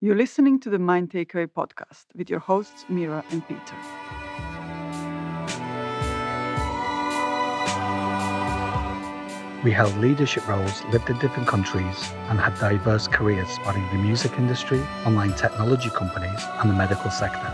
[0.00, 3.74] You're listening to the Mind Takeaway podcast with your hosts, Mira and Peter.
[9.64, 14.38] We held leadership roles, lived in different countries, and had diverse careers spanning the music
[14.38, 17.52] industry, online technology companies, and the medical sector.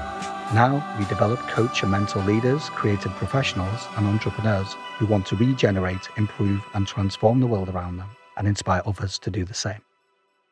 [0.53, 6.11] Now, we develop, coach, and mentor leaders, creative professionals, and entrepreneurs who want to regenerate,
[6.19, 9.81] improve, and transform the world around them and inspire others to do the same.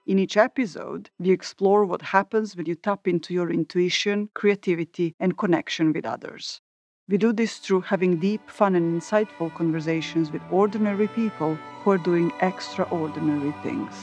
[0.05, 5.39] In each episode, we explore what happens when you tap into your intuition, creativity, and
[5.39, 6.61] connection with others.
[7.09, 11.99] We do this through having deep, fun, and insightful conversations with ordinary people who are
[11.99, 13.95] doing extraordinary things.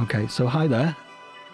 [0.00, 0.96] Okay, so hi there.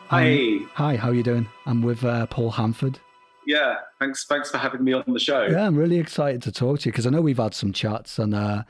[0.08, 0.32] Hi.
[0.32, 1.48] Um, hi, how are you doing?
[1.64, 2.98] I'm with uh, Paul Hanford.
[3.46, 4.26] Yeah, thanks.
[4.26, 5.46] Thanks for having me on the show.
[5.46, 8.18] Yeah, I'm really excited to talk to you because I know we've had some chats
[8.18, 8.64] and uh,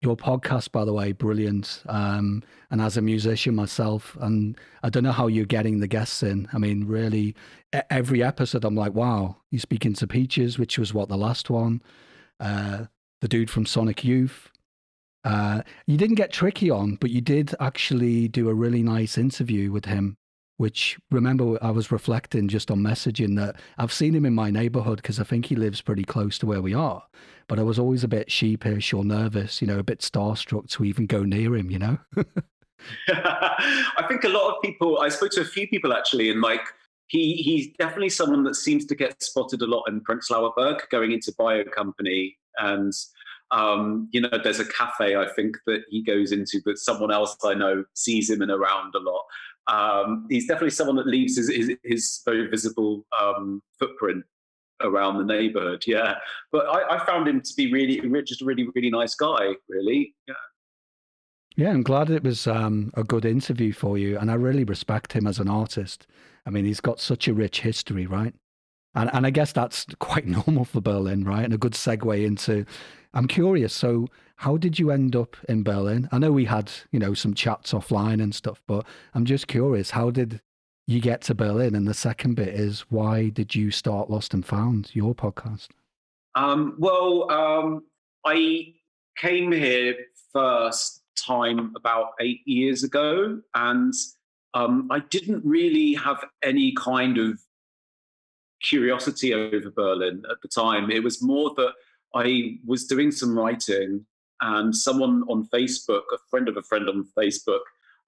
[0.00, 1.82] your podcast, by the way, brilliant.
[1.88, 6.22] Um, and as a musician myself, and I don't know how you're getting the guests
[6.22, 6.48] in.
[6.52, 7.34] I mean, really,
[7.90, 11.82] every episode, I'm like, wow, you're speaking to Peaches, which was what the last one.
[12.38, 12.84] Uh,
[13.20, 14.50] the dude from Sonic Youth.
[15.24, 19.72] Uh, you didn't get Tricky on, but you did actually do a really nice interview
[19.72, 20.16] with him
[20.56, 24.96] which remember I was reflecting just on messaging that I've seen him in my neighborhood
[24.96, 27.02] because I think he lives pretty close to where we are.
[27.48, 30.84] But I was always a bit sheepish or nervous, you know, a bit starstruck to
[30.84, 31.98] even go near him, you know?
[33.08, 36.62] I think a lot of people, I spoke to a few people actually, and like,
[37.08, 41.12] he, he's definitely someone that seems to get spotted a lot in Prenzlauer Berg going
[41.12, 42.36] into Bio Company.
[42.58, 42.92] And,
[43.52, 47.36] um, you know, there's a cafe I think that he goes into that someone else
[47.44, 49.22] I know sees him and around a lot
[49.68, 54.24] um, he's definitely someone that leaves his, his, his very visible um, footprint
[54.82, 55.82] around the neighborhood.
[55.86, 56.14] Yeah,
[56.52, 59.54] but I, I, found him to be really, just a really, really nice guy.
[59.68, 60.34] Really, yeah.
[61.56, 65.14] Yeah, I'm glad it was um, a good interview for you, and I really respect
[65.14, 66.06] him as an artist.
[66.44, 68.34] I mean, he's got such a rich history, right?
[68.96, 71.44] And and I guess that's quite normal for Berlin, right?
[71.44, 72.64] And a good segue into.
[73.14, 73.72] I'm curious.
[73.72, 76.08] So, how did you end up in Berlin?
[76.12, 78.84] I know we had, you know, some chats offline and stuff, but
[79.14, 80.40] I'm just curious, how did
[80.86, 81.74] you get to Berlin?
[81.74, 85.68] And the second bit is why did you start Lost and Sound, your podcast?
[86.34, 87.84] Um, well, um,
[88.26, 88.74] I
[89.16, 89.96] came here
[90.32, 93.94] first time about eight years ago, and
[94.52, 97.40] um, I didn't really have any kind of
[98.68, 100.90] curiosity over Berlin at the time.
[100.90, 101.72] It was more that
[102.14, 104.06] I was doing some writing
[104.40, 107.60] and someone on Facebook, a friend of a friend on Facebook,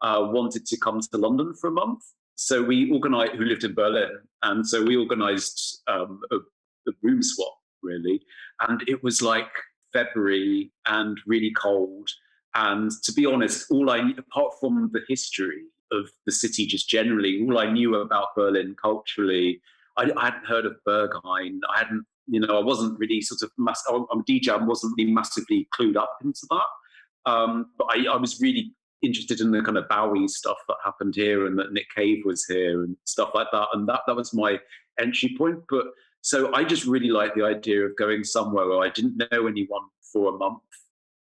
[0.02, 2.02] uh, wanted to come to London for a month.
[2.34, 4.10] So we organized, who lived in Berlin,
[4.42, 8.22] and so we organized um, a, a room swap, really.
[8.68, 9.50] And it was like
[9.92, 12.08] February and really cold.
[12.54, 17.42] And to be honest, all I, apart from the history of the city just generally,
[17.42, 19.60] all I knew about Berlin culturally,
[19.98, 21.60] I, I hadn't heard of Berghain.
[21.68, 24.94] I hadn't you know, I wasn't really sort of, mass- I'm a DJ, I wasn't
[24.98, 27.30] really massively clued up into that.
[27.30, 28.72] Um, but I, I, was really
[29.02, 32.44] interested in the kind of Bowie stuff that happened here and that Nick Cave was
[32.44, 33.68] here and stuff like that.
[33.72, 34.58] And that, that was my
[35.00, 35.58] entry point.
[35.68, 35.86] But
[36.20, 39.82] so I just really liked the idea of going somewhere where I didn't know anyone
[40.12, 40.62] for a month,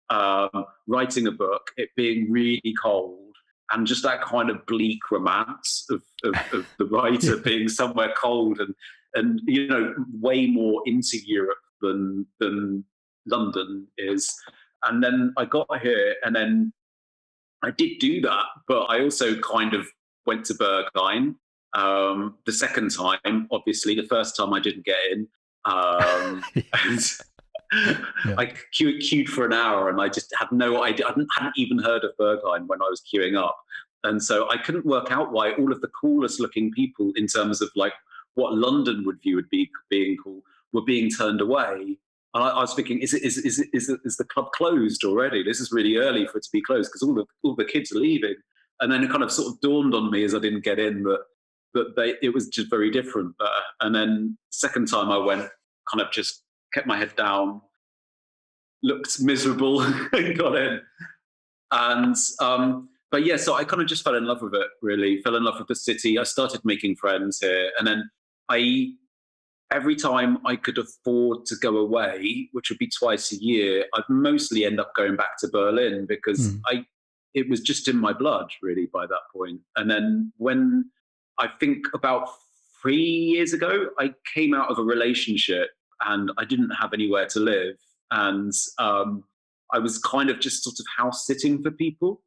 [0.09, 3.32] um, writing a book, it being really cold,
[3.73, 8.59] and just that kind of bleak romance of, of, of the writer being somewhere cold
[8.59, 8.73] and
[9.15, 12.83] and you know way more into Europe than than
[13.25, 14.33] London is.
[14.83, 16.73] And then I got here, and then
[17.63, 19.87] I did do that, but I also kind of
[20.25, 21.35] went to Berghain
[21.73, 23.47] um, the second time.
[23.51, 25.27] Obviously, the first time I didn't get in.
[25.65, 26.99] Um, and
[28.25, 28.35] yeah.
[28.37, 31.05] I queued, queued, for an hour, and I just had no idea.
[31.05, 33.57] I hadn't, even heard of Berghain when I was queuing up,
[34.03, 37.61] and so I couldn't work out why all of the coolest looking people, in terms
[37.61, 37.93] of like
[38.35, 40.41] what London would view would be being cool
[40.71, 41.97] were being turned away.
[42.33, 45.43] And I, I was thinking, is it is is is, is the club closed already?
[45.43, 47.91] This is really early for it to be closed because all the all the kids
[47.91, 48.35] are leaving.
[48.81, 51.03] And then it kind of sort of dawned on me as I didn't get in
[51.03, 51.21] that
[51.73, 53.49] that they it was just very different there.
[53.81, 55.47] And then second time I went,
[55.91, 56.43] kind of just
[56.73, 57.61] kept my head down,
[58.81, 59.81] looked miserable,
[60.13, 60.81] and got in.
[61.71, 64.67] And um, but yeah, so I kind of just fell in love with it.
[64.81, 66.17] Really, fell in love with the city.
[66.17, 68.09] I started making friends here, and then
[68.49, 68.93] I
[69.71, 74.03] every time I could afford to go away, which would be twice a year, I'd
[74.07, 76.61] mostly end up going back to Berlin because mm.
[76.67, 76.85] I
[77.33, 79.61] it was just in my blood really by that point.
[79.75, 80.91] And then when
[81.39, 82.29] I think about
[82.81, 85.69] three years ago, I came out of a relationship
[86.05, 87.75] and I didn't have anywhere to live.
[88.11, 89.23] And um,
[89.73, 92.21] I was kind of just sort of house sitting for people.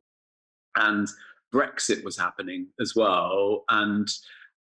[0.76, 1.08] And
[1.54, 3.64] Brexit was happening as well.
[3.70, 4.08] And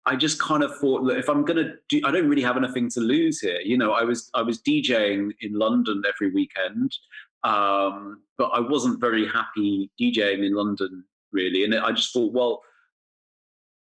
[0.05, 2.57] I just kind of thought that if I'm going to do, I don't really have
[2.57, 3.59] anything to lose here.
[3.59, 6.95] You know, I was I was DJing in London every weekend,
[7.43, 12.61] um, but I wasn't very happy DJing in London really, and I just thought, well,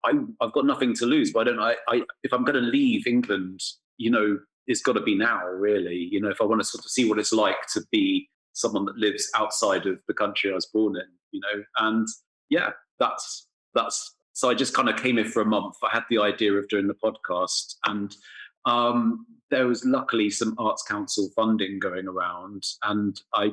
[0.05, 1.33] I, have got nothing to lose.
[1.33, 3.61] but I don't I, I if I'm going to leave England,
[3.99, 6.09] you know, it's got to be now, really.
[6.11, 8.85] You know, if I want to sort of see what it's like to be someone
[8.87, 12.09] that lives outside of the country I was born in, you know, and
[12.49, 14.15] yeah, that's that's.
[14.33, 15.77] So I just kind of came in for a month.
[15.83, 18.15] I had the idea of doing the podcast, and
[18.67, 23.53] um, there was luckily some Arts Council funding going around, and I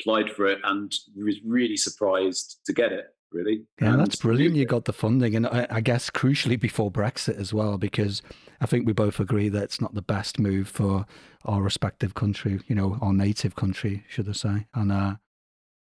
[0.00, 3.64] applied for it and was really surprised to get it really.
[3.80, 4.56] Yeah, and that's brilliant.
[4.56, 8.22] You got the funding, and I, I, guess crucially before Brexit as well, because
[8.62, 11.04] I think we both agree that it's not the best move for
[11.44, 14.66] our respective country, you know, our native country, should I say?
[14.72, 15.16] And uh,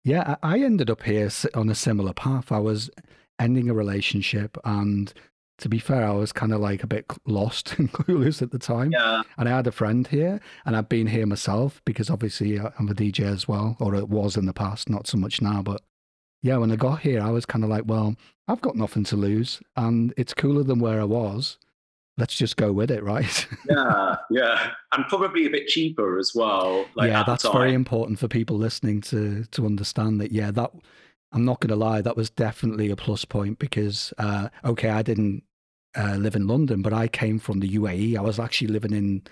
[0.05, 2.53] yeah, I, ended up here on a similar path.
[2.53, 2.89] I was
[3.41, 5.13] ending a relationship and
[5.59, 8.61] to be fair, I was kind of like a bit lost and clueless at the
[8.61, 8.93] time.
[8.93, 9.23] Yeah.
[9.37, 12.89] And I had a friend here, and I've been here myself because obviously uh, I'm
[12.89, 15.63] a DJ as well, or it was in the past, not so much now.
[15.63, 15.83] But
[16.43, 18.15] yeah, when I got here, I was kind of like, well,
[18.47, 21.59] I've got nothing to lose, and it's cooler than where I was.
[22.19, 23.47] Let's just go with it, right?
[23.71, 26.87] yeah, yeah, and probably a bit cheaper as well.
[26.95, 30.33] Like yeah, that's very important for people listening to to understand that.
[30.33, 30.73] Yeah, that
[31.33, 35.03] I'm not going to lie, that was definitely a plus point because uh, okay, I
[35.03, 35.45] didn't
[35.97, 38.17] uh, live in London, but I came from the UAE.
[38.17, 39.23] I was actually living in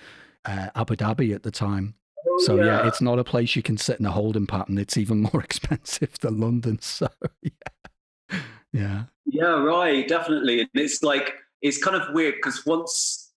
[0.44, 1.94] uh, Abu Dhabi at the time,
[2.28, 2.64] Oh, so yeah.
[2.64, 2.86] yeah.
[2.88, 4.78] it's not a place you can sit in a holding pattern.
[4.78, 6.78] It's even more expensive than London.
[6.86, 7.08] So
[7.42, 8.38] yeah,
[8.72, 10.60] yeah, yeah, right, definitely.
[10.60, 13.32] And it's like it's kind of weird because once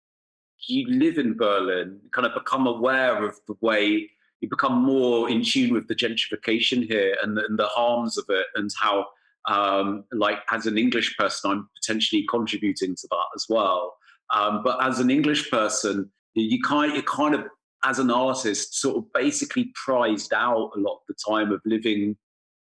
[0.68, 4.10] you live in Berlin, you kind of become aware of the way
[4.42, 8.26] you become more in tune with the gentrification here and the, and the harms of
[8.30, 9.06] it, and how,
[9.48, 13.96] um, like, as an English person, I'm potentially contributing to that as well.
[14.34, 17.46] Um, but as an English person, you kind you kind of
[17.84, 22.18] as an artist, sort of basically prized out a lot of the time of living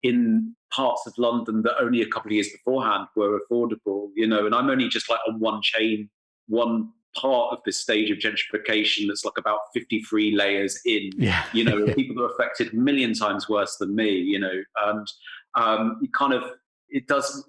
[0.04, 4.44] in parts of London that only a couple of years beforehand were affordable, you know,
[4.44, 6.10] and I'm only just like on one chain,
[6.46, 11.44] one part of this stage of gentrification that's like about 53 layers in, yeah.
[11.54, 15.06] you know, people that are affected a million times worse than me, you know, and
[15.54, 16.42] um, it kind of,
[16.90, 17.48] it does,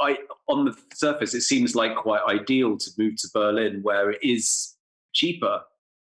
[0.00, 0.16] I,
[0.48, 4.74] on the surface, it seems like quite ideal to move to Berlin where it is
[5.12, 5.60] cheaper,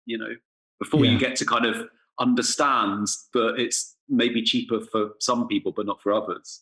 [0.07, 0.33] you know,
[0.79, 1.11] before yeah.
[1.11, 1.87] you get to kind of
[2.19, 6.61] understand that it's maybe cheaper for some people but not for others.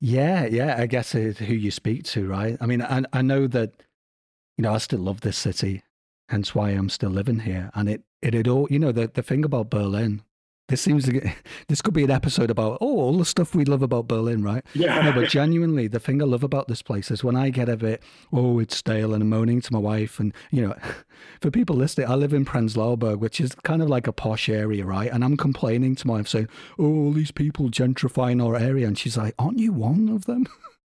[0.00, 2.56] Yeah yeah i guess it's who you speak to right?
[2.60, 3.70] I mean I, I know that
[4.56, 5.82] you know i still love this city
[6.28, 7.70] hence why i'm still living here.
[7.74, 10.22] And it it, it all you know the, the thing about berlin
[10.72, 11.36] this seems to get,
[11.68, 14.64] this could be an episode about oh all the stuff we love about Berlin, right?
[14.72, 15.02] Yeah.
[15.02, 17.76] No, but genuinely, the thing I love about this place is when I get a
[17.76, 18.02] bit
[18.32, 20.74] oh it's stale and I'm moaning to my wife, and you know,
[21.42, 24.48] for people listening, I live in Prenzlauer Berg, which is kind of like a posh
[24.48, 25.12] area, right?
[25.12, 26.48] And I'm complaining to my wife saying,
[26.78, 30.46] oh all these people gentrifying our area, and she's like, aren't you one of them?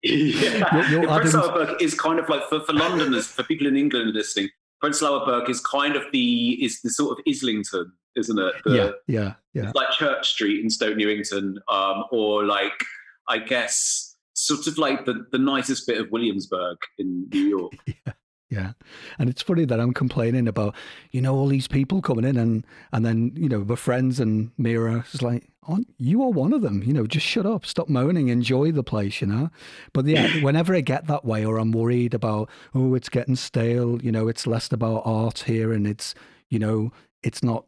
[0.02, 4.50] Yeah, Prenzlauer Berg is kind of like for, for Londoners, for people in England listening.
[4.84, 8.54] Prenzlauer Berg is kind of the is the sort of Islington isn't it?
[8.66, 9.72] The, yeah, yeah, yeah.
[9.76, 12.84] like Church Street in Stoke Newington, um, or like
[13.28, 17.74] I guess sort of like the the nicest bit of Williamsburg in New York.
[17.86, 18.14] yeah.
[18.50, 18.74] Yeah.
[19.20, 20.74] And it's funny that I'm complaining about,
[21.12, 24.52] you know, all these people coming in and and then, you know, we're friends and
[24.58, 27.90] Mira is like, oh, you are one of them, you know, just shut up, stop
[27.90, 29.50] moaning, enjoy the place, you know.
[29.92, 34.02] But yeah, whenever I get that way or I'm worried about, oh, it's getting stale,
[34.02, 36.16] you know, it's less about art here and it's,
[36.50, 36.92] you know,
[37.24, 37.66] it's not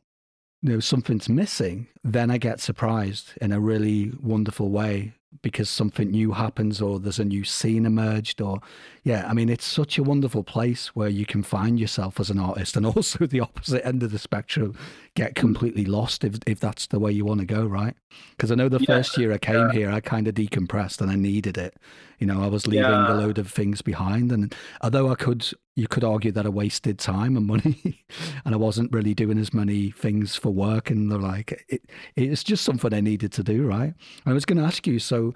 [0.61, 6.11] you know something's missing then i get surprised in a really wonderful way because something
[6.11, 8.59] new happens or there's a new scene emerged or
[9.03, 12.39] yeah i mean it's such a wonderful place where you can find yourself as an
[12.39, 14.75] artist and also the opposite end of the spectrum
[15.15, 15.35] get mm.
[15.35, 17.95] completely lost if, if that's the way you want to go right
[18.31, 18.87] because i know the yeah.
[18.87, 19.71] first year i came yeah.
[19.71, 21.75] here i kind of decompressed and i needed it
[22.17, 23.13] you know i was leaving yeah.
[23.13, 26.99] a load of things behind and although i could you could argue that i wasted
[26.99, 28.03] time and money
[28.45, 31.63] and i wasn't really doing as many things for work and they're like.
[31.69, 31.81] It,
[32.15, 33.93] it's just something i needed to do right?
[34.25, 35.33] I was going to ask you so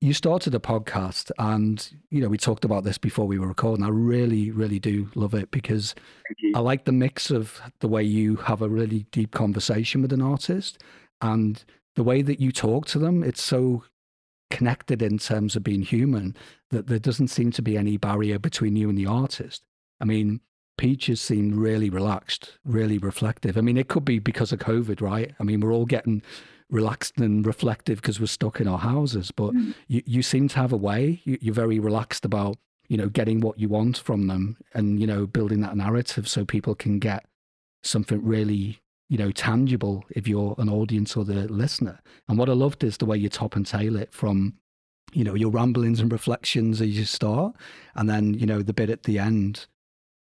[0.00, 3.84] you started a podcast and you know we talked about this before we were recording.
[3.84, 5.94] I really really do love it because
[6.54, 10.22] i like the mix of the way you have a really deep conversation with an
[10.22, 10.82] artist
[11.22, 13.24] and the way that you talk to them.
[13.24, 13.84] It's so
[14.50, 16.36] connected in terms of being human
[16.70, 19.62] that there doesn't seem to be any barrier between you and the artist
[20.00, 20.40] I mean,
[20.78, 23.56] Peaches seemed really relaxed, really reflective.
[23.56, 25.34] I mean, it could be because of COVID, right?
[25.40, 26.22] I mean, we're all getting
[26.68, 29.74] relaxed and reflective because we're stuck in our houses, but mm.
[29.88, 31.22] you, you seem to have a way.
[31.24, 35.06] You, you're very relaxed about, you know, getting what you want from them and, you
[35.06, 37.24] know, building that narrative so people can get
[37.82, 42.00] something really you know, tangible if you're an audience or the listener.
[42.28, 44.54] And what I loved is the way you top and tail it from,
[45.12, 47.54] you know, your ramblings and reflections as you start,
[47.94, 49.66] and then you know the bit at the end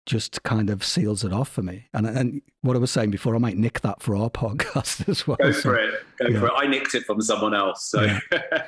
[0.07, 1.89] just kind of seals it off for me.
[1.93, 5.27] And and what I was saying before, I might nick that for our podcast as
[5.27, 5.37] well.
[5.41, 5.95] Go for it.
[6.19, 6.41] Go yeah.
[6.41, 6.53] for it.
[6.57, 7.85] I nicked it from someone else.
[7.85, 8.03] So.
[8.03, 8.19] Yeah.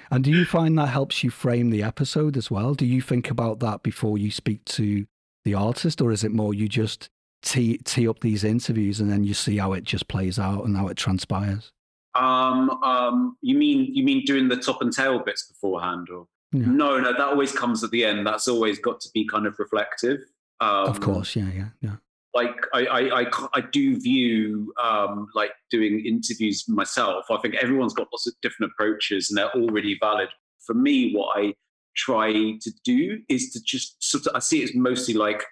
[0.10, 2.74] and do you find that helps you frame the episode as well?
[2.74, 5.06] Do you think about that before you speak to
[5.44, 7.10] the artist, or is it more you just
[7.42, 10.76] tee tee up these interviews and then you see how it just plays out and
[10.76, 11.72] how it transpires?
[12.14, 16.66] Um, um, you mean you mean doing the top and tail bits beforehand, or yeah.
[16.66, 16.98] no?
[16.98, 18.26] No, that always comes at the end.
[18.26, 20.20] That's always got to be kind of reflective.
[20.60, 21.96] Um, of course, yeah, yeah, yeah.
[22.34, 27.26] Like I, I, I, I do view um, like doing interviews myself.
[27.30, 30.28] I think everyone's got lots of different approaches, and they're all really valid.
[30.66, 31.54] For me, what I
[31.96, 35.44] try to do is to just sort of I see it as mostly like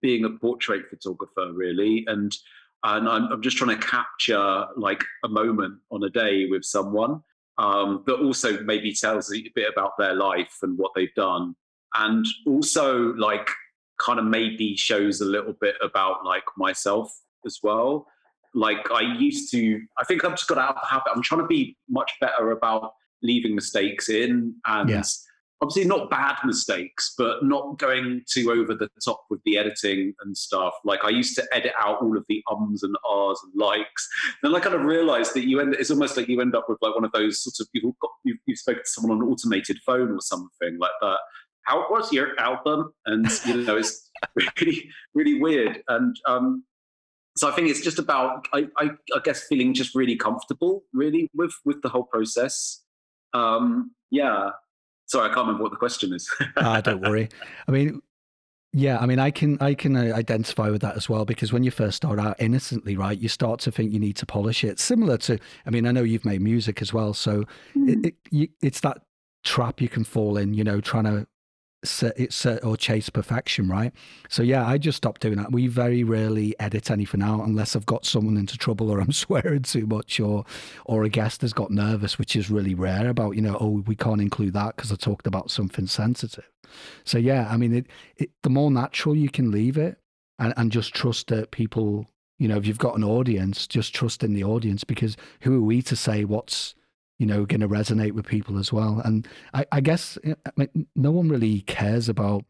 [0.00, 2.04] being a portrait photographer really.
[2.06, 2.34] And
[2.82, 7.22] and I'm, I'm just trying to capture like a moment on a day with someone
[7.58, 11.54] um, that also maybe tells a bit about their life and what they've done.
[11.94, 13.50] And also like
[13.98, 17.12] kind of maybe shows a little bit about like myself
[17.44, 18.06] as well.
[18.52, 21.42] Like i used to i think i've just got out of the habit i'm trying
[21.42, 25.02] to be much better about leaving mistakes in and yeah
[25.62, 30.36] obviously not bad mistakes, but not going too over the top with the editing and
[30.36, 30.72] stuff.
[30.84, 34.08] Like I used to edit out all of the ums and ahs and likes.
[34.42, 35.74] Then I kind of realized that you end.
[35.74, 38.38] It's almost like you end up with like one of those sorts of you've you've,
[38.46, 41.18] you've spoken to someone on an automated phone or something like that.
[41.64, 42.92] How was your album?
[43.06, 44.10] And you know, it's
[44.60, 45.82] really really weird.
[45.88, 46.64] And um,
[47.36, 51.28] so I think it's just about I, I, I guess feeling just really comfortable really
[51.34, 52.82] with with the whole process.
[53.32, 54.50] Um, yeah,
[55.10, 56.32] Sorry, I can't remember what the question is.
[56.56, 57.28] ah, don't worry.
[57.66, 58.00] I mean,
[58.72, 61.64] yeah, I mean, I can I can uh, identify with that as well because when
[61.64, 64.78] you first start out innocently, right, you start to think you need to polish it.
[64.78, 67.42] Similar to, I mean, I know you've made music as well, so
[67.74, 67.88] mm.
[67.88, 68.98] it, it, you, it's that
[69.42, 71.26] trap you can fall in, you know, trying to
[71.82, 73.92] it's or chase perfection, right?
[74.28, 75.52] So yeah, I just stopped doing that.
[75.52, 79.62] We very rarely edit anything out unless I've got someone into trouble or I'm swearing
[79.62, 80.44] too much or
[80.84, 83.08] or a guest has got nervous, which is really rare.
[83.08, 86.50] About you know, oh, we can't include that because I talked about something sensitive.
[87.04, 89.98] So yeah, I mean, it, it the more natural you can leave it
[90.38, 92.06] and and just trust that people,
[92.38, 95.64] you know, if you've got an audience, just trust in the audience because who are
[95.64, 96.74] we to say what's
[97.20, 99.02] you know, going to resonate with people as well.
[99.04, 102.46] And I, I guess I mean, no one really cares about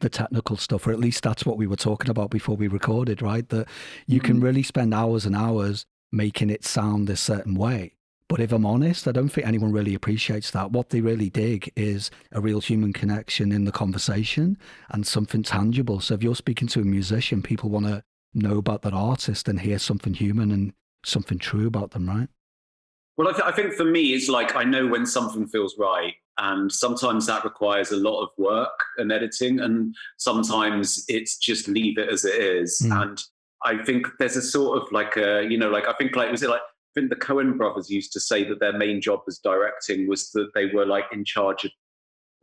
[0.00, 3.22] the technical stuff, or at least that's what we were talking about before we recorded,
[3.22, 3.48] right?
[3.48, 3.66] That
[4.06, 4.26] you mm-hmm.
[4.26, 7.94] can really spend hours and hours making it sound a certain way.
[8.28, 10.70] But if I'm honest, I don't think anyone really appreciates that.
[10.70, 14.58] What they really dig is a real human connection in the conversation
[14.90, 16.00] and something tangible.
[16.00, 18.02] So if you're speaking to a musician, people want to
[18.34, 20.74] know about that artist and hear something human and
[21.06, 22.28] something true about them, right?
[23.16, 26.14] Well, I, th- I, think for me, it's like I know when something feels right.
[26.36, 29.60] And sometimes that requires a lot of work and editing.
[29.60, 32.82] And sometimes it's just leave it as it is.
[32.84, 33.02] Mm.
[33.02, 33.22] And
[33.62, 36.42] I think there's a sort of like a, you know, like I think like, was
[36.42, 39.38] it like, I think the Coen brothers used to say that their main job as
[39.38, 41.70] directing was that they were like in charge of,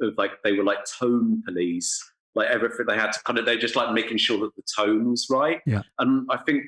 [0.02, 2.02] of like, they were like tone police
[2.34, 5.10] like everything they had to kind of they're just like making sure that the tone
[5.10, 6.64] was right yeah and i think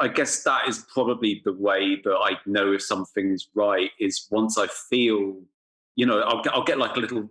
[0.00, 4.56] I guess that is probably the way that I know if something's right is once
[4.56, 5.40] I feel,
[5.96, 7.28] you know, I'll get, I'll get like a little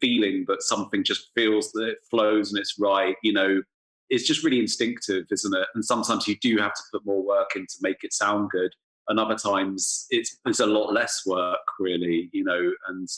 [0.00, 3.16] feeling that something just feels that it flows and it's right.
[3.22, 3.62] You know,
[4.10, 5.66] it's just really instinctive, isn't it?
[5.74, 8.74] And sometimes you do have to put more work in to make it sound good.
[9.08, 12.28] And other times it's there's a lot less work, really.
[12.32, 13.08] You know, and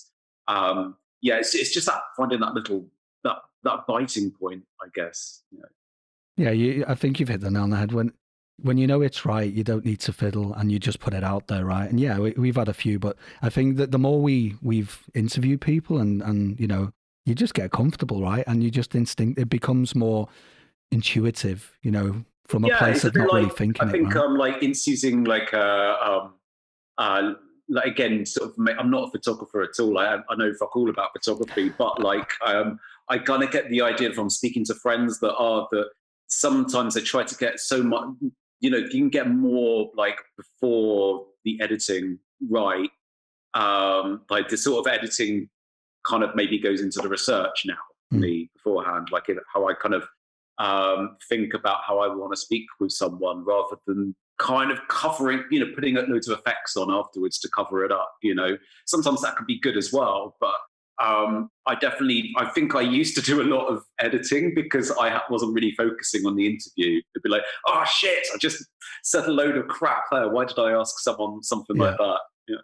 [0.46, 2.86] um, yeah, it's it's just that finding that little
[3.24, 5.42] that that biting point, I guess.
[5.50, 5.68] You know.
[6.36, 7.92] Yeah, you, I think you've hit the nail on the head.
[7.92, 8.12] When
[8.62, 11.24] when you know it's right, you don't need to fiddle and you just put it
[11.24, 11.88] out there, right?
[11.88, 15.02] And yeah, we, have had a few, but I think that the more we we've
[15.14, 16.92] interviewed people and and you know,
[17.26, 18.44] you just get comfortable, right?
[18.46, 20.28] And you just instinct it becomes more
[20.90, 23.88] intuitive, you know, from a yeah, place of not like, really thinking.
[23.88, 24.24] I think it, right?
[24.24, 26.34] um, like it's using like a um,
[26.98, 27.32] uh,
[27.68, 28.68] like again, sort of.
[28.78, 29.98] I'm not a photographer at all.
[29.98, 33.82] I, I know fuck all about photography, but like um, I kind of get the
[33.82, 35.88] idea from speaking to friends that are that
[36.28, 38.08] sometimes they try to get so much
[38.60, 42.18] you know, you can get more like before the editing
[42.48, 42.90] right.
[43.54, 45.48] Um, like the sort of editing
[46.04, 47.76] kind of maybe goes into the research now
[48.12, 48.20] mm.
[48.20, 50.06] me beforehand, like how I kind of
[50.58, 55.44] um, think about how I want to speak with someone rather than kind of covering,
[55.50, 58.12] you know, putting loads of effects on afterwards to cover it up.
[58.22, 58.56] You know,
[58.86, 60.54] sometimes that could be good as well, but
[61.02, 65.20] um, I definitely, I think I used to do a lot of editing because I
[65.28, 67.00] wasn't really focusing on the interview.
[67.14, 68.64] It'd be like, oh shit, I just
[69.02, 70.28] said a load of crap there.
[70.28, 71.82] Why did I ask someone something yeah.
[71.82, 72.18] like that?
[72.48, 72.56] Yeah.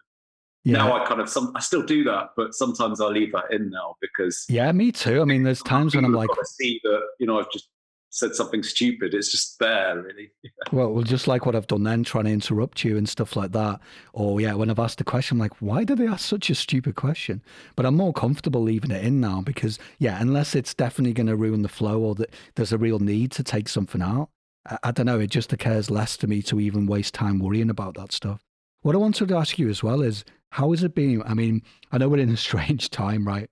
[0.64, 0.78] yeah.
[0.78, 3.70] Now I kind of, some, I still do that, but sometimes I leave that in
[3.70, 4.44] now because.
[4.48, 5.20] Yeah, me too.
[5.20, 7.68] I mean, there's times when I'm like, see that, you know, I've just
[8.10, 9.14] said something stupid.
[9.14, 10.30] It's just there, really.
[10.72, 13.52] well, well, just like what I've done then, trying to interrupt you and stuff like
[13.52, 13.80] that.
[14.12, 16.54] Or yeah, when I've asked a question, I'm like, why did they ask such a
[16.54, 17.42] stupid question?
[17.76, 21.36] But I'm more comfortable leaving it in now because yeah, unless it's definitely going to
[21.36, 24.28] ruin the flow or that there's a real need to take something out,
[24.68, 25.20] I, I don't know.
[25.20, 28.42] It just occurs less to me to even waste time worrying about that stuff.
[28.82, 31.22] What I wanted to ask you as well is, how has it been?
[31.22, 31.62] I mean,
[31.92, 33.48] I know we're in a strange time, right?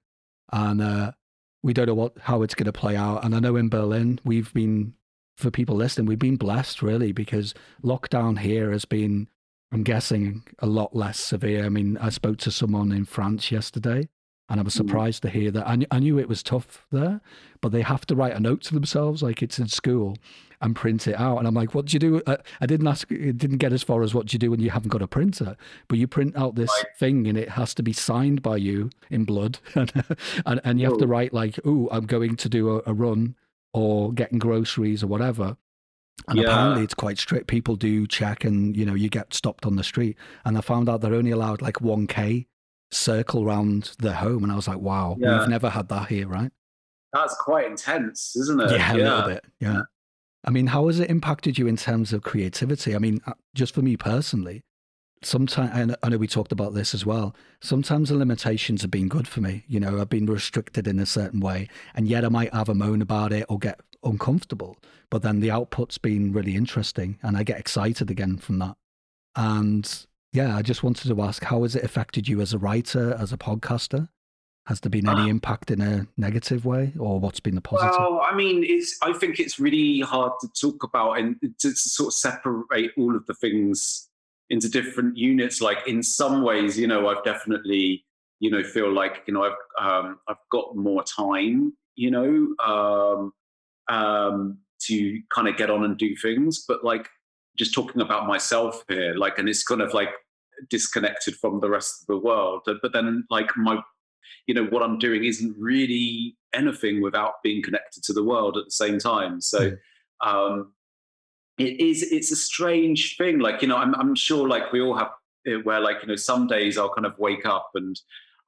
[0.53, 1.13] And uh,
[1.63, 3.25] we don't know what how it's going to play out.
[3.25, 4.95] And I know in Berlin, we've been
[5.39, 9.29] for people listening, we've been blessed really because lockdown here has been,
[9.71, 11.65] I'm guessing, a lot less severe.
[11.65, 14.09] I mean, I spoke to someone in France yesterday,
[14.49, 14.79] and I was mm.
[14.79, 15.27] surprised mm.
[15.27, 15.67] to hear that.
[15.67, 17.21] I, I knew it was tough there,
[17.61, 20.17] but they have to write a note to themselves like it's in school
[20.61, 21.39] and print it out.
[21.39, 22.23] And I'm like, what do you do?
[22.27, 24.51] I, uh, I didn't ask, it didn't get as far as what do you do
[24.51, 26.97] when you haven't got a printer, but you print out this right.
[26.99, 29.59] thing and it has to be signed by you in blood.
[29.75, 29.93] and,
[30.47, 33.37] and, and, you have to write like, oh, I'm going to do a, a, run
[33.73, 35.57] or getting groceries or whatever.
[36.27, 36.47] And yeah.
[36.47, 37.47] apparently it's quite strict.
[37.47, 40.17] People do check and, you know, you get stopped on the street.
[40.45, 42.47] And I found out they're only allowed like 1K
[42.91, 44.43] circle around their home.
[44.43, 45.41] And I was like, wow, yeah.
[45.41, 46.51] we've never had that here, right?
[47.13, 48.71] That's quite intense, isn't it?
[48.71, 49.05] Yeah, a yeah.
[49.05, 49.45] little bit.
[49.61, 49.83] Yeah.
[50.45, 52.95] I mean, how has it impacted you in terms of creativity?
[52.95, 54.63] I mean, uh, just for me personally,
[55.23, 57.35] sometimes I know we talked about this as well.
[57.61, 59.65] Sometimes the limitations have been good for me.
[59.69, 62.75] You know, I've been restricted in a certain way, and yet I might have a
[62.75, 64.79] moan about it or get uncomfortable.
[65.11, 68.77] But then the output's been really interesting, and I get excited again from that.
[69.35, 73.15] And yeah, I just wanted to ask, how has it affected you as a writer,
[73.19, 74.09] as a podcaster?
[74.67, 77.95] Has there been any uh, impact in a negative way, or what's been the positive?
[77.99, 78.99] Well, I mean, it's.
[79.01, 83.25] I think it's really hard to talk about and to sort of separate all of
[83.25, 84.11] the things
[84.51, 85.63] into different units.
[85.63, 88.05] Like in some ways, you know, I've definitely,
[88.41, 93.33] you know, feel like you know I've um, I've got more time, you know, um,
[93.89, 96.67] um, to kind of get on and do things.
[96.69, 97.09] But like
[97.57, 100.11] just talking about myself here, like, and it's kind of like
[100.69, 102.63] disconnected from the rest of the world.
[102.83, 103.83] But then, like my
[104.47, 108.65] you know what i'm doing isn't really anything without being connected to the world at
[108.65, 109.73] the same time so
[110.23, 110.73] um
[111.59, 114.97] it is it's a strange thing like you know i'm, I'm sure like we all
[114.97, 115.11] have
[115.45, 117.99] it where like you know some days i'll kind of wake up and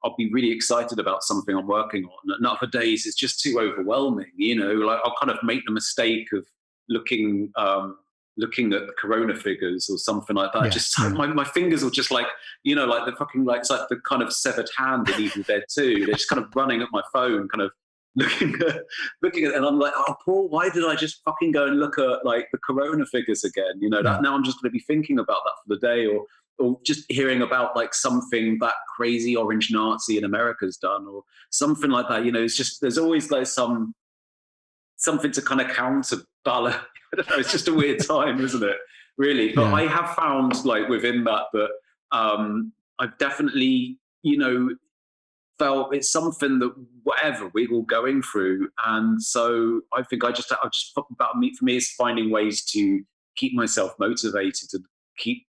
[0.03, 2.35] I'll be really excited about something I'm working on.
[2.35, 5.71] And other days it's just too overwhelming, you know, like I'll kind of make the
[5.71, 6.43] mistake of
[6.89, 7.97] looking um,
[8.41, 10.63] looking at the corona figures or something like that.
[10.63, 12.27] Yeah, just my, my fingers will just like,
[12.63, 15.43] you know, like the fucking like it's like the kind of severed hand in Evil
[15.43, 16.05] Dead 2.
[16.05, 17.71] They're just kind of running at my phone, kind of
[18.17, 18.81] looking at
[19.21, 21.97] looking at and I'm like, oh Paul, why did I just fucking go and look
[21.97, 23.79] at like the corona figures again?
[23.79, 24.23] You know, that mm.
[24.23, 26.25] now I'm just gonna be thinking about that for the day or
[26.59, 31.89] or just hearing about like something that crazy orange Nazi in America's done or something
[31.89, 32.25] like that.
[32.25, 33.95] You know, it's just there's always like some
[35.01, 36.77] something to kind of counterbalance
[37.13, 37.37] I don't know.
[37.37, 38.77] It's just a weird time, isn't it?
[39.17, 39.53] Really.
[39.53, 39.73] But yeah.
[39.73, 41.69] I have found, like, within that, that
[42.11, 44.69] um, I've definitely, you know,
[45.59, 48.69] felt it's something that whatever we're all going through.
[48.85, 52.63] And so I think I just, I just, about me, for me, is finding ways
[52.65, 53.01] to
[53.35, 54.85] keep myself motivated and
[55.17, 55.45] keep,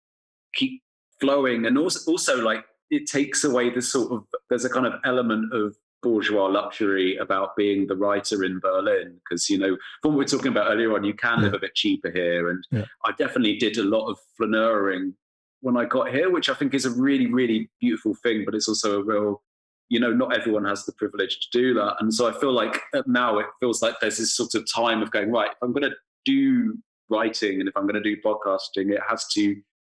[0.53, 0.83] keep
[1.19, 1.65] flowing.
[1.65, 5.53] And also, also like, it takes away the sort of, there's a kind of element
[5.53, 10.23] of bourgeois luxury about being the writer in Berlin because you know from what we
[10.23, 11.45] were talking about earlier on, you can yeah.
[11.45, 12.85] live a bit cheaper here, and yeah.
[13.05, 15.13] I definitely did a lot of flaneuring
[15.61, 18.67] when I got here, which I think is a really really beautiful thing, but it's
[18.67, 19.41] also a real
[19.89, 22.79] you know not everyone has the privilege to do that, and so I feel like
[23.07, 25.49] now it feels like there's this sort of time of going right.
[25.49, 26.77] If I'm going to do
[27.09, 29.55] writing and if I'm going to do podcasting, it has to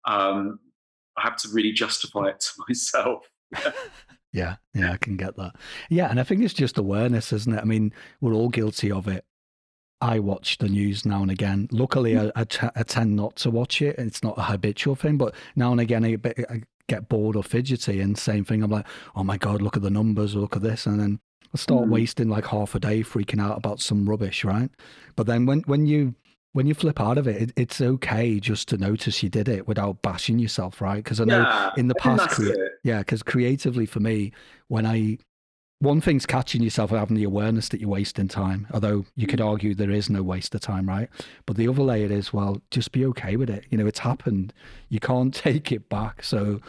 [0.05, 0.59] um,
[1.17, 3.25] I have to really justify it to myself.
[4.33, 5.55] Yeah, yeah, I can get that.
[5.89, 7.61] Yeah, and I think it's just awareness, isn't it?
[7.61, 9.23] I mean, we're all guilty of it.
[10.01, 11.69] I watch the news now and again.
[11.71, 12.31] Luckily, mm.
[12.35, 13.97] I, I, t- I tend not to watch it.
[13.97, 16.17] It's not a habitual thing, but now and again, I,
[16.49, 18.01] I get bored or fidgety.
[18.01, 20.85] And same thing, I'm like, oh my God, look at the numbers, look at this.
[20.87, 21.19] And then
[21.53, 21.89] I start mm.
[21.89, 24.71] wasting like half a day freaking out about some rubbish, right?
[25.15, 26.15] But then when, when you
[26.53, 29.67] when you flip out of it, it, it's okay just to notice you did it
[29.67, 31.03] without bashing yourself, right?
[31.03, 34.31] Because I know yeah, in the past, crea- yeah, because creatively for me,
[34.67, 35.17] when I
[35.83, 39.75] one thing's catching yourself having the awareness that you're wasting time, although you could argue
[39.75, 41.09] there is no waste of time, right?
[41.45, 43.65] But the other layer is, well, just be okay with it.
[43.69, 44.53] You know, it's happened.
[44.87, 46.23] You can't take it back.
[46.23, 46.61] So,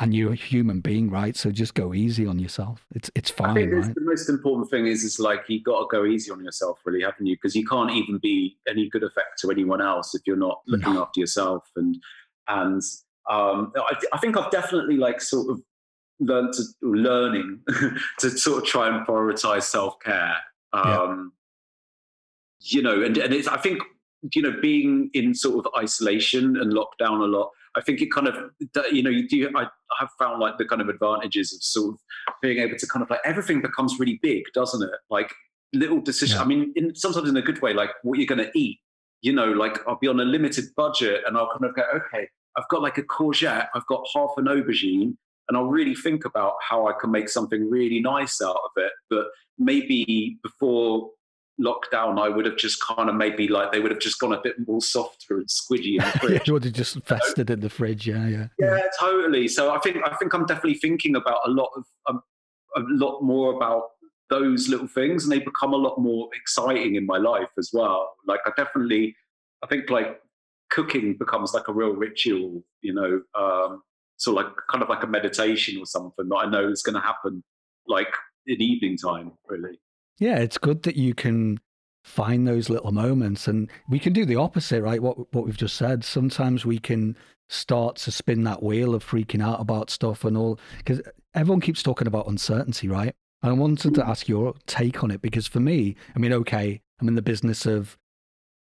[0.00, 1.36] and you're a human being, right?
[1.36, 2.86] So just go easy on yourself.
[2.94, 3.94] It's it's fine, I think right?
[3.94, 7.02] The most important thing is is like you got to go easy on yourself, really,
[7.02, 7.36] haven't you?
[7.36, 10.94] Because you can't even be any good effect to anyone else if you're not looking
[10.94, 11.02] no.
[11.02, 11.70] after yourself.
[11.76, 11.96] And
[12.48, 12.82] and
[13.28, 15.60] um, I, I think I've definitely like sort of
[16.18, 17.60] learned to learning
[18.20, 20.36] to sort of try and prioritize self care.
[20.72, 21.32] Um,
[22.60, 22.76] yeah.
[22.76, 23.82] You know, and and it's I think
[24.34, 27.50] you know being in sort of isolation and lockdown a lot.
[27.76, 28.36] I think it kind of
[28.90, 29.50] you know you do.
[29.54, 32.00] I, I have found like the kind of advantages of sort of
[32.42, 34.98] being able to kind of like everything becomes really big, doesn't it?
[35.08, 35.32] Like
[35.72, 36.38] little decisions.
[36.38, 36.44] Yeah.
[36.44, 38.78] I mean, in, sometimes in a good way, like what you're going to eat.
[39.22, 42.26] You know, like I'll be on a limited budget and I'll kind of go, okay,
[42.56, 45.14] I've got like a courgette, I've got half an aubergine,
[45.48, 48.92] and I'll really think about how I can make something really nice out of it.
[49.10, 49.26] But
[49.58, 51.10] maybe before
[51.60, 54.40] lockdown, I would have just kind of maybe like they would have just gone a
[54.42, 56.50] bit more softer and squidgy in the fridge.
[56.50, 58.82] would have just festered in the fridge, yeah, yeah, yeah, yeah.
[58.98, 59.48] totally.
[59.48, 62.22] So I think I think I'm definitely thinking about a lot of um,
[62.76, 63.84] a lot more about
[64.30, 68.14] those little things, and they become a lot more exciting in my life as well.
[68.26, 69.14] Like I definitely,
[69.62, 70.20] I think like
[70.70, 73.22] cooking becomes like a real ritual, you know.
[73.38, 73.82] Um,
[74.16, 76.94] sort of like kind of like a meditation or something that I know is going
[76.94, 77.42] to happen
[77.86, 78.12] like
[78.46, 79.80] in evening time, really.
[80.20, 81.58] Yeah, it's good that you can
[82.04, 85.02] find those little moments and we can do the opposite, right?
[85.02, 86.04] What what we've just said.
[86.04, 87.16] Sometimes we can
[87.48, 91.00] start to spin that wheel of freaking out about stuff and all because
[91.34, 93.14] everyone keeps talking about uncertainty, right?
[93.42, 96.80] And I wanted to ask your take on it because for me, I mean, okay,
[97.00, 97.96] I'm in the business of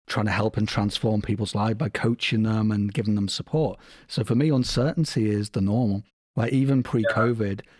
[0.07, 3.77] trying to help and transform people's lives by coaching them and giving them support.
[4.07, 6.03] So for me, uncertainty is the normal.
[6.35, 7.71] Like even pre-COVID, yeah.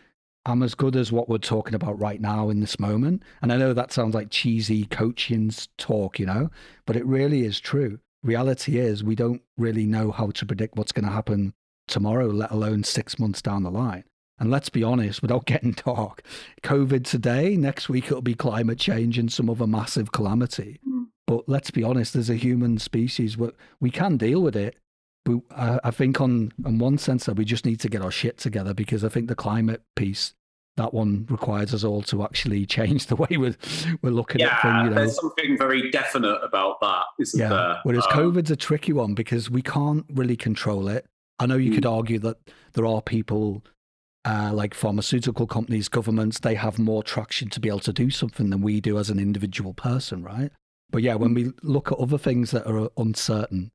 [0.46, 3.24] I'm as good as what we're talking about right now in this moment.
[3.42, 6.50] And I know that sounds like cheesy coaching's talk, you know,
[6.86, 8.00] but it really is true.
[8.24, 11.54] Reality is we don't really know how to predict what's going to happen
[11.88, 14.04] tomorrow, let alone six months down the line.
[14.40, 16.24] And let's be honest, without getting dark,
[16.64, 20.80] COVID today, next week it'll be climate change and some other massive calamity.
[20.88, 21.08] Mm.
[21.28, 23.50] But let's be honest, as a human species, we,
[23.80, 24.78] we can deal with it.
[25.26, 28.12] But I, I think on, on one sense that we just need to get our
[28.12, 30.34] shit together because I think the climate piece,
[30.78, 33.58] that one requires us all to actually change the way we're,
[34.02, 34.84] we're looking yeah, at things.
[34.84, 34.96] You know?
[34.96, 37.50] there's something very definite about that, isn't yeah.
[37.50, 37.80] there?
[37.84, 41.06] Whereas um, COVID's a tricky one because we can't really control it.
[41.38, 41.76] I know you mm.
[41.76, 42.38] could argue that
[42.74, 43.64] there are people
[44.26, 48.50] uh, like pharmaceutical companies, governments, they have more traction to be able to do something
[48.50, 50.52] than we do as an individual person, right?
[50.92, 53.72] But yeah, when we look at other things that are uncertain,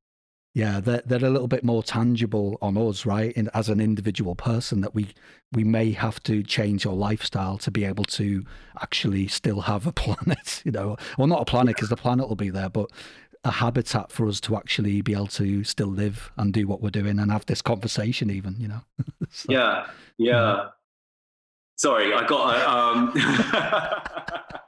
[0.55, 3.33] yeah, they're, they're a little bit more tangible on us, right?
[3.33, 5.09] In, as an individual person, that we
[5.53, 8.45] we may have to change our lifestyle to be able to
[8.81, 12.37] actually still have a planet, you know, well, not a planet because the planet will
[12.37, 12.89] be there, but
[13.43, 16.89] a habitat for us to actually be able to still live and do what we're
[16.89, 18.81] doing and have this conversation, even, you know.
[19.31, 19.87] so, yeah,
[20.19, 20.69] yeah, yeah.
[21.77, 22.63] Sorry, I got.
[22.65, 24.61] Um...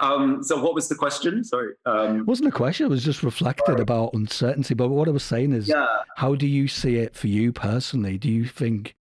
[0.00, 1.44] um, so what was the question?
[1.44, 1.72] Sorry.
[1.86, 2.86] Um, it wasn't a question.
[2.86, 4.74] It was just reflected about uncertainty.
[4.74, 5.86] But what I was saying is, yeah.
[6.16, 8.18] how do you see it for you personally?
[8.18, 8.94] Do you think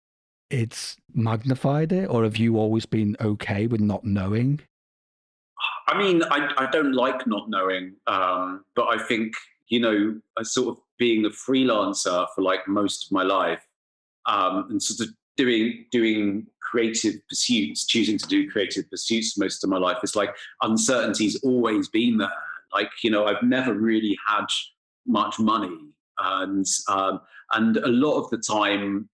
[0.50, 4.60] it's magnified it, or have you always been okay with not knowing?
[5.88, 9.34] I mean, I, I don't like not knowing, um, but I think
[9.70, 13.64] you know, sort of being a freelancer for like most of my life,
[14.26, 19.70] um, and sort of doing doing creative pursuits, choosing to do creative pursuits most of
[19.70, 19.98] my life.
[20.02, 22.32] It's like uncertainty's always been there.
[22.72, 24.46] Like you know, I've never really had
[25.06, 25.76] much money,
[26.18, 27.20] and um,
[27.52, 29.08] and a lot of the time,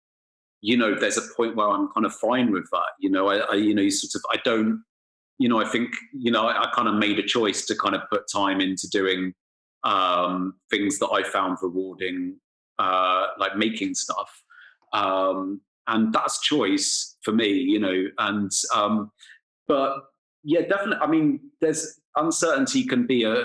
[0.61, 2.90] you know, there's a point where I'm kind of fine with that.
[3.00, 4.83] You know, I, I you know, you sort of, I don't,
[5.38, 7.94] you know, I think you know, I, I kind of made a choice to kind
[7.94, 9.33] of put time into doing
[9.85, 12.37] um, things that I found rewarding,
[12.79, 14.42] uh, like making stuff.
[14.92, 18.05] Um, and that's choice for me, you know.
[18.18, 19.11] And um,
[19.68, 19.99] but
[20.44, 20.99] yeah, definitely.
[21.01, 23.44] I mean, there's uncertainty can be a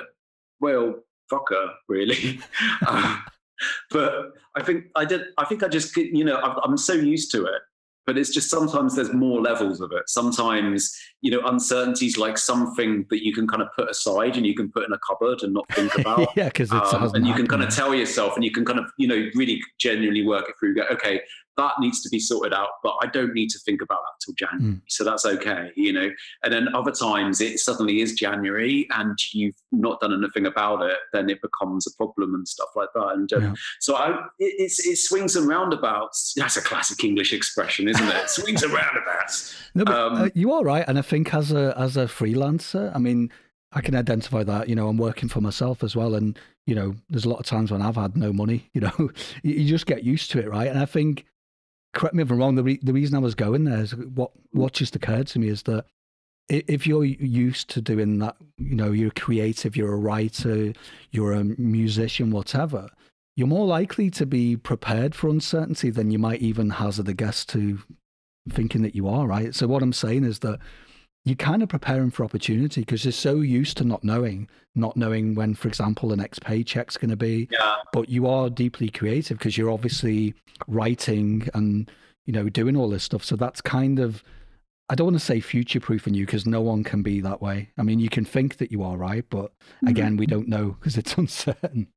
[0.59, 0.95] well
[1.31, 2.39] fucker, really.
[2.85, 3.17] uh,
[3.91, 5.25] but I think I did.
[5.37, 7.61] I think I just you know I'm so used to it
[8.05, 10.09] but it's just sometimes there's more levels of it.
[10.09, 14.45] Sometimes, you know, uncertainty is like something that you can kind of put aside and
[14.45, 16.29] you can put in a cupboard and not think about.
[16.35, 18.79] yeah, because it's um, and you can kind of tell yourself and you can kind
[18.79, 20.75] of, you know, really genuinely work it through.
[20.75, 21.21] Go, okay,
[21.57, 24.33] that needs to be sorted out, but I don't need to think about that till
[24.33, 24.75] January.
[24.75, 24.81] Mm.
[24.87, 26.09] So that's okay, you know.
[26.43, 30.97] And then other times it suddenly is January and you've not done anything about it,
[31.13, 33.07] then it becomes a problem and stuff like that.
[33.09, 33.53] And um, yeah.
[33.79, 36.33] so I, it, it swings and roundabouts.
[36.35, 38.29] That's a classic English expression, isn't it?
[38.29, 39.55] swings and roundabouts.
[39.73, 42.93] No, but um, uh, you are right, and I think as a as a freelancer,
[42.93, 43.31] I mean,
[43.71, 44.67] I can identify that.
[44.67, 47.45] You know, I'm working for myself as well, and you know, there's a lot of
[47.45, 48.69] times when I've had no money.
[48.73, 49.09] You know,
[49.43, 50.67] you just get used to it, right?
[50.67, 51.25] And I think,
[51.93, 52.55] correct me if I'm wrong.
[52.55, 55.49] The re- the reason I was going there is what what just occurred to me
[55.49, 55.85] is that
[56.49, 60.73] if you're used to doing that, you know, you're creative, you're a writer,
[61.11, 62.89] you're a musician, whatever,
[63.37, 67.45] you're more likely to be prepared for uncertainty than you might even hazard a guess
[67.45, 67.79] to
[68.49, 69.55] thinking that you are, right?
[69.55, 70.59] So what I'm saying is that
[71.23, 75.35] you're kind of preparing for opportunity because you're so used to not knowing, not knowing
[75.35, 77.47] when, for example, the next paycheck's going to be.
[77.51, 77.75] Yeah.
[77.93, 80.33] But you are deeply creative because you're obviously
[80.67, 81.91] writing and,
[82.25, 83.23] you know, doing all this stuff.
[83.23, 84.23] So that's kind of
[84.91, 87.69] I don't want to say future proofing you because no one can be that way.
[87.77, 89.87] I mean, you can think that you are right, but mm-hmm.
[89.87, 91.87] again, we don't know because it's uncertain.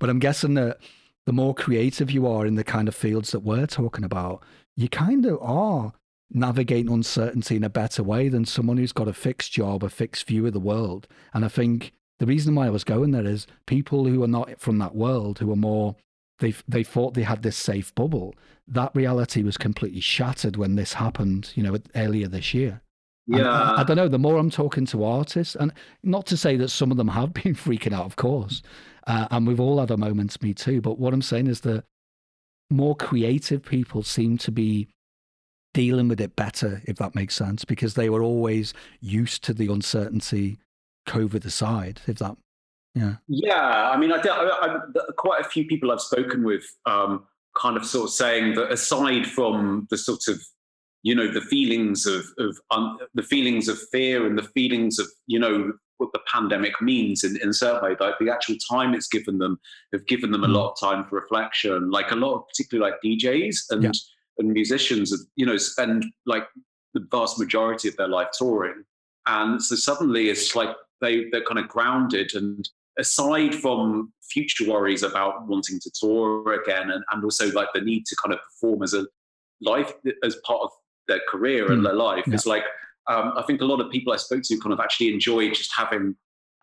[0.00, 0.78] But I'm guessing that
[1.26, 4.42] the more creative you are in the kind of fields that we're talking about,
[4.76, 5.92] you kind of are
[6.32, 10.26] navigating uncertainty in a better way than someone who's got a fixed job, a fixed
[10.26, 11.08] view of the world.
[11.34, 14.60] And I think the reason why I was going there is people who are not
[14.60, 15.96] from that world, who are more
[16.38, 18.34] they they thought they had this safe bubble.
[18.66, 21.52] That reality was completely shattered when this happened.
[21.54, 22.80] You know, earlier this year.
[23.26, 24.08] Yeah, I, I, don't know.
[24.08, 27.32] The more I'm talking to artists, and not to say that some of them have
[27.34, 28.62] been freaking out, of course,
[29.06, 30.80] uh, and we've all had our moments, me too.
[30.80, 31.84] But what I'm saying is that
[32.70, 34.88] more creative people seem to be
[35.72, 39.72] dealing with it better, if that makes sense, because they were always used to the
[39.72, 40.58] uncertainty,
[41.06, 42.36] COVID aside, if that
[42.94, 43.16] yeah.
[43.28, 43.90] Yeah.
[43.90, 44.78] I mean, I, I, I,
[45.16, 47.24] quite a few people I've spoken with um,
[47.56, 50.40] kind of sort of saying that aside from the sort of,
[51.02, 55.06] you know, the feelings of, of um, the feelings of fear and the feelings of,
[55.26, 58.94] you know, what the pandemic means in, in a certain way, like the actual time
[58.94, 59.60] it's given them,
[59.92, 60.54] have given them a mm.
[60.54, 61.90] lot of time for reflection.
[61.90, 63.90] Like a lot of particularly like DJs and, yeah.
[64.40, 66.44] And musicians, you know, spend like
[66.94, 68.82] the vast majority of their life touring.
[69.26, 75.02] And so suddenly it's like they, they're kind of grounded and aside from future worries
[75.02, 78.82] about wanting to tour again and, and also like the need to kind of perform
[78.82, 79.06] as a
[79.60, 79.92] life
[80.24, 80.70] as part of
[81.08, 81.72] their career mm.
[81.72, 82.34] and their life yeah.
[82.34, 82.62] it's like
[83.08, 85.72] um, i think a lot of people i spoke to kind of actually enjoyed just
[85.76, 86.14] having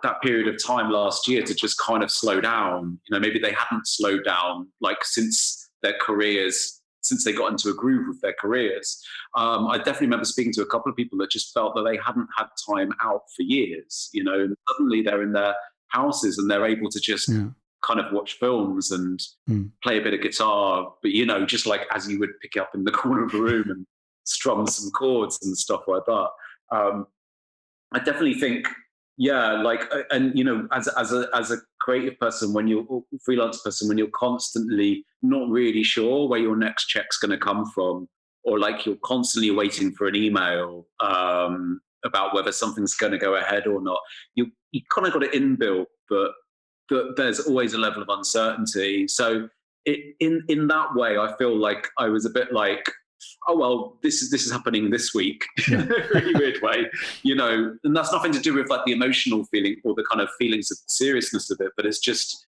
[0.03, 3.39] that period of time last year to just kind of slow down you know maybe
[3.39, 8.21] they hadn't slowed down like since their careers since they got into a groove with
[8.21, 9.03] their careers
[9.35, 11.97] um, i definitely remember speaking to a couple of people that just felt that they
[12.05, 15.55] hadn't had time out for years you know and suddenly they're in their
[15.89, 17.47] houses and they're able to just yeah.
[17.83, 19.69] kind of watch films and mm.
[19.83, 22.71] play a bit of guitar, but you know, just like as you would pick up
[22.73, 23.85] in the corner of a room and
[24.23, 26.27] strum some chords and stuff like that.
[26.71, 27.07] Um,
[27.93, 28.67] I definitely think,
[29.17, 32.85] yeah, like, uh, and you know, as as a as a creative person, when you're
[33.25, 37.65] freelance person, when you're constantly not really sure where your next check's going to come
[37.73, 38.07] from,
[38.43, 43.35] or like you're constantly waiting for an email, um, about whether something's going to go
[43.35, 43.99] ahead or not.
[44.35, 46.31] You you kind of got it inbuilt, but
[46.87, 49.07] but there's always a level of uncertainty.
[49.07, 49.49] So
[49.85, 52.91] it, in in that way, I feel like I was a bit like,
[53.47, 55.85] oh well, this is this is happening this week, yeah.
[56.13, 56.85] really weird way,
[57.23, 57.75] you know.
[57.83, 60.71] And that's nothing to do with like the emotional feeling or the kind of feelings
[60.71, 62.47] of seriousness of it, but it's just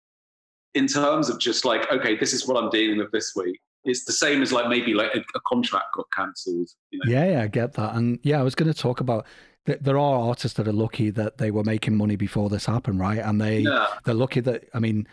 [0.74, 4.04] in terms of just like, okay, this is what I'm dealing with this week it's
[4.04, 6.68] the same as like maybe like a, a contract got cancelled.
[6.90, 7.10] You know?
[7.10, 7.94] Yeah, yeah, I get that.
[7.94, 9.26] And yeah, I was going to talk about
[9.64, 13.18] there are artists that are lucky that they were making money before this happened, right?
[13.18, 13.86] And they yeah.
[14.04, 15.06] they're lucky that I mean,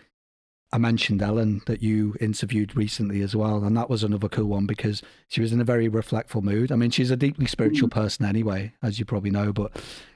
[0.72, 4.66] I mentioned Ellen that you interviewed recently as well, and that was another cool one
[4.66, 6.72] because she was in a very reflectful mood.
[6.72, 7.94] I mean, she's a deeply spiritual mm.
[7.94, 9.72] person anyway, as you probably know, but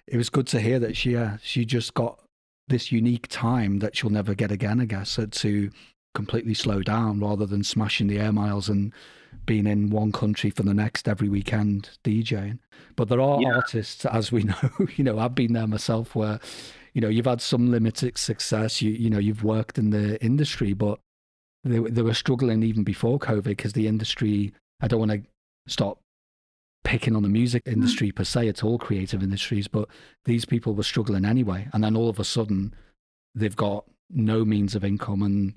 [0.07, 2.19] it was good to hear that she uh, she just got
[2.67, 5.69] this unique time that she'll never get again, I guess, to
[6.15, 8.93] completely slow down rather than smashing the air miles and
[9.45, 12.59] being in one country for the next every weekend DJing.
[12.95, 13.55] But there are yeah.
[13.55, 16.39] artists, as we know, you know, I've been there myself where,
[16.93, 18.81] you know, you've had some limited success.
[18.81, 20.99] You you know, you've worked in the industry, but
[21.63, 24.53] they they were struggling even before COVID because the industry.
[24.81, 25.21] I don't want to
[25.67, 25.99] stop
[26.85, 27.73] picking on the music mm.
[27.73, 28.47] industry per se.
[28.47, 29.89] It's all creative industries, but
[30.25, 31.67] these people were struggling anyway.
[31.73, 32.73] And then all of a sudden,
[33.35, 35.53] they've got no means of income and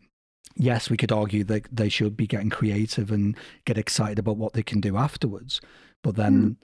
[0.56, 4.52] yes, we could argue that they should be getting creative and get excited about what
[4.52, 5.60] they can do afterwards.
[6.02, 6.56] But then mm.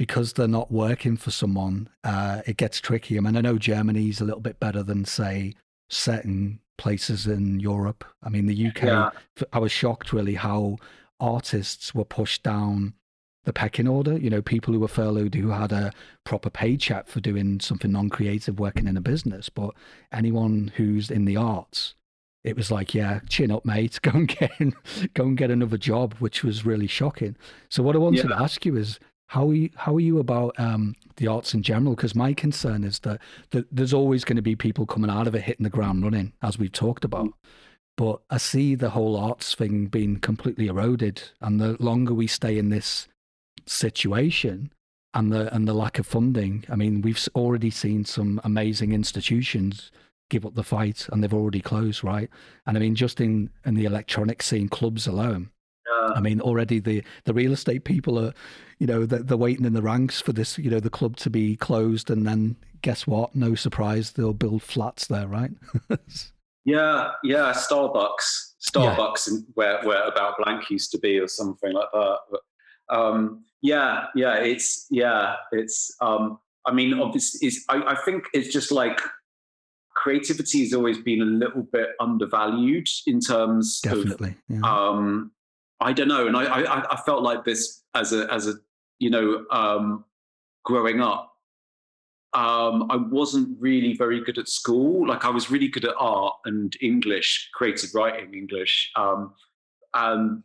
[0.00, 3.18] Because they're not working for someone, uh, it gets tricky.
[3.18, 5.52] I mean, I know Germany's a little bit better than, say,
[5.90, 8.02] certain places in Europe.
[8.22, 9.10] I mean, the UK, yeah.
[9.52, 10.78] I was shocked really how
[11.20, 12.94] artists were pushed down
[13.44, 14.16] the pecking order.
[14.16, 15.92] You know, people who were furloughed who had a
[16.24, 19.50] proper paycheck for doing something non creative, working in a business.
[19.50, 19.74] But
[20.10, 21.94] anyone who's in the arts,
[22.42, 24.00] it was like, yeah, chin up, mate.
[24.02, 24.50] Go and get
[25.12, 27.36] go and get another job, which was really shocking.
[27.68, 28.34] So what I wanted yeah.
[28.34, 28.98] to ask you is,
[29.30, 31.94] how are you, how are you about um, the arts in general?
[31.94, 35.36] Because my concern is that, that there's always going to be people coming out of
[35.36, 37.32] it hitting the ground running, as we've talked about.
[37.96, 42.58] But I see the whole arts thing being completely eroded, and the longer we stay
[42.58, 43.06] in this
[43.66, 44.72] situation,
[45.14, 46.64] and the and the lack of funding.
[46.68, 49.92] I mean, we've already seen some amazing institutions
[50.28, 52.28] give up the fight, and they've already closed, right?
[52.66, 55.50] And I mean, just in in the electronic scene, clubs alone.
[56.14, 58.32] I mean, already the the real estate people are,
[58.78, 61.30] you know, they're, they're waiting in the ranks for this, you know, the club to
[61.30, 63.34] be closed, and then guess what?
[63.34, 65.50] No surprise, they'll build flats there, right?
[66.64, 69.38] yeah, yeah, Starbucks, Starbucks, yeah.
[69.54, 72.18] where where about blank used to be, or something like that.
[72.30, 72.40] But,
[72.96, 75.94] um, yeah, yeah, it's yeah, it's.
[76.00, 79.00] Um, I mean, obviously, it's, I, I think it's just like
[79.94, 84.30] creativity has always been a little bit undervalued in terms definitely.
[84.30, 84.60] Of, yeah.
[84.62, 85.32] um,
[85.80, 88.54] I don't know, and I, I, I felt like this as a as a
[88.98, 90.04] you know um,
[90.64, 91.26] growing up.
[92.32, 95.08] Um, I wasn't really very good at school.
[95.08, 98.92] Like I was really good at art and English, creative writing, English.
[98.94, 99.34] Um,
[99.94, 100.42] and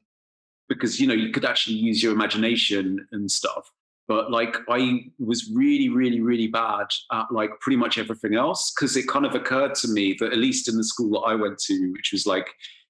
[0.67, 3.71] because you know you could actually use your imagination and stuff
[4.08, 8.95] but like i was really really really bad at like pretty much everything else because
[8.98, 11.58] it kind of occurred to me that at least in the school that i went
[11.58, 12.48] to which was like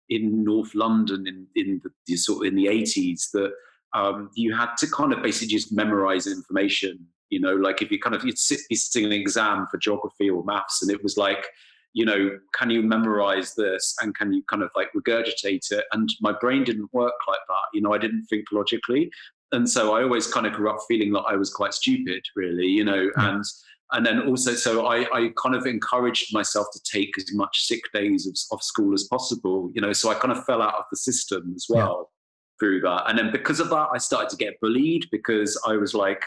[0.10, 3.52] in north london in in the sort of in the 80s that
[3.94, 8.00] um, you had to kind of basically just memorize information you know like if you
[8.00, 11.18] kind of you'd sit, be sitting an exam for geography or maths and it was
[11.18, 11.48] like
[11.96, 15.86] you know, can you memorize this and can you kind of like regurgitate it?
[15.94, 17.68] And my brain didn't work like that.
[17.74, 19.10] You know, I didn't think logically.
[19.54, 22.68] And so I always kind of grew up feeling that I was quite stupid, really,
[22.68, 23.30] you know, yeah.
[23.30, 23.46] and
[23.92, 27.82] and then also so I, I kind of encouraged myself to take as much sick
[27.94, 30.86] days of, of school as possible, you know, so I kind of fell out of
[30.92, 32.60] the system as well yeah.
[32.60, 33.04] through that.
[33.08, 36.24] And then because of that, I started to get bullied because I was like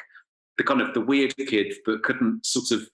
[0.56, 2.88] the kind of the weird kid that couldn't sort of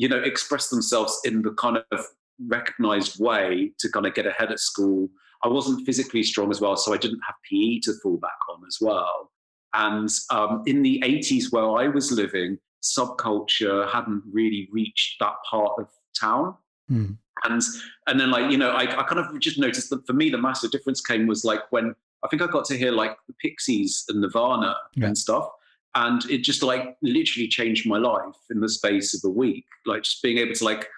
[0.00, 2.06] you know, express themselves in the kind of
[2.48, 5.10] recognized way to kind of get ahead at school.
[5.44, 8.62] I wasn't physically strong as well, so I didn't have PE to fall back on
[8.66, 9.30] as well.
[9.74, 15.72] And um, in the 80s, where I was living, subculture hadn't really reached that part
[15.78, 15.88] of
[16.18, 16.54] town.
[16.90, 17.16] Mm.
[17.44, 17.62] And
[18.06, 20.38] and then like you know, I, I kind of just noticed that for me the
[20.38, 24.04] massive difference came was like when I think I got to hear like the Pixies
[24.08, 25.06] and Nirvana yeah.
[25.06, 25.48] and stuff
[25.94, 30.02] and it just like literally changed my life in the space of a week like
[30.02, 30.88] just being able to like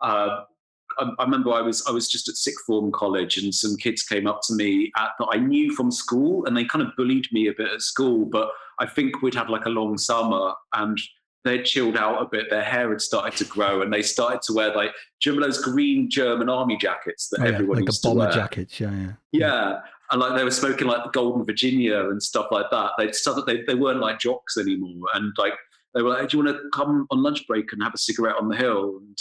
[0.00, 0.42] uh,
[0.98, 4.02] I, I, remember I was I was just at sixth form college and some kids
[4.02, 7.26] came up to me at, that I knew from school and they kind of bullied
[7.32, 10.98] me a bit at school but I think we'd had like a long summer and
[11.44, 14.52] they'd chilled out a bit their hair had started to grow and they started to
[14.52, 17.86] wear like do you remember those green German army jackets that oh, yeah, everyone like
[17.86, 18.34] used a bomber to wear?
[18.34, 19.80] jackets yeah yeah yeah
[20.10, 22.92] and like they were smoking like the Golden Virginia and stuff like that.
[22.98, 25.54] They started, they they weren't like jocks anymore, and like
[25.94, 28.36] they were like, "Do you want to come on lunch break and have a cigarette
[28.38, 29.18] on the hill?" And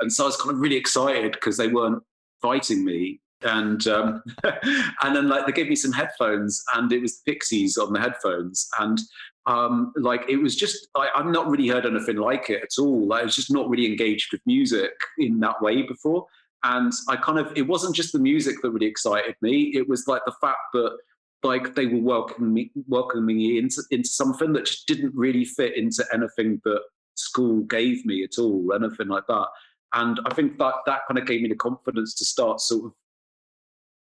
[0.00, 2.02] and so I was kind of really excited because they weren't
[2.42, 7.18] fighting me, and um, and then like they gave me some headphones, and it was
[7.18, 9.00] the Pixies on the headphones, and
[9.46, 13.06] um, like it was just I, I've not really heard anything like it at all.
[13.06, 16.26] Like, I was just not really engaged with music in that way before.
[16.64, 19.72] And I kind of, it wasn't just the music that really excited me.
[19.74, 20.96] It was like the fact that
[21.44, 25.76] like they were welcoming me, welcoming me into, into something that just didn't really fit
[25.76, 26.80] into anything that
[27.14, 29.46] school gave me at all, anything like that.
[29.94, 32.92] And I think that that kind of gave me the confidence to start sort of,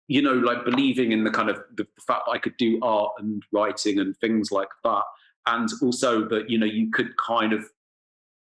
[0.07, 3.13] you know, like believing in the kind of the fact that I could do art
[3.17, 5.03] and writing and things like that.
[5.47, 7.65] And also that, you know, you could kind of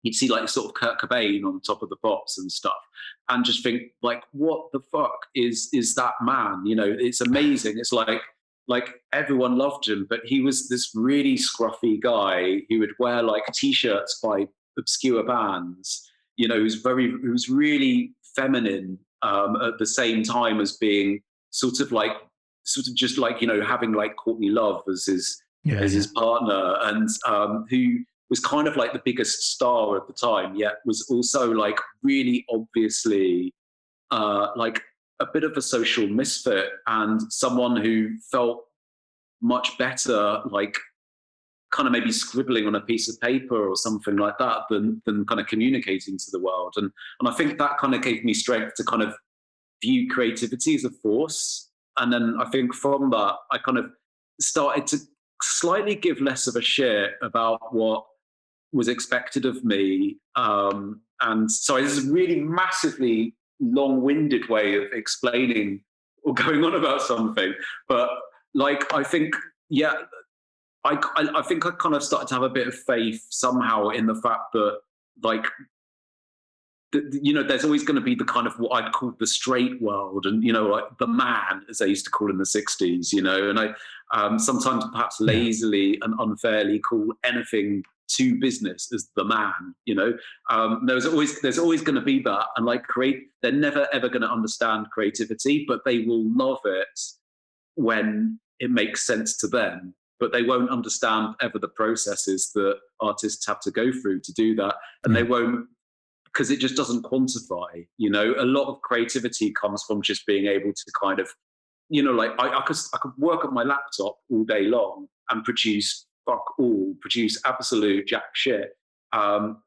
[0.03, 2.73] you'd see like sort of Kurt Cobain on top of the pops and stuff,
[3.29, 6.65] and just think like, what the fuck is is that man?
[6.65, 7.77] You know, it's amazing.
[7.77, 8.21] It's like
[8.67, 13.43] like everyone loved him, but he was this really scruffy guy who would wear like
[13.53, 16.09] t-shirts by obscure bands.
[16.37, 21.79] You know, who's very who's really feminine um, at the same time as being sort
[21.79, 22.13] of like
[22.63, 25.97] sort of just like you know having like Courtney Love as his yeah, as yeah.
[25.97, 27.99] his partner and um, who
[28.29, 32.45] was kind of like the biggest star at the time, yet was also like really
[32.49, 33.53] obviously
[34.11, 34.81] uh, like
[35.19, 38.65] a bit of a social misfit and someone who felt
[39.41, 40.77] much better like
[41.71, 45.25] kind of maybe scribbling on a piece of paper or something like that than than
[45.25, 48.33] kind of communicating to the world and and I think that kind of gave me
[48.33, 49.13] strength to kind of
[49.81, 53.85] view creativity as a force and then I think from that I kind of
[54.39, 54.97] started to
[55.43, 58.05] slightly give less of a shit about what
[58.71, 60.17] was expected of me.
[60.35, 65.83] Um, and so this is a really massively long-winded way of explaining
[66.23, 67.53] or going on about something.
[67.87, 68.09] But
[68.53, 69.35] like, I think,
[69.69, 69.93] yeah,
[70.83, 73.89] I, I, I think I kind of started to have a bit of faith somehow
[73.89, 74.79] in the fact that
[75.21, 75.45] like
[77.21, 79.81] you know, there's always going to be the kind of what I'd call the straight
[79.81, 83.11] world, and you know, like the man, as they used to call in the '60s.
[83.11, 83.73] You know, and I
[84.13, 89.75] um, sometimes perhaps lazily and unfairly call anything to business as the man.
[89.85, 90.13] You know,
[90.49, 94.07] um, there's always there's always going to be that, and like create, they're never ever
[94.07, 96.99] going to understand creativity, but they will love it
[97.75, 99.93] when it makes sense to them
[100.23, 104.55] but they won't understand ever the processes that artists have to go through to do
[104.55, 105.17] that and mm.
[105.17, 105.67] they won't
[106.25, 110.45] because it just doesn't quantify you know a lot of creativity comes from just being
[110.45, 111.29] able to kind of
[111.93, 115.07] you know like i, I could i could work at my laptop all day long
[115.29, 118.71] and produce fuck all produce absolute jack shit.
[119.11, 119.61] Um,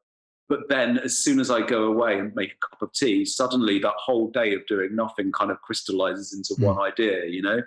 [0.49, 3.79] but then as soon as i go away and make a cup of tea suddenly
[3.79, 6.65] that whole day of doing nothing kind of crystallizes into mm.
[6.65, 7.61] one idea you know?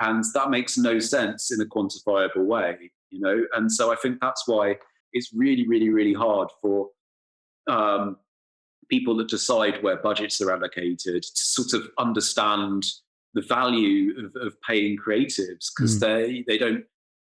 [0.00, 3.44] And that makes no sense in a quantifiable way you know?
[3.54, 4.76] And so i think that's why
[5.12, 6.88] it's really really really hard for
[7.68, 8.16] um,
[8.88, 12.84] people that decide where budgets are allocated to sort of understand
[13.36, 16.00] the value of, of paying creatives because mm.
[16.00, 16.84] they they don't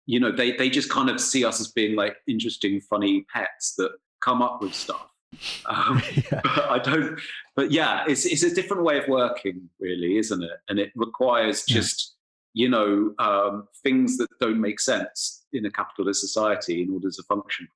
[0.07, 3.76] you know they they just kind of see us as being like interesting funny pets
[3.78, 3.91] that
[4.22, 5.07] come up with stuff
[5.68, 6.41] um, yeah.
[6.43, 7.20] but i don't
[7.55, 11.64] but yeah it's it's a different way of working really isn't it and it requires
[11.64, 12.16] just
[12.55, 12.64] yeah.
[12.64, 17.24] you know um, things that don't make sense in a capitalist society in order to
[17.24, 17.68] function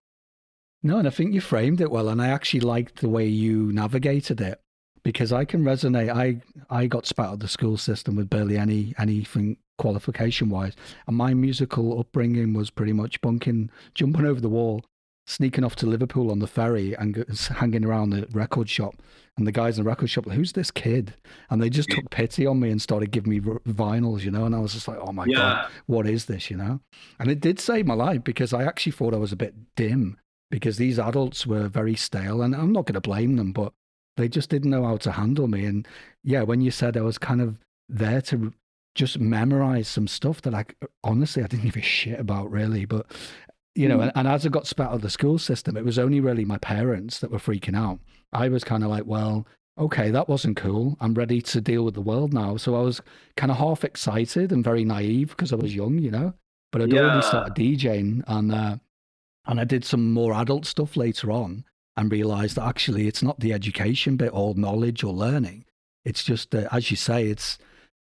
[0.86, 3.72] no, and I think you framed it well, and I actually liked the way you
[3.72, 4.60] navigated it
[5.04, 6.10] because I can resonate.
[6.10, 10.74] I I got spat out of the school system with barely any anything qualification wise,
[11.08, 14.84] and my musical upbringing was pretty much bunking, jumping over the wall,
[15.28, 17.26] sneaking off to Liverpool on the ferry, and
[17.58, 18.96] hanging around the record shop.
[19.36, 21.16] And the guys in the record shop, who's this kid?
[21.50, 24.46] And they just took pity on me and started giving me vinyls, you know.
[24.46, 25.36] And I was just like, oh my yeah.
[25.36, 26.82] god, what is this, you know?
[27.20, 30.18] And it did save my life because I actually thought I was a bit dim
[30.52, 33.74] because these adults were very stale, and I'm not going to blame them, but
[34.18, 35.66] they just didn't know how to handle me.
[35.66, 35.88] And
[36.24, 37.58] yeah, when you said I was kind of
[37.90, 38.54] there to
[38.96, 40.66] just memorize some stuff that I
[41.04, 43.08] honestly I didn't give a shit about really, but
[43.76, 44.04] you know, mm.
[44.04, 46.46] and, and, as I got spat out of the school system, it was only really
[46.46, 48.00] my parents that were freaking out.
[48.32, 49.48] I was kind of like, well,
[49.80, 50.96] okay, that wasn't cool.
[51.00, 52.58] I'm ready to deal with the world now.
[52.58, 53.02] So I was
[53.36, 56.34] kind of half excited and very naive because I was young, you know.
[56.72, 57.02] But I'd yeah.
[57.02, 58.78] already started DJing, and uh,
[59.46, 61.66] and I did some more adult stuff later on
[61.96, 65.66] and realize that actually it's not the education bit or knowledge or learning.
[66.06, 67.58] It's just, uh, as you say, it's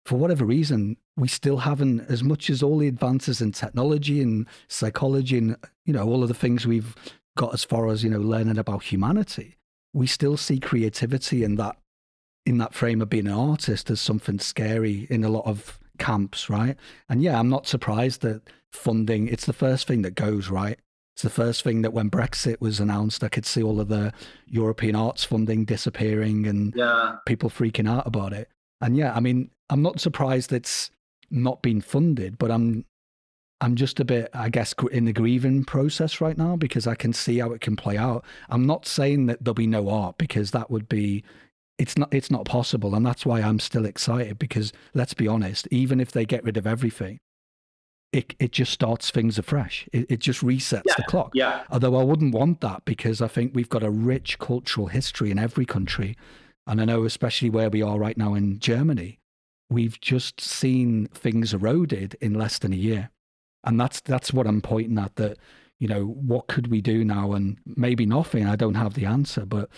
[0.04, 4.46] for whatever reason, we still haven't, as much as all the advances in technology and
[4.68, 6.94] psychology and, you know, all of the things we've
[7.36, 9.56] got as far as, you know, learning about humanity,
[9.92, 11.76] we still see creativity in that,
[12.46, 16.48] in that frame of being an artist as something scary in a lot of camps,
[16.48, 16.76] right?
[17.08, 20.78] And yeah, I'm not surprised that funding, it's the first thing that goes, right?
[21.18, 24.12] It's the first thing that when Brexit was announced, I could see all of the
[24.46, 27.16] European arts funding disappearing and yeah.
[27.26, 28.48] people freaking out about it.
[28.80, 30.92] And yeah, I mean, I'm not surprised it's
[31.28, 32.84] not been funded, but I'm
[33.60, 37.12] I'm just a bit, I guess, in the grieving process right now because I can
[37.12, 38.24] see how it can play out.
[38.48, 41.24] I'm not saying that there'll be no art because that would be,
[41.78, 45.66] it's not, it's not possible, and that's why I'm still excited because let's be honest,
[45.72, 47.18] even if they get rid of everything,
[48.12, 49.88] it, it just starts things afresh.
[49.92, 51.32] It, it just resets yeah, the clock.
[51.34, 51.64] Yeah.
[51.70, 55.38] Although I wouldn't want that because I think we've got a rich cultural history in
[55.38, 56.16] every country.
[56.66, 59.18] And I know, especially where we are right now in Germany,
[59.70, 63.10] we've just seen things eroded in less than a year.
[63.64, 65.36] And that's that's what I'm pointing at that,
[65.78, 67.32] you know, what could we do now?
[67.32, 68.46] And maybe nothing.
[68.46, 69.68] I don't have the answer, but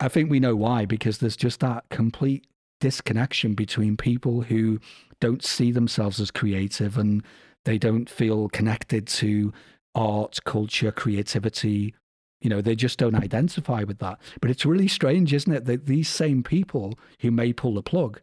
[0.00, 2.46] I think we know why, because there's just that complete
[2.80, 4.80] disconnection between people who
[5.20, 7.22] don't see themselves as creative and
[7.64, 9.52] they don't feel connected to
[9.94, 11.94] art, culture, creativity.
[12.40, 14.18] You know, they just don't identify with that.
[14.40, 15.64] But it's really strange, isn't it?
[15.66, 18.20] That these same people who may pull the plug,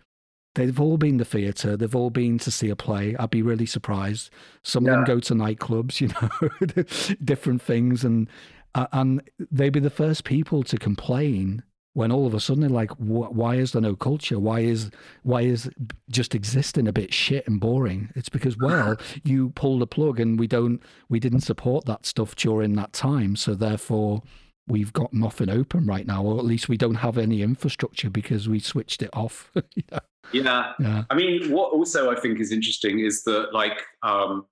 [0.56, 3.16] they've all been to theatre, they've all been to see a play.
[3.18, 4.30] I'd be really surprised.
[4.64, 4.92] Some yeah.
[4.92, 8.28] of them go to nightclubs, you know, different things, and
[8.76, 9.22] uh, and
[9.52, 11.64] they'd be the first people to complain
[11.98, 14.92] when all of a sudden they're like wh- why is there no culture why is
[15.24, 15.68] why is
[16.10, 20.40] just existing a bit shit and boring it's because well you pulled the plug and
[20.40, 20.80] we don't
[21.10, 24.22] we didn't support that stuff during that time so therefore
[24.68, 28.48] we've got nothing open right now or at least we don't have any infrastructure because
[28.48, 30.00] we switched it off yeah.
[30.32, 30.74] yeah.
[30.80, 34.46] yeah i mean what also i think is interesting is that like um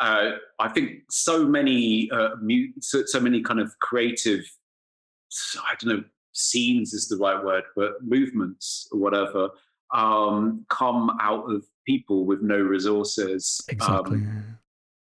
[0.00, 4.42] uh, I think so many, uh, mu- so, so many kind of creative
[5.56, 9.50] I don't know, scenes is the right word, but movements or whatever
[9.94, 13.60] um, come out of people with no resources.
[13.68, 14.18] Exactly.
[14.18, 14.58] Um,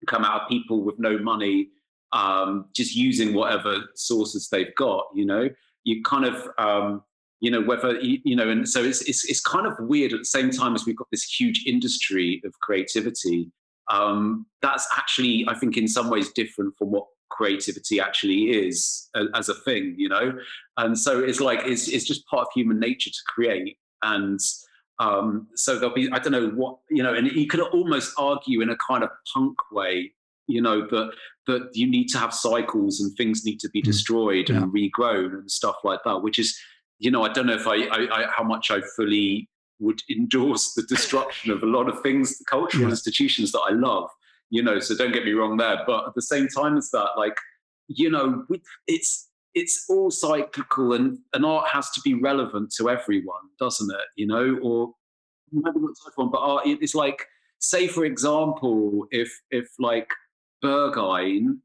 [0.06, 1.70] come out of people with no money,
[2.12, 5.06] um, just using whatever sources they've got.
[5.14, 5.48] You know,
[5.84, 7.02] you kind of um,
[7.40, 10.24] you know whether you know and so it's, it's it's kind of weird at the
[10.24, 13.50] same time as we've got this huge industry of creativity
[13.90, 19.48] um, that's actually i think in some ways different from what creativity actually is as
[19.48, 20.32] a thing you know
[20.76, 24.40] and so it's like it's, it's just part of human nature to create and
[24.98, 28.60] um, so there'll be i don't know what you know and you could almost argue
[28.60, 30.12] in a kind of punk way
[30.46, 31.10] you know that
[31.46, 33.86] that you need to have cycles and things need to be hmm.
[33.86, 34.56] destroyed yeah.
[34.56, 36.58] and regrown and stuff like that which is
[36.98, 39.48] you know, I don't know if I, I, I, how much I fully
[39.78, 42.90] would endorse the destruction of a lot of things, cultural yeah.
[42.90, 44.08] institutions that I love.
[44.50, 45.82] You know, so don't get me wrong there.
[45.86, 47.36] But at the same time as that, like,
[47.88, 48.44] you know,
[48.86, 54.06] it's it's all cyclical, and and art has to be relevant to everyone, doesn't it?
[54.16, 54.92] You know, or
[55.52, 56.66] maybe not everyone, but art.
[56.66, 57.26] It's like,
[57.58, 60.10] say for example, if if like
[60.62, 61.58] Berghain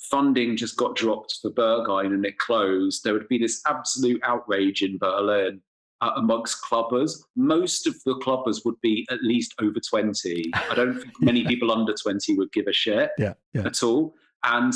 [0.00, 4.82] funding just got dropped for Berghain and it closed, there would be this absolute outrage
[4.82, 5.60] in Berlin
[6.00, 7.12] uh, amongst clubbers.
[7.36, 10.50] Most of the clubbers would be at least over 20.
[10.54, 13.66] I don't think many people under 20 would give a shit yeah, yeah.
[13.66, 14.14] at all.
[14.44, 14.72] And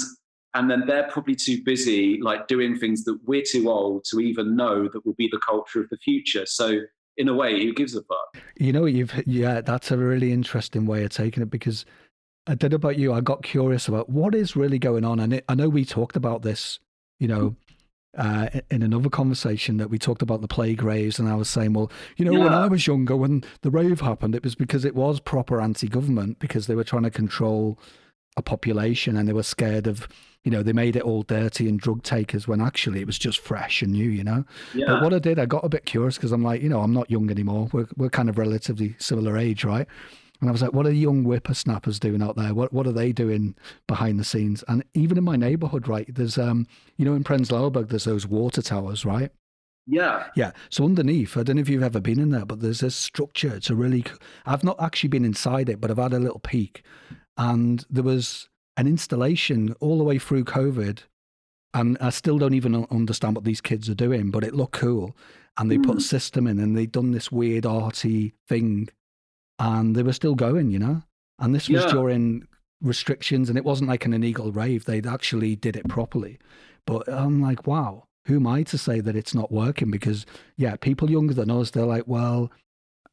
[0.56, 4.54] and then they're probably too busy like doing things that we're too old to even
[4.54, 6.46] know that will be the culture of the future.
[6.46, 6.80] So
[7.16, 8.42] in a way, who gives a fuck?
[8.56, 11.84] You know, you've yeah, that's a really interesting way of taking it because
[12.46, 13.12] I don't know about you.
[13.12, 16.16] I got curious about what is really going on, and it, I know we talked
[16.16, 16.78] about this,
[17.18, 17.56] you know,
[18.16, 21.72] uh, in another conversation that we talked about the plague raves, and I was saying,
[21.72, 22.44] well, you know, yeah.
[22.44, 26.38] when I was younger, when the rave happened, it was because it was proper anti-government
[26.38, 27.78] because they were trying to control
[28.36, 30.08] a population and they were scared of,
[30.42, 33.38] you know, they made it all dirty and drug takers when actually it was just
[33.38, 34.44] fresh and new, you know.
[34.74, 34.86] Yeah.
[34.86, 36.92] But what I did, I got a bit curious because I'm like, you know, I'm
[36.92, 37.68] not young anymore.
[37.72, 39.86] We're we're kind of relatively similar age, right?
[40.40, 42.54] And I was like, what are young whippersnappers doing out there?
[42.54, 43.54] What what are they doing
[43.86, 44.64] behind the scenes?
[44.68, 46.66] And even in my neighborhood, right, there's um,
[46.96, 49.30] you know, in Prenzlauer Berg, there's those water towers, right?
[49.86, 50.26] Yeah.
[50.34, 50.52] Yeah.
[50.70, 53.54] So underneath, I don't know if you've ever been in there, but there's this structure.
[53.54, 54.04] It's a really,
[54.46, 56.82] I've not actually been inside it, but I've had a little peek.
[57.36, 61.00] And there was an installation all the way through COVID.
[61.74, 65.16] And I still don't even understand what these kids are doing, but it looked cool.
[65.58, 65.84] And they mm.
[65.84, 68.88] put a system in and they'd done this weird arty thing
[69.58, 71.02] and they were still going, you know.
[71.38, 71.90] And this was yeah.
[71.90, 72.46] during
[72.80, 74.84] restrictions, and it wasn't like an illegal rave.
[74.84, 76.38] They actually did it properly.
[76.86, 79.90] But I'm like, wow, who am I to say that it's not working?
[79.90, 80.26] Because
[80.56, 82.50] yeah, people younger than us, they're like, well,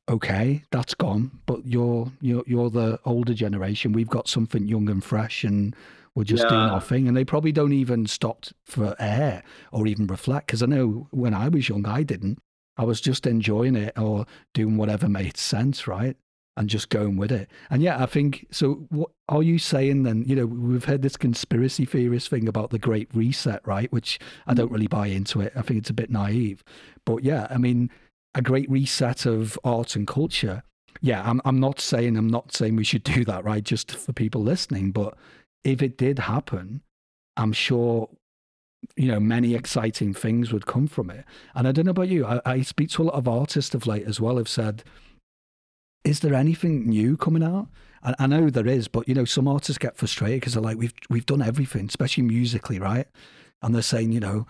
[0.09, 3.93] okay, that's gone, but you're you're you're the older generation.
[3.93, 5.75] We've got something young and fresh, and
[6.15, 6.49] we're just yeah.
[6.49, 7.07] doing our thing.
[7.07, 10.47] And they probably don't even stop for air or even reflect.
[10.47, 12.39] Because I know when I was young, I didn't.
[12.77, 16.17] I was just enjoying it or doing whatever made sense, right?
[16.57, 17.49] And just going with it.
[17.69, 18.85] And yeah, I think so.
[18.89, 20.23] What are you saying then?
[20.25, 23.91] You know, we've heard this conspiracy theorist thing about the Great Reset, right?
[23.91, 24.73] Which I don't mm.
[24.73, 25.53] really buy into it.
[25.55, 26.63] I think it's a bit naive.
[27.05, 27.89] But yeah, I mean,
[28.35, 30.63] a great reset of art and culture.
[31.01, 31.41] Yeah, I'm.
[31.45, 32.17] I'm not saying.
[32.17, 33.63] I'm not saying we should do that, right?
[33.63, 34.91] Just for people listening.
[34.91, 35.17] But
[35.63, 36.81] if it did happen,
[37.37, 38.09] I'm sure
[38.95, 41.23] you know many exciting things would come from it
[41.53, 43.85] and i don't know about you I, I speak to a lot of artists of
[43.85, 44.83] late as well have said
[46.03, 47.67] is there anything new coming out?
[48.03, 50.77] I, I know there is, but you know, some artists get frustrated because they're like,
[50.77, 53.07] we've we've done everything, especially musically, right?
[53.61, 54.47] And they're saying, you know,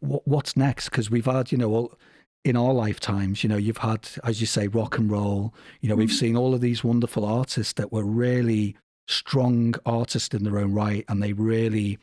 [0.00, 0.88] what's next?
[0.88, 1.98] Because we've had, you know, all,
[2.44, 5.54] in our lifetimes, you know, you've had, as you say, rock and roll.
[5.80, 6.18] You know, we've mm.
[6.18, 8.76] seen all of these wonderful artists that were really
[9.06, 11.98] strong artists in their own right, and they really,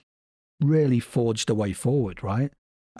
[0.61, 2.51] really forged a way forward, right?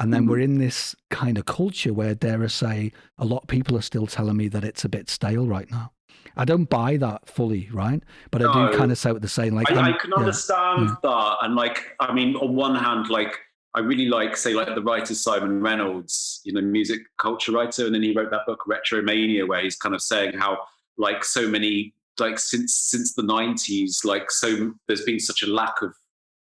[0.02, 0.32] And then mm-hmm.
[0.32, 3.84] we're in this kind of culture where, dare I say, a lot of people are
[3.84, 5.92] still telling me that it's a bit stale right now.
[6.36, 8.02] I don't buy that fully, right?
[8.32, 9.54] But no, I do kind of say what they're saying.
[9.54, 10.96] Like, I, I can understand yeah.
[11.04, 13.38] that, and like, I mean, on one hand, like,
[13.76, 17.94] I really like, say, like the writer Simon Reynolds, you know, music culture writer, and
[17.94, 20.58] then he wrote that book Retromania, where he's kind of saying how,
[20.98, 25.84] like, so many, like, since since the '90s, like, so there's been such a lack
[25.84, 25.94] of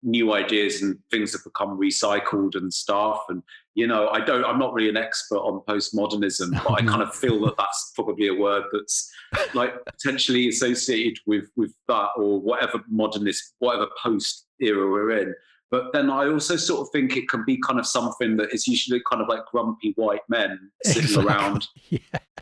[0.02, 3.42] new ideas and things have become recycled and stuff and
[3.74, 7.14] you know i don't i'm not really an expert on postmodernism but i kind of
[7.14, 9.10] feel that that's probably a word that's
[9.54, 15.34] like potentially associated with with that or whatever modernist whatever post era we're in
[15.70, 18.66] but then I also sort of think it can be kind of something that is
[18.66, 21.26] usually kind of like grumpy white men sitting exactly.
[21.26, 21.98] around, yeah.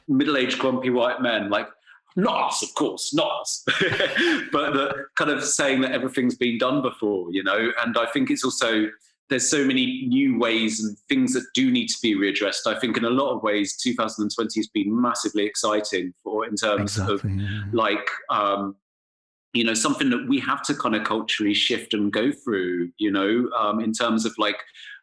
[0.06, 1.66] middle-aged grumpy white men, like
[2.16, 3.62] not us, of course, not us,
[4.52, 7.70] but the kind of saying that everything's been done before, you know.
[7.84, 8.86] And I think it's also
[9.28, 12.66] there's so many new ways and things that do need to be readdressed.
[12.66, 16.96] I think in a lot of ways, 2020 has been massively exciting for in terms
[16.96, 17.62] exactly, of yeah.
[17.72, 18.76] like um,
[19.52, 23.10] you know something that we have to kind of culturally shift and go through you
[23.10, 24.58] know um, in terms of like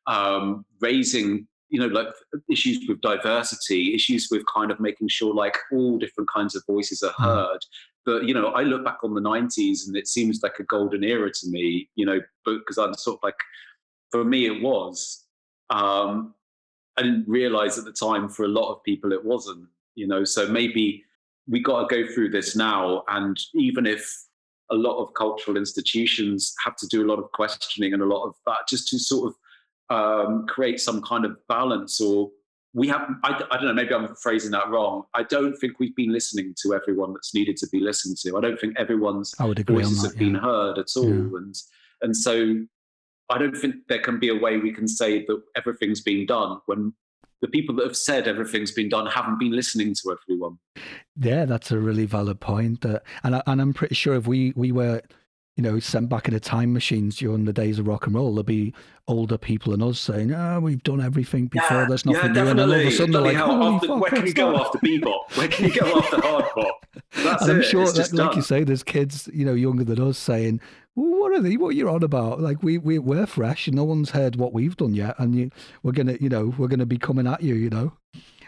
[0.07, 2.07] um, raising you know like
[2.51, 7.01] issues with diversity issues with kind of making sure like all different kinds of voices
[7.01, 7.25] are mm.
[7.25, 7.59] heard
[8.05, 11.03] but you know i look back on the 90s and it seems like a golden
[11.03, 13.35] era to me you know because i'm sort of like
[14.11, 15.25] for me it was
[15.71, 16.35] um
[16.97, 20.23] i didn't realize at the time for a lot of people it wasn't you know
[20.23, 21.03] so maybe
[21.47, 24.25] we got to go through this now and even if
[24.71, 28.25] a lot of cultural institutions have to do a lot of questioning and a lot
[28.25, 29.35] of that just to sort of
[29.93, 32.31] um, create some kind of balance or
[32.73, 35.95] we have I, I, don't know maybe i'm phrasing that wrong i don't think we've
[35.95, 40.01] been listening to everyone that's needed to be listened to i don't think everyone's voices
[40.01, 40.27] that, have yeah.
[40.27, 41.37] been heard at all yeah.
[41.37, 41.55] and
[42.01, 42.55] and so
[43.29, 46.59] i don't think there can be a way we can say that everything's been done
[46.65, 46.91] when
[47.41, 50.57] the people that have said everything's been done haven't been listening to everyone
[51.19, 54.51] yeah that's a really valid point that and, I, and i'm pretty sure if we
[54.55, 55.03] we were
[55.55, 58.31] you know, sent back in a time machines during the days of rock and roll,
[58.31, 58.73] there'll be
[59.07, 61.81] older people than us saying, "Oh, we've done everything before.
[61.81, 63.87] Yeah, There's nothing yeah, new." And then all of a sudden, they're like, "Holy after,
[63.87, 65.37] fuck, Where can you go after bebop?
[65.37, 66.71] Where can you go after hardcore?"
[67.15, 67.65] That's and I'm it.
[67.65, 70.59] sure, that, like you say, there's kids, you know, younger than us saying,
[70.95, 71.55] well, "What are they?
[71.57, 72.41] What are you on about?
[72.41, 75.51] Like we we we're fresh, and no one's heard what we've done yet, and you,
[75.83, 77.93] we're gonna, you know, we're gonna be coming at you, you know."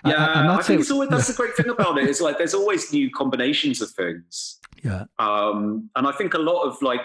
[0.06, 2.03] Yeah, I think always, that's the great thing about it.
[2.03, 2.10] it.
[2.12, 4.60] Is like there's always new combinations of things.
[4.86, 5.06] Yeah.
[5.18, 7.02] Um, and I think a lot of like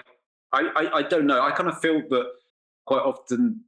[0.52, 1.40] I, I, I don't know.
[1.42, 2.26] I kind of feel that
[2.84, 3.60] quite often,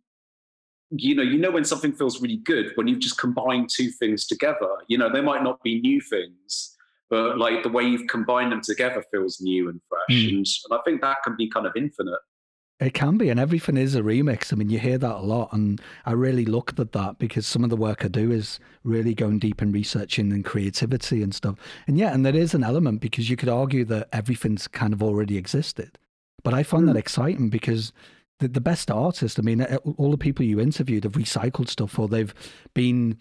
[0.91, 4.27] you know, you know when something feels really good when you've just combined two things
[4.27, 4.69] together.
[4.89, 6.77] You know, they might not be new things,
[7.09, 10.19] but like the way you've combined them together feels new and fresh.
[10.19, 10.29] Mm.
[10.29, 12.21] And, and I think that can be kind of infinite.
[12.83, 14.53] It can be, and everything is a remix.
[14.53, 17.63] I mean, you hear that a lot, and I really looked at that because some
[17.63, 21.55] of the work I do is really going deep in researching and creativity and stuff.
[21.87, 25.01] And yeah, and there is an element because you could argue that everything's kind of
[25.01, 25.97] already existed.
[26.43, 26.87] But I find mm.
[26.87, 26.99] that hmm.
[26.99, 27.93] exciting because
[28.41, 32.09] the, the best artists, I mean, all the people you interviewed have recycled stuff or
[32.09, 32.35] they've
[32.75, 33.19] been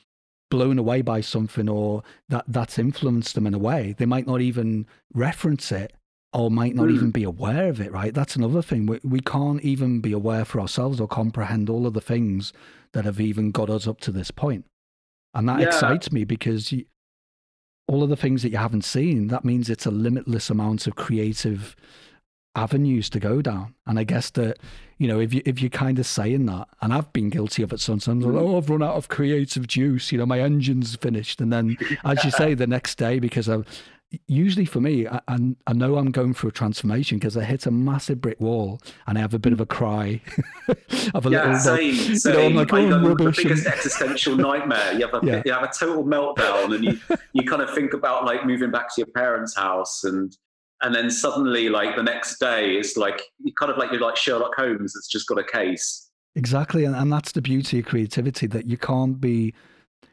[0.50, 3.94] blown away by something or that that's influenced them in a way.
[3.96, 5.94] They might not even reference it
[6.34, 6.96] or might not mm.
[6.96, 8.14] even be aware of it, right?
[8.14, 8.86] That's another thing.
[8.86, 12.54] We, we can't even be aware for ourselves or comprehend all of the things
[12.94, 14.66] that have even got us up to this point.
[15.34, 15.68] And that yeah.
[15.68, 16.86] excites me because you,
[17.88, 20.96] all of the things that you haven't seen, that means it's a limitless amount of
[20.96, 21.76] creative
[22.56, 23.76] avenues to go down.
[23.86, 24.58] And I guess that,
[24.98, 27.74] you know, if you if you're kind of saying that, and I've been guilty of
[27.74, 31.42] it sometimes, like, oh, I've run out of creative juice, you know, my engine's finished.
[31.42, 33.60] And then as you say, the next day, because I
[34.28, 37.72] usually for me, I, I know I'm going through a transformation because I hit a
[37.72, 40.22] massive brick wall and I have a bit of a cry.
[41.14, 42.34] have a yeah, little, same, same.
[42.34, 44.94] You know, I'm like, oh, the biggest existential nightmare.
[44.94, 45.42] You have a yeah.
[45.46, 47.00] you have a total meltdown, and you
[47.34, 50.36] you kind of think about like moving back to your parents' house and
[50.82, 54.18] and then suddenly like the next day it's like you kind of like you're like
[54.18, 58.48] sherlock holmes that's just got a case exactly and, and that's the beauty of creativity
[58.48, 59.54] that you can't be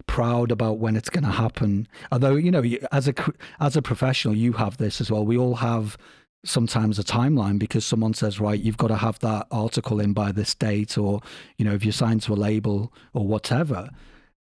[0.06, 1.86] proud about when it's going to happen.
[2.10, 3.14] Although you know as a
[3.60, 5.24] as a professional you have this as well.
[5.24, 5.96] We all have
[6.44, 10.30] sometimes a timeline because someone says right you've got to have that article in by
[10.30, 11.20] this date or
[11.56, 13.90] you know if you're signed to a label or whatever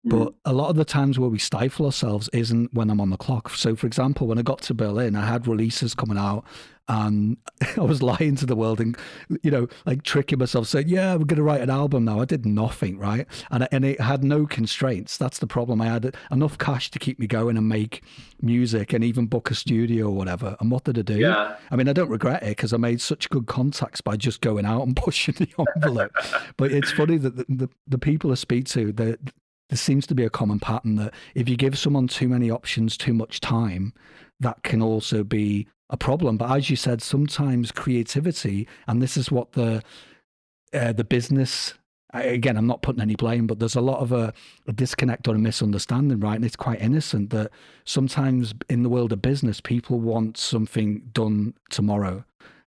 [0.08, 0.34] but mm.
[0.46, 3.50] a lot of the times where we stifle ourselves isn't when I'm on the clock.
[3.50, 6.46] So, for example, when I got to Berlin, I had releases coming out
[6.90, 7.38] and
[7.78, 8.98] I was lying to the world and,
[9.44, 12.22] you know, like tricking myself, saying, yeah, we're going to write an album now.
[12.22, 13.28] I did nothing, right?
[13.52, 15.18] And, and it had no constraints.
[15.18, 15.82] That's the problem.
[15.82, 18.04] I had enough cash to keep me going and make
[18.42, 20.56] music and even book a studio or whatever.
[20.60, 21.18] And what did I do?
[21.18, 21.56] Yeah.
[21.72, 24.66] I mean, I don't regret it because I made such good contacts by just going
[24.66, 26.16] out and pushing the envelope.
[26.56, 29.16] but it's funny that the, the, the people I speak to, they
[29.70, 32.98] there seems to be a common pattern that if you give someone too many options,
[32.98, 33.94] too much time,
[34.40, 36.38] that can also be a problem.
[36.38, 39.84] But as you said, sometimes creativity, and this is what the
[40.74, 41.74] uh, the business
[42.14, 44.34] again, I'm not putting any blame, but there's a lot of a,
[44.68, 46.36] a, disconnect or a misunderstanding, right?
[46.36, 47.52] And it's quite innocent that
[47.84, 52.24] sometimes in the world of business, people want something done tomorrow.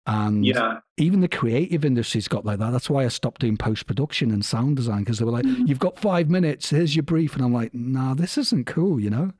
[0.09, 0.81] And yeah.
[0.97, 2.71] even the creative industry's got like that.
[2.71, 5.67] That's why I stopped doing post production and sound design because they were like, mm-hmm.
[5.67, 6.71] "You've got five minutes.
[6.71, 9.33] Here's your brief," and I'm like, "Nah, this isn't cool," you know.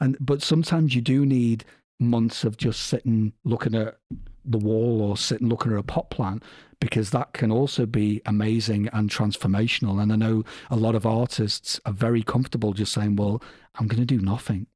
[0.00, 1.66] And but sometimes you do need
[2.00, 3.98] months of just sitting looking at
[4.46, 6.42] the wall or sitting looking at a pot plant
[6.80, 10.00] because that can also be amazing and transformational.
[10.00, 13.42] And I know a lot of artists are very comfortable just saying, "Well,
[13.74, 14.68] I'm going to do nothing."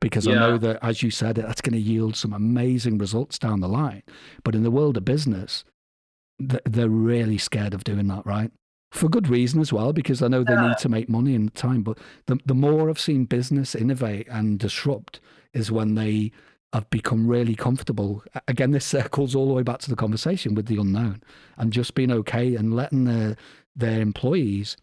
[0.00, 0.34] Because yeah.
[0.34, 3.68] I know that, as you said, that's going to yield some amazing results down the
[3.68, 4.02] line.
[4.44, 5.64] But in the world of business,
[6.38, 8.50] they're really scared of doing that, right?
[8.92, 10.68] For good reason as well, because I know they yeah.
[10.68, 11.82] need to make money in time.
[11.82, 15.20] But the, the more I've seen business innovate and disrupt
[15.52, 16.32] is when they
[16.72, 18.22] have become really comfortable.
[18.48, 21.22] Again, this circles all the way back to the conversation with the unknown
[21.56, 23.36] and just being okay and letting their
[23.76, 24.76] their employees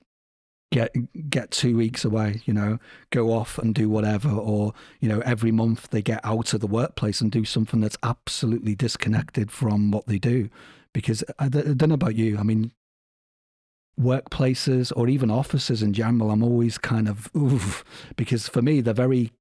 [0.72, 0.94] get
[1.30, 5.52] get two weeks away, you know, go off and do whatever, or you know, every
[5.52, 10.08] month they get out of the workplace and do something that's absolutely disconnected from what
[10.08, 10.50] they do.
[10.94, 12.72] Because uh, I, I don't know about you, I mean,
[14.00, 17.84] workplaces or even offices in general, I'm always kind of oof
[18.16, 19.32] because for me they're very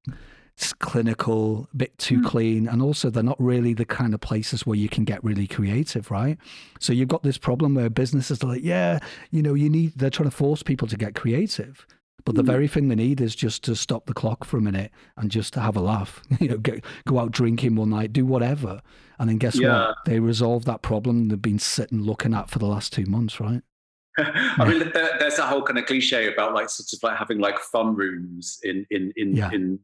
[0.79, 2.27] clinical, a bit too mm.
[2.27, 5.47] clean, and also they're not really the kind of places where you can get really
[5.47, 6.39] creative, right?
[6.81, 8.99] So you've got this problem where businesses are like, yeah,
[9.31, 11.87] you know, you need they're trying to force people to get creative.
[12.25, 12.47] But the mm.
[12.47, 15.53] very thing they need is just to stop the clock for a minute and just
[15.53, 16.23] to have a laugh.
[16.41, 18.83] you know, go, go out drinking one night, do whatever.
[19.19, 19.89] And then guess yeah.
[19.89, 19.97] what?
[20.07, 23.63] They resolve that problem they've been sitting looking at for the last two months, right?
[24.19, 27.59] I mean, there's that whole kind of cliche about like sort of like having like
[27.59, 29.51] fun rooms in in in yeah.
[29.53, 29.79] in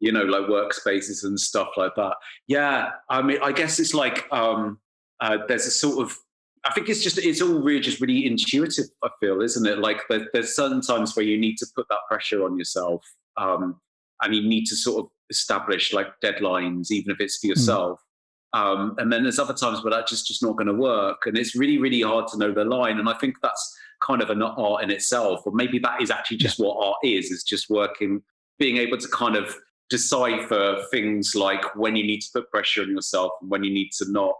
[0.00, 2.14] you know like workspaces and stuff like that.
[2.46, 4.78] Yeah, I mean, I guess it's like um,
[5.20, 6.16] uh, there's a sort of
[6.64, 8.86] I think it's just it's all really just really intuitive.
[9.02, 9.78] I feel, isn't it?
[9.78, 13.04] Like there, there's certain times where you need to put that pressure on yourself,
[13.36, 13.80] um,
[14.22, 17.50] and you need to sort of establish like deadlines, even if it's for hmm.
[17.50, 18.00] yourself.
[18.00, 18.04] Mm.
[18.54, 21.36] Um, and then there's other times where that's just just not going to work, and
[21.36, 22.98] it's really really hard to know the line.
[22.98, 26.38] And I think that's kind of an art in itself, or maybe that is actually
[26.38, 28.22] just what art is: is just working,
[28.58, 29.56] being able to kind of
[29.90, 33.90] decipher things like when you need to put pressure on yourself and when you need
[33.98, 34.34] to not,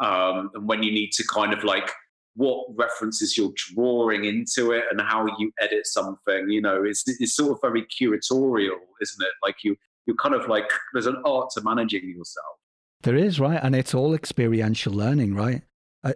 [0.00, 1.90] um, and when you need to kind of like
[2.36, 6.48] what references you're drawing into it and how you edit something.
[6.48, 9.32] You know, it's it's sort of very curatorial, isn't it?
[9.42, 9.76] Like you
[10.06, 12.56] you're kind of like there's an art to managing yourself.
[13.02, 13.60] There is, right?
[13.62, 15.62] And it's all experiential learning, right?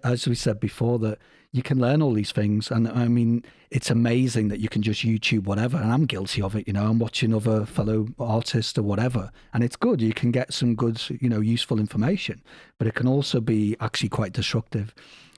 [0.03, 1.19] As we said before, that
[1.59, 2.71] you can learn all these things.
[2.71, 5.77] And I mean, it's amazing that you can just YouTube whatever.
[5.77, 9.31] And I'm guilty of it, you know, I'm watching other fellow artists or whatever.
[9.53, 10.01] And it's good.
[10.01, 12.41] You can get some good, you know, useful information.
[12.79, 14.95] But it can also be actually quite destructive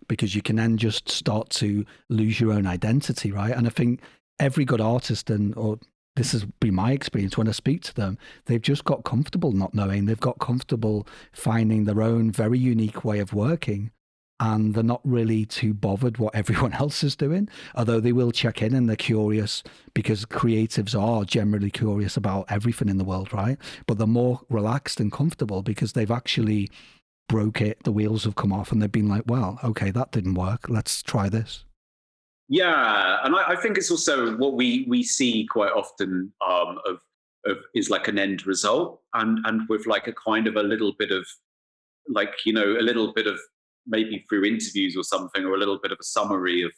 [0.06, 3.56] because you can then just start to lose your own identity, right?
[3.56, 4.00] And I think
[4.38, 5.78] every good artist and or
[6.16, 8.18] this has been my experience when I speak to them.
[8.44, 10.04] They've just got comfortable not knowing.
[10.04, 13.90] They've got comfortable finding their own very unique way of working.
[14.40, 18.62] And they're not really too bothered what everyone else is doing, although they will check
[18.62, 19.62] in and they're curious
[19.94, 23.58] because creatives are generally curious about everything in the world, right?
[23.86, 26.70] But they're more relaxed and comfortable because they've actually
[27.30, 30.34] broke it, the wheels have come off, and they've been like, well, okay, that didn't
[30.34, 30.68] work.
[30.68, 31.64] Let's try this.
[32.48, 36.98] Yeah, and I, I, think it's also what we we see quite often um, of
[37.46, 40.92] of is like an end result, and and with like a kind of a little
[40.98, 41.24] bit of
[42.08, 43.38] like you know a little bit of
[43.86, 46.72] maybe through interviews or something, or a little bit of a summary of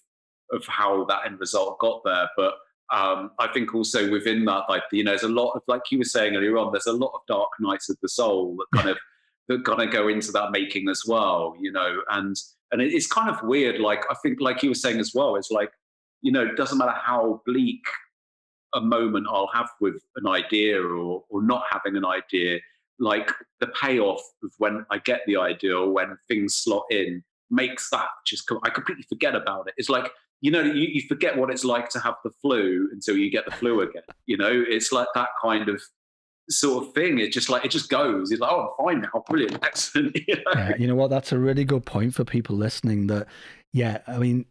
[0.53, 2.29] of how that end result got there.
[2.37, 2.55] But
[2.93, 5.99] um, I think also within that, like you know, there's a lot of like you
[5.99, 8.91] were saying earlier on, there's a lot of dark nights of the soul that kind
[8.91, 8.99] of
[9.49, 12.37] that kind of go into that making as well, you know, and
[12.71, 13.81] and it's kind of weird.
[13.81, 15.71] Like I think, like you were saying as well, it's like
[16.21, 17.83] you know, it doesn't matter how bleak
[18.75, 22.59] a moment I'll have with an idea or or not having an idea.
[23.03, 23.29] Like
[23.59, 28.07] the payoff of when I get the idea or when things slot in makes that
[28.25, 29.75] just I completely forget about it.
[29.77, 33.17] It's like you know you, you forget what it's like to have the flu until
[33.17, 34.05] you get the flu again.
[34.27, 35.83] You know, it's like that kind of
[36.49, 37.19] sort of thing.
[37.19, 38.31] It just like it just goes.
[38.31, 40.17] It's like, oh, I'm fine now, brilliant, excellent.
[40.29, 40.53] you, know?
[40.55, 41.11] Yeah, you know what?
[41.11, 43.09] That's a really good point for people listening.
[43.09, 43.27] That,
[43.73, 44.47] yeah, I mean,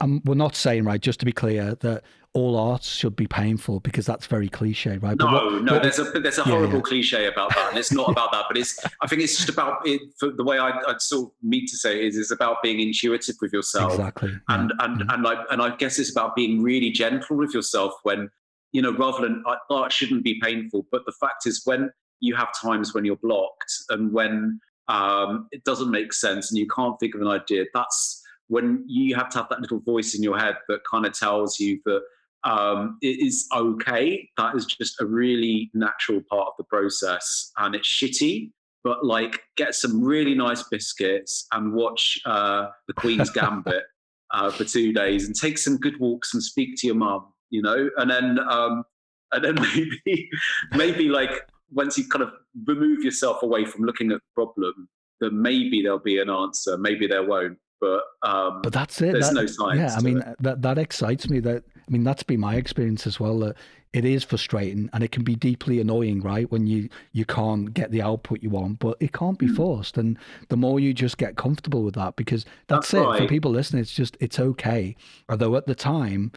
[0.00, 1.00] um, we're not saying right.
[1.00, 2.02] Just to be clear, that
[2.34, 5.16] all arts should be painful because that's very cliche, right?
[5.18, 6.82] No, what, no, what, there's a there's a horrible yeah, yeah.
[6.82, 8.46] cliche about that, and it's not about that.
[8.48, 10.00] But it's I think it's just about it.
[10.18, 12.80] For the way I I sort of mean to say it is, is about being
[12.80, 15.10] intuitive with yourself, exactly, and and mm-hmm.
[15.10, 18.30] and like and I guess it's about being really gentle with yourself when
[18.72, 21.90] you know, rather than art shouldn't be painful, but the fact is when
[22.20, 26.66] you have times when you're blocked and when um, it doesn't make sense and you
[26.66, 30.22] can't think of an idea, that's when you have to have that little voice in
[30.22, 32.00] your head that kind of tells you that
[32.44, 34.28] um, it is okay.
[34.36, 38.50] That is just a really natural part of the process, and it's shitty.
[38.84, 43.84] But like, get some really nice biscuits and watch uh, the Queen's Gambit
[44.32, 47.62] uh, for two days, and take some good walks and speak to your mum you
[47.62, 48.82] know, and then um,
[49.30, 50.30] and then maybe
[50.72, 51.30] maybe like
[51.70, 52.32] once you kind of
[52.66, 54.88] remove yourself away from looking at the problem,
[55.20, 56.76] then maybe there'll be an answer.
[56.76, 57.58] Maybe there won't.
[57.82, 59.10] But um, but that's it.
[59.10, 59.92] There's that, no science.
[59.92, 60.36] Yeah, I mean it.
[60.38, 61.40] that that excites me.
[61.40, 63.40] That I mean that's been my experience as well.
[63.40, 63.56] That
[63.92, 66.50] it is frustrating and it can be deeply annoying, right?
[66.52, 69.56] When you you can't get the output you want, but it can't be mm.
[69.56, 69.98] forced.
[69.98, 70.16] And
[70.48, 73.20] the more you just get comfortable with that, because that's, that's it right.
[73.20, 73.82] for people listening.
[73.82, 74.94] It's just it's okay.
[75.28, 76.30] Although at the time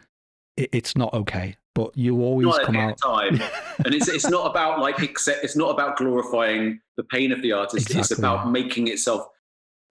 [0.58, 1.58] it, it's not okay.
[1.76, 2.98] but you always not come out.
[2.98, 3.40] time.
[3.86, 7.52] and it's it's not about like accept, it's not about glorifying the pain of the
[7.52, 7.96] artist.
[7.96, 9.28] It's about making itself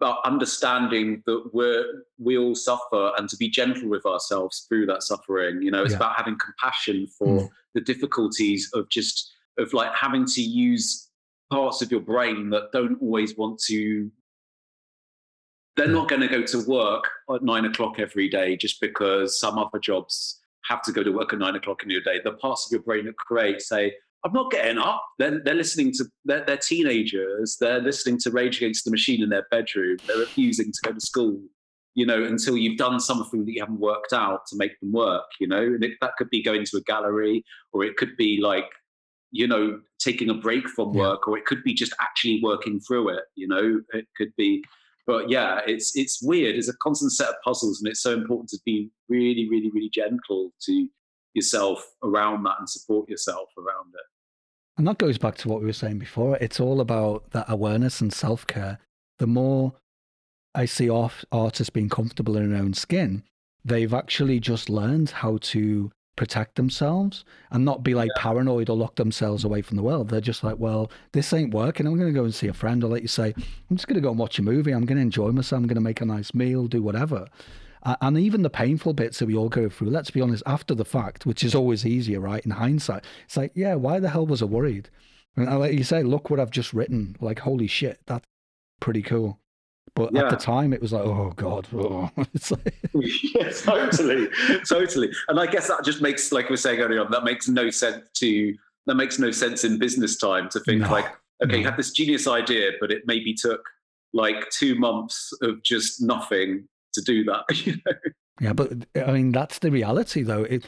[0.01, 5.03] about understanding that we're we all suffer and to be gentle with ourselves through that
[5.03, 5.63] suffering.
[5.63, 5.99] You know, it's Yeah.
[5.99, 7.51] about having compassion for Mm.
[7.75, 11.11] the difficulties of just of like having to use
[11.51, 14.11] parts of your brain that don't always want to
[15.77, 15.93] they're Yeah.
[15.93, 19.79] not going to go to work at nine o'clock every day just because some other
[19.81, 22.21] jobs have to go to work at nine o'clock in your day.
[22.23, 25.05] The parts of your brain that create say, I'm not getting up.
[25.19, 27.57] They're, they're listening to, they're, they're teenagers.
[27.61, 29.99] They're listening to Rage Against the Machine in their bedroom.
[30.07, 31.39] They're refusing to go to school,
[31.95, 35.25] you know, until you've done something that you haven't worked out to make them work,
[35.41, 35.63] you know.
[35.63, 38.65] And it, that could be going to a gallery or it could be like,
[39.31, 41.01] you know, taking a break from Yeah.
[41.03, 43.83] work or it could be just actually working through it, you know.
[43.93, 44.65] It could be
[45.07, 46.57] but yeah, it's it's weird.
[46.57, 49.91] It's a constant set of puzzles, and it's so important to be really, really, really
[49.93, 50.89] gentle to
[51.35, 54.07] yourself around that and support yourself around it.
[54.77, 56.37] And that goes back to what we were saying before.
[56.39, 58.79] It's all about that awareness and self care.
[59.19, 59.75] The more
[60.55, 63.23] I see off artists being comfortable in their own skin,
[63.65, 68.97] they've actually just learned how to protect themselves and not be like paranoid or lock
[68.97, 70.09] themselves away from the world.
[70.09, 71.87] They're just like, well, this ain't working.
[71.87, 73.35] I'm going to go and see a friend or let you say,
[73.71, 74.73] I'm just going to go and watch a movie.
[74.73, 75.59] I'm going to enjoy myself.
[75.61, 77.27] I'm going to make a nice meal, do whatever.
[77.85, 80.75] A- And even the painful bits that we all go through, let's be honest, after
[80.75, 82.45] the fact, which is always easier, right?
[82.45, 84.91] In hindsight, it's like, yeah, why the hell was I worried?
[85.37, 87.17] And I let you say, look what I've just written.
[87.21, 88.25] Like, holy shit, that's
[88.81, 89.39] pretty cool.
[89.97, 91.69] But at the time, it was like, oh God.
[91.73, 92.11] oh.
[92.35, 92.75] It's like,
[93.35, 94.29] yeah, totally,
[94.69, 95.13] totally.
[95.29, 97.71] And I guess that just makes, like we were saying earlier on, that makes no
[97.71, 98.55] sense to
[98.87, 101.07] that makes no sense in business time to think No, like,
[101.45, 101.71] okay, you no.
[101.71, 103.63] had this genius idea, but it maybe took
[104.13, 107.45] like two months of just nothing to do that.
[107.67, 107.93] you know?
[108.41, 110.45] Yeah, but I mean that's the reality, though.
[110.45, 110.67] It,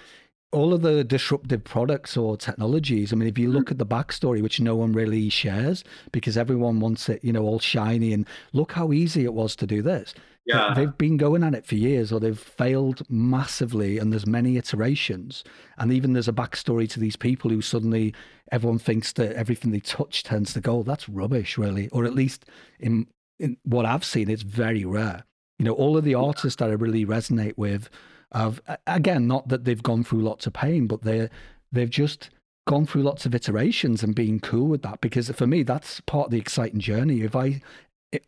[0.52, 3.12] all of the disruptive products or technologies.
[3.12, 3.72] I mean, if you look mm.
[3.72, 7.58] at the backstory, which no one really shares, because everyone wants it, you know, all
[7.58, 10.14] shiny, and look how easy it was to do this.
[10.46, 10.74] Yeah.
[10.76, 15.42] they've been going at it for years, or they've failed massively, and there's many iterations.
[15.76, 18.14] And even there's a backstory to these people who suddenly
[18.52, 20.86] everyone thinks that everything they touch turns to gold.
[20.86, 22.44] That's rubbish, really, or at least
[22.78, 23.08] in
[23.38, 25.24] in what I've seen, it's very rare.
[25.59, 27.88] You know, all of the artists that I really resonate with,
[28.32, 31.28] have again, not that they've gone through lots of pain, but they
[31.72, 32.30] they've just
[32.66, 35.00] gone through lots of iterations and being cool with that.
[35.00, 37.22] Because for me, that's part of the exciting journey.
[37.22, 37.62] If I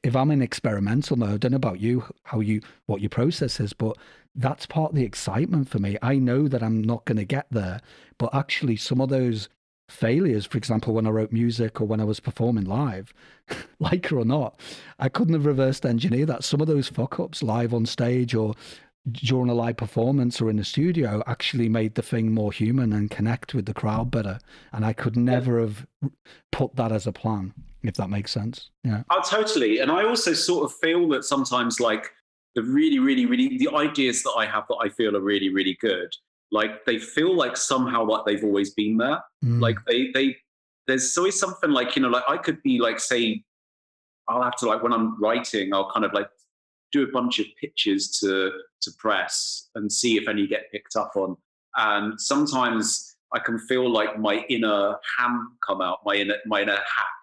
[0.02, 3.60] if I'm in experimental mode, I don't know about you, how you what your process
[3.60, 3.96] is, but
[4.34, 5.98] that's part of the excitement for me.
[6.02, 7.80] I know that I'm not going to get there,
[8.18, 9.48] but actually, some of those
[9.88, 13.12] failures, for example, when I wrote music or when I was performing live,
[13.78, 14.60] like it or not,
[14.98, 16.44] I couldn't have reversed engineered that.
[16.44, 18.54] Some of those fuck ups live on stage or
[19.12, 23.10] during a live performance or in the studio actually made the thing more human and
[23.10, 24.38] connect with the crowd better.
[24.72, 25.86] And I could never have
[26.52, 28.70] put that as a plan, if that makes sense.
[28.84, 29.02] Yeah.
[29.10, 29.78] Oh, totally.
[29.78, 32.10] And I also sort of feel that sometimes, like,
[32.54, 35.78] the really, really, really, the ideas that I have that I feel are really, really
[35.80, 36.14] good,
[36.50, 39.20] like, they feel like somehow like they've always been there.
[39.44, 39.60] Mm.
[39.60, 40.36] Like, they, they,
[40.86, 43.42] there's always something like, you know, like I could be like, say,
[44.28, 46.28] I'll have to, like, when I'm writing, I'll kind of like
[46.92, 51.12] do a bunch of pitches to, to press and see if any get picked up
[51.16, 51.36] on.
[51.76, 56.76] And sometimes I can feel like my inner ham come out, my inner, my inner
[56.76, 57.18] hack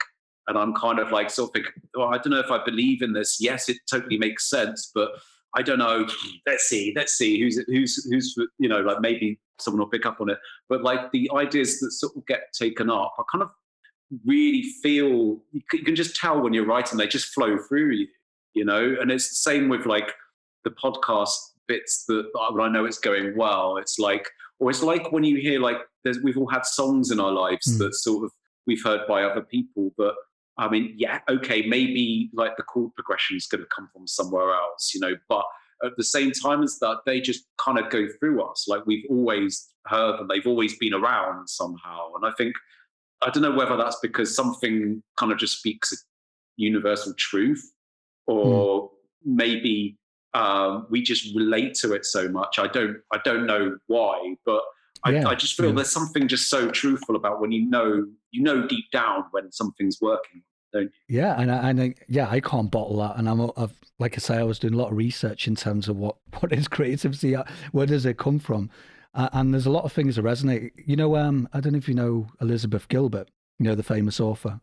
[0.48, 1.64] and I'm kind of like sort of
[1.96, 3.38] oh, I don't know if I believe in this.
[3.40, 5.12] Yes, it totally makes sense, but
[5.56, 6.06] I don't know.
[6.46, 10.20] Let's see, let's see who's who's who's you know like maybe someone will pick up
[10.20, 10.38] on it.
[10.70, 13.50] But like the ideas that sort of get taken up, I kind of
[14.26, 18.08] really feel you can, just tell when you're writing they just flow through you,
[18.54, 18.96] you know.
[19.00, 20.14] And it's the same with like
[20.64, 21.36] the podcast
[21.68, 23.78] bits that when I know it's going well.
[23.78, 24.30] It's like
[24.60, 27.76] or it's like when you hear like there's we've all had songs in our lives
[27.76, 27.80] Mm.
[27.80, 28.32] that sort of
[28.68, 30.16] we've heard by other people, but
[30.58, 34.54] I mean, yeah, okay, maybe like the chord progression is going to come from somewhere
[34.54, 35.44] else, you know, but
[35.84, 38.66] at the same time as that, they just kind of go through us.
[38.68, 42.14] Like we've always heard them, they've always been around somehow.
[42.16, 42.56] And I think,
[43.22, 45.98] I don't know whether that's because something kind of just speaks a
[46.56, 47.72] universal truth
[48.28, 48.92] or
[49.24, 49.98] maybe
[50.34, 52.60] um, we just relate to it so much.
[52.60, 54.62] I don't, I don't know why, but
[55.06, 55.72] I, Yeah, I just feel yeah.
[55.74, 60.00] there's something just so truthful about when you know, you know deep down when something's
[60.02, 60.42] working.
[60.74, 61.20] Don't you?
[61.20, 63.16] Yeah, and I, and I, yeah, I can't bottle that.
[63.18, 65.88] And I'm, I've, like I say, I was doing a lot of research in terms
[65.88, 68.70] of what what is creativity, uh, where does it come from,
[69.14, 70.72] uh, and there's a lot of things that resonate.
[70.76, 73.30] You know, um, I don't know if you know Elizabeth Gilbert,
[73.60, 74.60] you know, the famous author.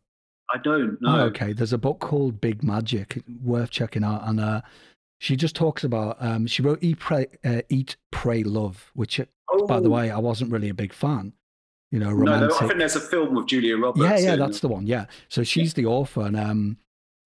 [0.54, 1.20] I don't Oh, know.
[1.26, 1.54] okay.
[1.54, 4.60] There's a book called Big Magic, worth checking out, and uh,
[5.22, 9.66] she just talks about um, she wrote Eat Pray, uh, Eat Pray Love, which oh.
[9.68, 9.92] by the oh.
[9.92, 11.32] way I wasn't really a big fan.
[11.92, 12.50] You know, romantic.
[12.50, 14.02] No, I think there's a film with Julia Roberts.
[14.02, 14.84] Yeah, yeah, that's the one.
[14.84, 16.76] Yeah, so she's the author and um,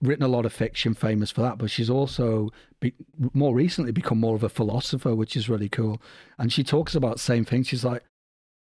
[0.02, 1.56] written a lot of fiction, famous for that.
[1.56, 2.92] But she's also be,
[3.32, 6.02] more recently become more of a philosopher, which is really cool.
[6.38, 7.62] And she talks about the same thing.
[7.62, 8.04] She's like,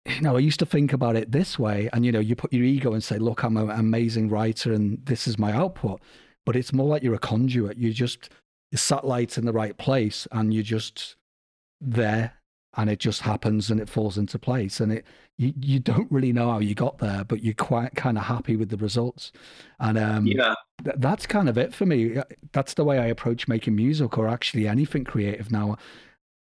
[0.07, 2.55] you know, I used to think about it this way, and you know, you put
[2.55, 6.01] your ego and say, "Look, I'm an amazing writer, and this is my output."
[6.47, 7.77] But it's more like you're a conduit.
[7.77, 8.31] You just
[8.71, 11.17] your satellite's in the right place, and you're just
[11.81, 12.35] there,
[12.77, 15.05] and it just happens, and it falls into place, and it
[15.39, 18.57] you you don't really know how you got there, but you're quite kind of happy
[18.57, 19.33] with the results,
[19.79, 20.55] and um, yeah,
[20.85, 22.17] th- that's kind of it for me.
[22.53, 25.77] That's the way I approach making music, or actually anything creative now.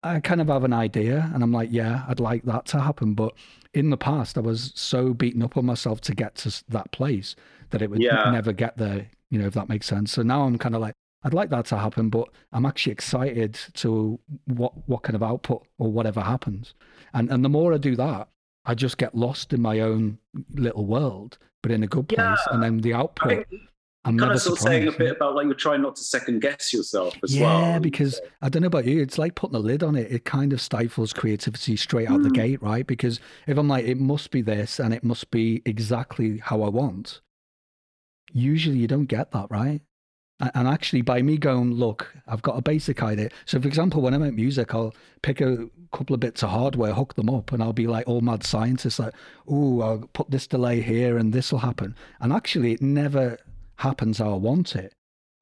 [0.03, 3.13] I kind of have an idea and I'm like, yeah, I'd like that to happen.
[3.13, 3.33] But
[3.73, 7.35] in the past, I was so beaten up on myself to get to that place
[7.71, 8.29] that it would yeah.
[8.31, 10.11] never get there, you know, if that makes sense.
[10.11, 10.93] So now I'm kind of like,
[11.27, 15.67] I'd like that to happen, but I'm actually excited to what, what kind of output
[15.77, 16.73] or whatever happens.
[17.13, 18.29] And, and the more I do that,
[18.63, 20.19] I just get lost in my own
[20.53, 22.19] little world, but in a good place.
[22.19, 22.37] Yeah.
[22.51, 23.45] And then the output
[24.05, 26.39] I'm kind of sort of saying a bit about like you're trying not to second
[26.39, 27.61] guess yourself as yeah, well.
[27.61, 30.09] Yeah, because I don't know about you, it's like putting a lid on it.
[30.09, 32.23] It kind of stifles creativity straight out mm.
[32.23, 32.87] the gate, right?
[32.87, 36.69] Because if I'm like, it must be this and it must be exactly how I
[36.69, 37.19] want,
[38.31, 39.81] usually you don't get that, right?
[40.39, 43.29] And actually, by me going, look, I've got a basic idea.
[43.45, 46.93] So, for example, when I make music, I'll pick a couple of bits of hardware,
[46.93, 49.15] hook them up, and I'll be like all mad scientist, like,
[49.47, 51.95] oh, I'll put this delay here and this will happen.
[52.19, 53.39] And actually, it never
[53.77, 54.93] happens how I want it.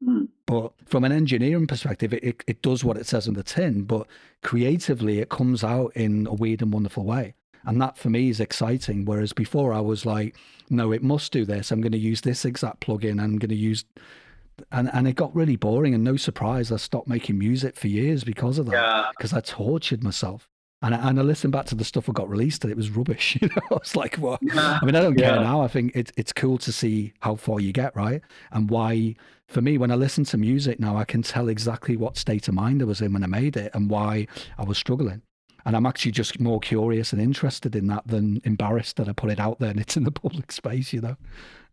[0.02, 0.30] Mm.
[0.46, 3.84] But from an engineering perspective, it, it, it, does what it says on the tin,
[3.84, 4.08] but
[4.44, 7.34] creatively, it comes out in a weird and wonderful way.
[7.64, 9.06] And that for me is exciting.
[9.06, 10.36] Whereas before, I was like,
[10.70, 11.72] no, it must do this.
[11.72, 13.20] I'm going to use this exact plugin.
[13.20, 13.84] I'm going to use.
[14.72, 15.94] And, and it got really boring.
[15.94, 19.12] And no surprise, I stopped making music for years because of that.
[19.18, 19.40] Because yeah.
[19.40, 20.50] I tortured myself.
[20.82, 22.92] And I, and I listened back to the stuff that got released and it was
[22.92, 23.38] rubbish.
[23.42, 24.40] You know, I was like, what?
[24.44, 24.80] Yeah.
[24.82, 25.32] I mean, I don't yeah.
[25.32, 25.62] care now.
[25.62, 28.22] I think it's it's cool to see how far you get, right?
[28.52, 29.16] And why,
[29.48, 32.54] for me, when I listen to music now, I can tell exactly what state of
[32.54, 34.28] mind I was in when I made it and why
[34.58, 35.22] I was struggling.
[35.66, 39.32] And I'm actually just more curious and interested in that than embarrassed that I put
[39.32, 41.18] it out there and it's in the public space, you know?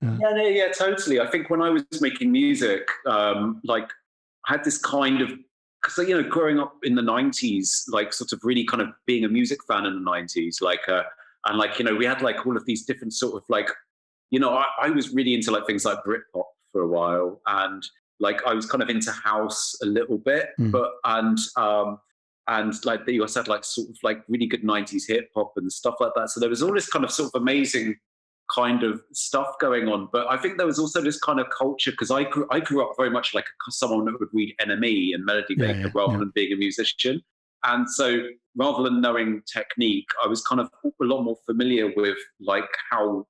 [0.01, 1.21] Yeah, yeah, no, yeah totally.
[1.21, 3.89] I think when I was making music, um, like
[4.47, 5.33] I had this kind of
[5.83, 9.25] because you know growing up in the 90s like sort of really kind of being
[9.25, 11.03] a music fan in the 90s like uh,
[11.47, 13.69] and like you know we had like all of these different sort of like
[14.31, 17.83] you know I, I was really into like things like britpop for a while and
[18.21, 20.71] like i was kind of into house a little bit mm.
[20.71, 21.99] but and um
[22.49, 25.73] and like you also had like sort of like really good 90s hip hop and
[25.73, 27.97] stuff like that so there was all this kind of sort of amazing
[28.53, 30.09] kind of stuff going on.
[30.13, 32.85] But I think there was also this kind of culture because I grew, I grew
[32.85, 36.13] up very much like someone that would read NME and Melody Maker yeah, yeah, rather
[36.15, 36.19] yeah.
[36.19, 37.23] than being a musician.
[37.65, 38.23] And so
[38.57, 43.27] rather than knowing technique, I was kind of a lot more familiar with like how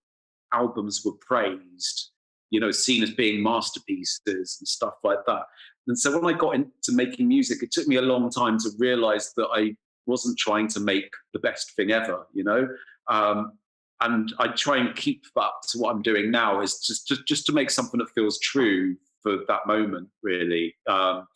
[0.53, 2.11] albums were praised,
[2.51, 5.43] you know, seen as being masterpieces and stuff like that.
[5.87, 8.71] And so when I got into making music, it took me a long time to
[8.79, 9.75] realize that I
[10.07, 12.69] wasn't trying to make the best thing ever, you know.
[13.09, 13.53] Um,
[14.01, 17.47] and I try and keep that to what I'm doing now is just just, just
[17.47, 20.75] to make something that feels true for that moment, really.
[20.89, 21.27] Um,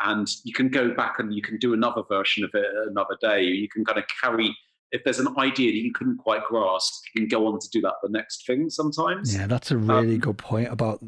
[0.00, 3.42] and you can go back and you can do another version of it another day.
[3.42, 4.54] You can kind of carry
[4.94, 7.80] if there's an idea that you couldn't quite grasp, you can go on to do
[7.80, 9.34] that the next thing sometimes.
[9.34, 11.02] Yeah, that's a really um, good point about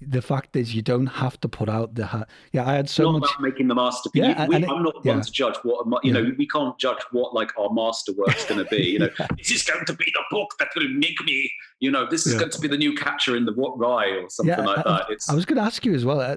[0.00, 3.12] the fact is you don't have to put out the ha- yeah i had so
[3.12, 5.12] not much making the masterpiece yeah, we, i'm not yeah.
[5.12, 8.70] one to judge what you know we can't judge what like our masterwork's going to
[8.70, 11.90] be you know this is going to be the book that will make me you
[11.90, 12.40] know this is yeah.
[12.40, 15.06] going to be the new catcher in the what rye or something like I, that
[15.10, 16.36] it's i was going to ask you as well uh,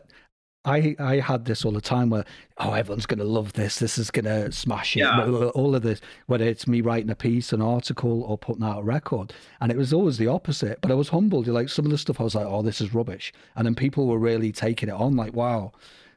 [0.64, 2.26] I I had this all the time where
[2.57, 3.80] oh everyone's going to love this.
[3.80, 4.99] This is going to smash it.
[4.99, 5.26] Yeah.
[5.55, 8.84] all of this whether it's me writing a piece an article or putting out a
[8.84, 9.34] record.
[9.59, 11.47] And it was always the opposite but I was humbled.
[11.47, 13.34] Like some of the stuff I was like oh this is rubbish.
[13.55, 15.72] And then people were really taking it on like wow.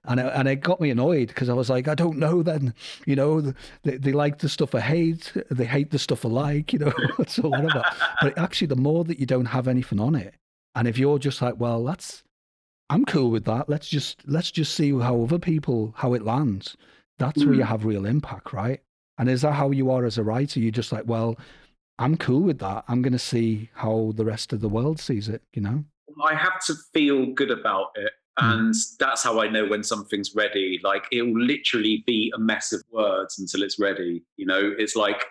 [0.06, 2.74] And it, and it got me annoyed because I was like I don't know then.
[3.06, 3.40] You know
[3.82, 6.92] they, they like the stuff I hate they hate the stuff I like you know
[7.26, 7.82] so whatever.
[8.20, 10.34] But actually the more that you don't have anything on it
[10.74, 12.23] and if you're just like well that's
[12.94, 13.68] I'm cool with that.
[13.68, 16.76] Let's just let's just see how other people how it lands.
[17.18, 17.46] That's mm.
[17.46, 17.66] where you mm.
[17.66, 18.80] have real impact, right?
[19.18, 20.60] And is that how you are as a writer?
[20.60, 21.36] You're just like, well,
[21.98, 22.84] I'm cool with that.
[22.86, 25.42] I'm going to see how the rest of the world sees it.
[25.54, 25.84] You know,
[26.24, 28.52] I have to feel good about it, mm.
[28.52, 30.78] and that's how I know when something's ready.
[30.84, 34.22] Like it will literally be a mess of words until it's ready.
[34.36, 35.24] You know, it's like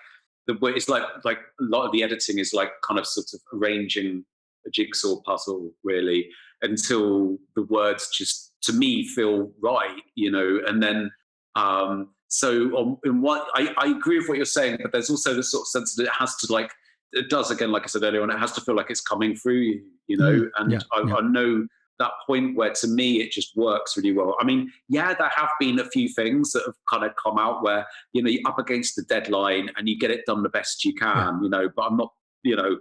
[0.47, 3.39] the it's like like a lot of the editing is like kind of sort of
[3.57, 4.25] arranging
[4.67, 6.29] a jigsaw puzzle, really
[6.63, 11.11] until the words just to me feel right, you know, and then
[11.55, 15.33] um, so on, in what I, I agree with what you're saying, but there's also
[15.33, 16.71] the sort of sense that it has to like
[17.11, 19.35] it does again, like I said earlier on, it has to feel like it's coming
[19.35, 21.15] through you, you know, mm, and yeah, I, yeah.
[21.15, 21.67] I know
[21.99, 24.35] that point where to me it just works really well.
[24.39, 27.63] I mean, yeah, there have been a few things that have kind of come out
[27.63, 30.83] where, you know, you're up against the deadline and you get it done the best
[30.83, 31.39] you can, yeah.
[31.41, 32.11] you know, but I'm not,
[32.43, 32.77] you know,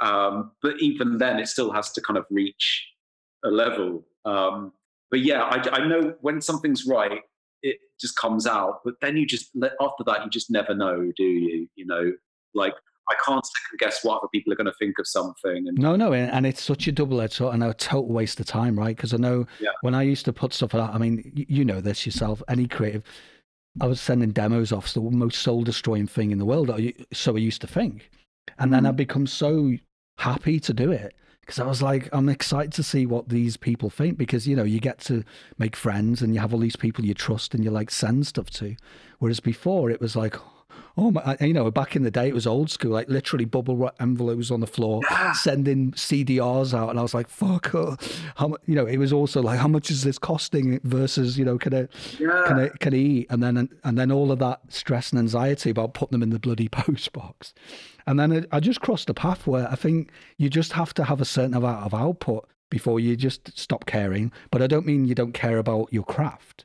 [0.00, 2.88] um, but even then it still has to kind of reach
[3.46, 4.04] a level.
[4.24, 4.72] Um,
[5.10, 7.20] but yeah, I, I know when something's right,
[7.62, 11.22] it just comes out, but then you just, after that, you just never know, do
[11.22, 11.68] you?
[11.76, 12.12] You know,
[12.54, 12.74] like
[13.08, 15.68] I can't second guess what other people are going to think of something.
[15.68, 18.78] And, no, no, and it's such a double-edged sword and a total waste of time,
[18.78, 18.96] right?
[18.96, 19.70] Because I know yeah.
[19.82, 22.42] when I used to put stuff out, I mean, you know this yourself.
[22.48, 23.04] Any creative,
[23.80, 26.70] I was sending demos off the most soul-destroying thing in the world.
[27.12, 28.10] So I used to think,
[28.58, 28.88] and then mm.
[28.88, 29.72] I become so
[30.18, 31.14] happy to do it
[31.46, 34.64] because I was like, I'm excited to see what these people think because you know
[34.64, 35.22] you get to
[35.58, 38.50] make friends and you have all these people you trust and you like send stuff
[38.50, 38.74] to,
[39.20, 40.34] whereas before it was like
[40.98, 41.36] Oh my!
[41.40, 44.50] You know, back in the day, it was old school, like literally bubble wrap envelopes
[44.50, 45.32] on the floor, yeah.
[45.32, 47.96] sending CDRs out, and I was like, "Fuck!" Oh,
[48.36, 51.58] how You know, it was also like, "How much is this costing?" Versus, you know,
[51.58, 51.88] can I,
[52.18, 52.44] yeah.
[52.46, 53.26] can I, can I eat?
[53.28, 56.38] And then, and then all of that stress and anxiety about putting them in the
[56.38, 57.52] bloody post box,
[58.06, 61.20] and then I just crossed a path where I think you just have to have
[61.20, 64.32] a certain amount of output before you just stop caring.
[64.50, 66.64] But I don't mean you don't care about your craft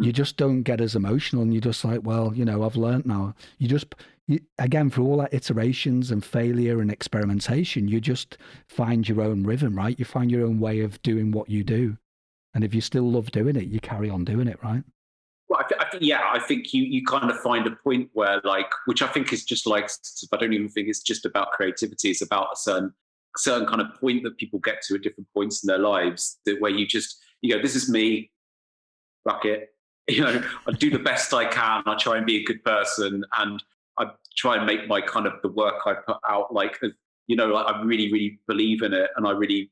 [0.00, 0.14] you mm.
[0.14, 3.34] just don't get as emotional and you're just like well you know i've learned now.
[3.58, 3.94] You just
[4.26, 8.38] you, again for all that iterations and failure and experimentation you just
[8.68, 9.98] find your own rhythm right?
[9.98, 11.98] You find your own way of doing what you do.
[12.54, 14.82] And if you still love doing it you carry on doing it right?
[15.48, 18.08] Well, I, th- I think, yeah, I think you you kind of find a point
[18.14, 19.90] where, like, which I think is just like,
[20.32, 22.08] I don't even think it's just about creativity.
[22.08, 22.94] It's about a certain
[23.36, 26.58] certain kind of point that people get to at different points in their lives, that
[26.60, 28.30] where you just you go, this is me,
[29.28, 29.68] fuck it,
[30.08, 31.82] you know, I do the best I can.
[31.86, 33.62] I try and be a good person, and
[33.98, 36.80] I try and make my kind of the work I put out like,
[37.26, 39.70] you know, like I really, really believe in it, and I really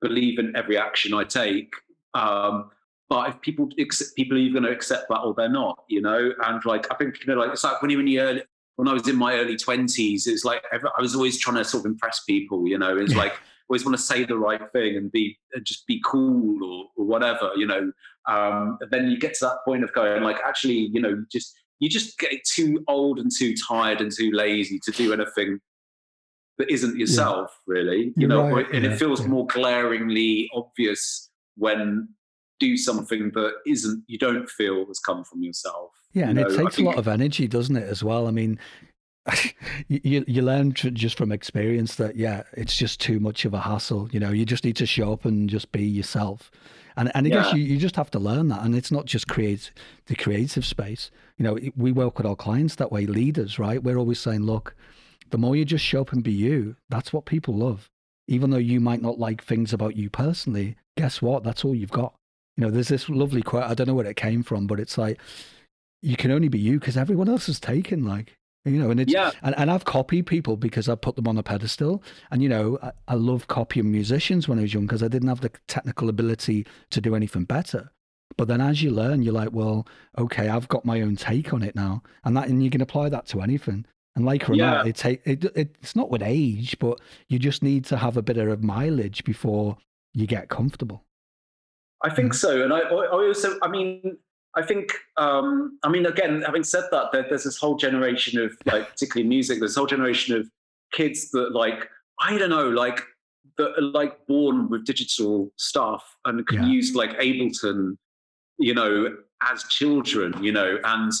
[0.00, 1.74] believe in every action I take.
[2.14, 2.70] Um,
[3.08, 3.68] but if people
[4.16, 7.20] people are going to accept that or they're not, you know, and like I think
[7.20, 8.42] you know, like it's like when you when you early,
[8.76, 11.84] when I was in my early twenties, it's like I was always trying to sort
[11.84, 12.96] of impress people, you know.
[12.96, 13.34] It's like
[13.70, 17.06] always want to say the right thing and be and just be cool or, or
[17.06, 17.92] whatever, you know.
[18.28, 21.88] Um, then you get to that point of going like, actually, you know, just you
[21.88, 25.60] just get too old and too tired and too lazy to do anything
[26.58, 27.74] that isn't yourself, yeah.
[27.74, 28.12] really.
[28.16, 29.28] You know, right, and yeah, it feels yeah.
[29.28, 32.08] more glaringly obvious when
[32.58, 35.92] do something that isn't you don't feel has come from yourself.
[36.12, 36.46] Yeah, and know?
[36.46, 38.26] it takes think, a lot of energy, doesn't it, as well?
[38.26, 38.58] I mean,
[39.88, 44.08] you you learn just from experience that yeah, it's just too much of a hassle.
[44.12, 46.50] You know, you just need to show up and just be yourself.
[46.96, 47.42] And and I yeah.
[47.42, 48.62] guess you, you just have to learn that.
[48.62, 49.70] And it's not just create
[50.06, 51.10] the creative space.
[51.38, 53.82] You know, we work with our clients that way, leaders, right?
[53.82, 54.74] We're always saying, look,
[55.30, 57.88] the more you just show up and be you, that's what people love.
[58.28, 61.42] Even though you might not like things about you personally, guess what?
[61.42, 62.14] That's all you've got.
[62.56, 63.64] You know, there's this lovely quote.
[63.64, 65.18] I don't know where it came from, but it's like
[66.02, 68.04] you can only be you because everyone else is taken.
[68.04, 69.30] Like you know and it's yeah.
[69.42, 72.78] and, and i've copied people because i put them on a pedestal and you know
[72.82, 76.08] i, I love copying musicians when i was young because i didn't have the technical
[76.08, 77.90] ability to do anything better
[78.36, 79.86] but then as you learn you're like well
[80.18, 83.08] okay i've got my own take on it now and that and you can apply
[83.08, 83.84] that to anything
[84.16, 84.70] and like or yeah.
[84.70, 88.16] not it, take, it, it it's not with age but you just need to have
[88.16, 89.76] a bit of mileage before
[90.12, 91.04] you get comfortable
[92.02, 92.36] i think mm-hmm.
[92.36, 94.18] so and I, I also i mean
[94.56, 98.52] I think, um, I mean, again, having said that, there, there's this whole generation of,
[98.66, 100.48] like, particularly music, there's a whole generation of
[100.92, 103.00] kids that, like, I don't know, like,
[103.58, 106.68] that are, like, born with digital stuff and can yeah.
[106.68, 107.96] use, like, Ableton,
[108.58, 111.12] you know, as children, you know, and,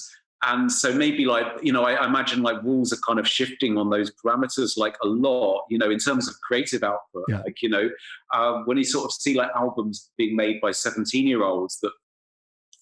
[0.42, 3.76] and so maybe like, you know, I, I imagine like rules are kind of shifting
[3.76, 7.24] on those parameters like a lot, you know, in terms of creative output.
[7.28, 7.42] Yeah.
[7.42, 7.90] Like, you know,
[8.34, 11.92] um, when you sort of see like albums being made by 17 year olds that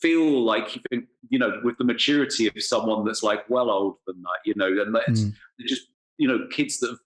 [0.00, 3.96] feel like you can, you know with the maturity of someone that's like well older
[4.06, 5.34] than that you know and it's mm.
[5.66, 5.88] just
[6.18, 6.98] you know kids that have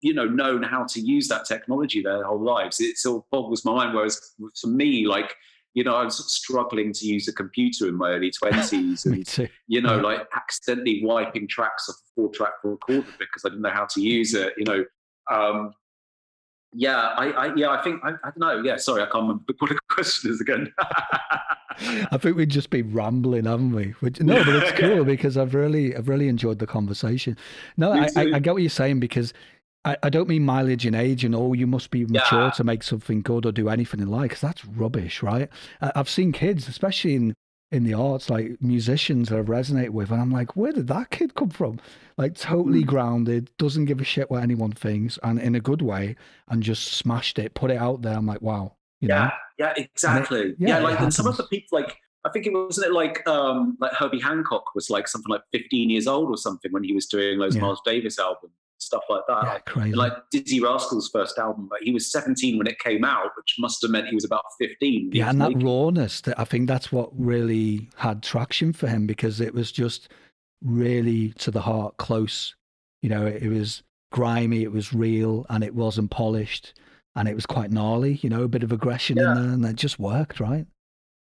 [0.00, 3.64] you know known how to use that technology their whole lives it sort of boggles
[3.64, 4.20] my mind whereas
[4.60, 5.34] for me like
[5.74, 9.80] you know i was struggling to use a computer in my early 20s and you
[9.80, 10.02] know yeah.
[10.02, 14.00] like accidentally wiping tracks off a four track recorder because i didn't know how to
[14.00, 14.84] use it you know
[15.30, 15.72] um,
[16.72, 18.62] yeah, I, I, yeah, I think I, I, don't know.
[18.62, 20.72] Yeah, sorry, I can't remember what the question is again.
[21.78, 23.94] I think we'd just be rambling, haven't we?
[24.00, 27.36] Which, no, but it's cool because I've really, I've really enjoyed the conversation.
[27.76, 29.32] No, I, I, I, get what you're saying because
[29.84, 32.50] I, I don't mean mileage and age and oh, you must be mature Yeah.
[32.50, 35.48] to make something good or do anything in life because that's rubbish, right?
[35.80, 37.34] I, I've seen kids, especially in
[37.72, 41.10] in the arts, like musicians that I resonate with, and I'm like, where did that
[41.10, 41.80] kid come from?
[42.18, 42.86] Like totally Mm.
[42.86, 46.16] grounded, doesn't give a shit what anyone thinks, and in a good way,
[46.48, 48.14] and just smashed it, put it out there.
[48.16, 50.54] I'm like, wow, you know, yeah, yeah, exactly.
[50.58, 53.26] yeah, yeah, like and some of the people, like I think it wasn't it like
[53.26, 56.92] um like Herbie Hancock was like something like 15 years old or something when he
[56.92, 57.62] was doing those Yeah.
[57.62, 58.52] Miles Davis albums,
[58.82, 59.42] stuff like that.
[59.44, 59.94] yeah, Like, crazy.
[59.94, 63.80] like Dizzee Rascal's first album, like he was 17 when it came out, which must
[63.82, 65.10] have meant he was about 15.
[65.12, 65.64] Yeah, and that making it.
[65.64, 70.08] rawness, that I think that's what really had traction for him because it was just
[70.62, 72.54] really to the heart, close.
[73.02, 76.74] You know, it, it was grimy, it was real, and it wasn't polished,
[77.16, 78.18] and it was quite gnarly.
[78.22, 79.32] You know, a bit of aggression Yeah.
[79.32, 80.66] in there, and it just worked, right?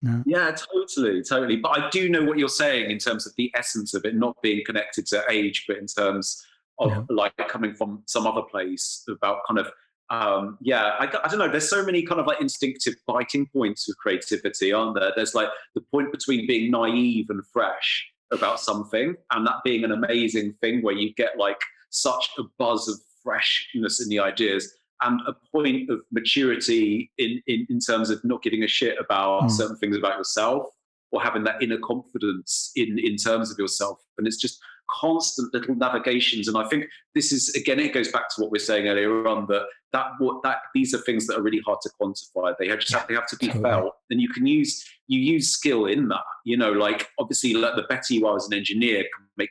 [0.01, 0.21] No.
[0.25, 1.55] Yeah, totally, totally.
[1.55, 4.35] But I do know what you're saying in terms of the essence of it not
[4.43, 6.45] being connected to age, but in terms
[6.79, 7.03] of Yeah.
[7.09, 9.71] like coming from some other place about kind of,
[10.09, 11.49] um, yeah, I, I don't know.
[11.49, 15.11] There's so many kind of like instinctive biting points with creativity, aren't there?
[15.15, 19.91] There's like the point between being naive and fresh about something and that being an
[19.91, 24.71] amazing thing where you get like such a buzz of freshness in the ideas
[25.01, 29.43] and a point of maturity in, in, in terms of not giving a shit about
[29.43, 29.51] Mm.
[29.51, 30.67] certain things about yourself
[31.11, 33.99] or having that inner confidence in, in terms of yourself.
[34.17, 36.47] And it's just constant little navigations.
[36.47, 39.27] And I think this is, again, it goes back to what we are saying earlier
[39.27, 39.63] on that,
[39.93, 42.53] that, what, that these are things that are really hard to quantify.
[42.57, 43.63] They have, just have, they have to be totally.
[43.63, 43.93] felt.
[44.09, 47.83] And you can use, you use skill in that, you know, like obviously like the
[47.83, 49.49] better you are as an engineer can make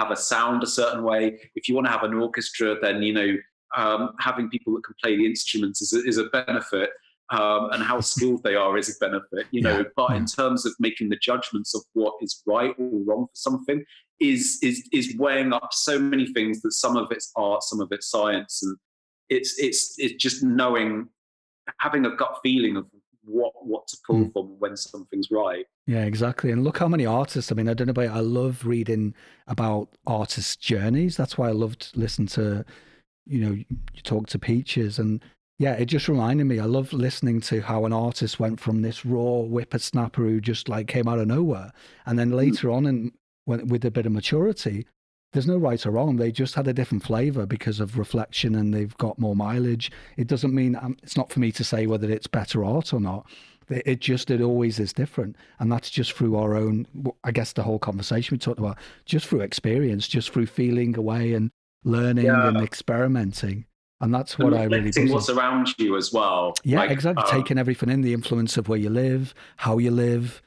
[0.00, 1.38] have a sound a certain way.
[1.54, 3.36] If you want to have an orchestra, then you know
[3.76, 6.90] um, having people that can play the instruments is a, is a benefit,
[7.30, 9.46] um, and how skilled they are is a benefit.
[9.50, 12.90] You know, Yeah, but in terms of making the judgments of what is right or
[13.06, 13.84] wrong for something,
[14.20, 17.88] is is is weighing up so many things that some of it's art, some of
[17.92, 18.76] it's science, and
[19.28, 21.08] it's it's it's just knowing,
[21.78, 22.86] having a gut feeling of
[23.24, 24.32] what what to pull Mm.
[24.32, 25.66] from when something's right.
[25.86, 26.50] Yeah, exactly.
[26.50, 27.52] And look how many artists.
[27.52, 28.16] I mean, I don't know about.
[28.16, 29.14] I love reading
[29.46, 31.16] about artists' journeys.
[31.16, 32.64] That's why I loved listening to,
[33.26, 35.22] you know, you talk to Peaches, and
[35.60, 36.58] yeah, it just reminded me.
[36.58, 40.86] I love listening to how an artist went from this raw whippersnapper who just like
[40.86, 41.70] came out of nowhere,
[42.06, 43.12] and then later on, and
[43.44, 44.86] when with a bit of maturity,
[45.34, 46.16] there's no right or wrong.
[46.16, 49.92] They just had a different flavor because of reflection, and they've got more mileage.
[50.16, 53.00] It doesn't mean um, it's not for me to say whether it's better art or
[53.00, 53.26] not
[53.68, 56.86] it it just it always is different and that's just through our own
[57.22, 61.34] i guess the whole conversation we talked about just through experience just through feeling away
[61.34, 61.52] and
[61.84, 62.48] learning Yeah.
[62.48, 63.64] and experimenting
[64.00, 66.54] and that's And what i really reflecting what's around you as well.
[66.64, 67.24] yeah Like, exactly.
[67.24, 70.42] um, taking everything in the influence of where you live how you live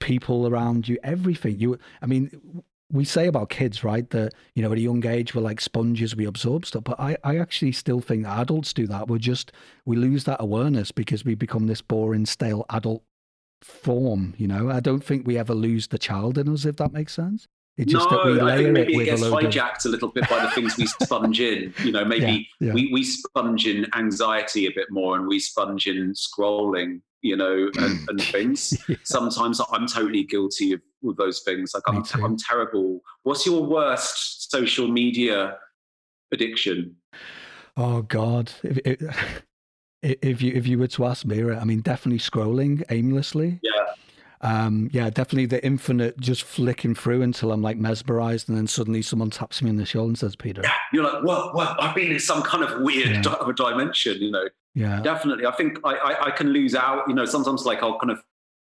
[0.00, 1.58] people around you everything.
[1.58, 5.34] You i mean we say about kids right that you know at a young age
[5.34, 6.84] we're like sponges we absorb stuff.
[6.84, 9.08] But i i actually still think adults do that.
[9.08, 9.52] We're just
[9.84, 13.02] we lose that awareness because we become this boring stale adult
[13.60, 14.70] form you know?
[14.70, 17.48] I don't think we ever lose the child in us if that makes sense
[17.78, 19.86] it's just no, that we I think maybe it it gets a load of hijacked
[19.86, 21.72] a little bit by the things we sponge in.
[21.84, 22.74] You know, maybe Yeah, yeah.
[22.74, 27.70] We, we sponge in anxiety a bit more and we sponge in scrolling, you know,
[27.78, 28.76] and, and things.
[28.88, 28.96] Yeah.
[29.04, 31.72] Sometimes I'm totally guilty of, of those things.
[31.72, 32.04] Like I'm.
[32.22, 33.00] I'm terrible.
[33.22, 35.56] What's your worst social media
[36.32, 36.96] addiction?
[37.76, 38.50] Oh God!
[38.64, 39.42] If, if
[40.02, 43.60] if you if you were to ask me, I mean, definitely scrolling aimlessly.
[43.62, 43.94] Yeah.
[44.40, 49.02] Um, yeah, definitely the infinite just flicking through until I'm like mesmerized, and then suddenly
[49.02, 50.72] someone taps me on the shoulder and says, "Peter." Yeah.
[50.92, 53.22] You're like, "Well, well, I've been in some kind of weird Yeah.
[53.22, 54.48] di- dimension, you know.
[54.74, 57.98] Yeah, definitely i think I, I i can lose out you know sometimes like i'll
[57.98, 58.22] kind of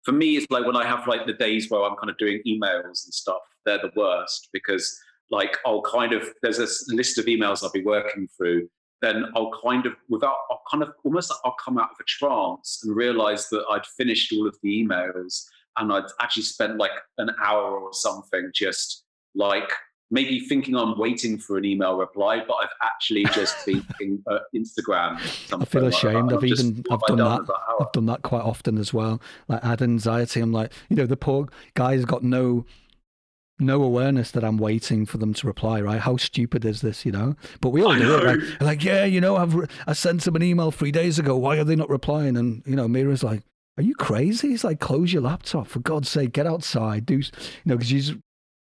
[0.02, 2.42] for me it's like when i have like the days where i'm kind of doing
[2.46, 4.94] emails and stuff they're the worst because
[5.30, 8.68] like i'll kind of there's this list of emails i'll be working through
[9.00, 12.82] then i'll kind of without i'll kind of almost i'll come out of a trance
[12.84, 15.44] and realize that i'd finished all of the emails
[15.76, 19.70] and i'd actually spent like an hour or something just like
[20.10, 23.84] maybe thinking I'm waiting for an email reply, but I've actually just been
[24.30, 25.16] uh, Instagram.
[25.52, 26.32] I feel like ashamed.
[26.32, 27.40] I've even I've done that.
[27.80, 29.20] I've done that quite often as well.
[29.48, 30.40] Like I had anxiety.
[30.40, 32.64] I'm like, you know, the poor guy's got no
[33.60, 35.80] no awareness that I'm waiting for them to reply.
[35.80, 36.00] Right?
[36.00, 37.04] How stupid is this?
[37.04, 37.36] You know?
[37.60, 38.24] But we all I do it.
[38.24, 38.32] know.
[38.32, 41.36] Like, like, yeah, you know, I've re- I sent them an email three days ago.
[41.36, 42.36] Why are they not replying?
[42.36, 43.42] And you know, Mira's like,
[43.76, 44.48] are you crazy?
[44.50, 46.32] He's like, close your laptop for God's sake.
[46.32, 47.06] Get outside.
[47.06, 47.24] Do you
[47.64, 47.76] know?
[47.76, 48.18] Because you just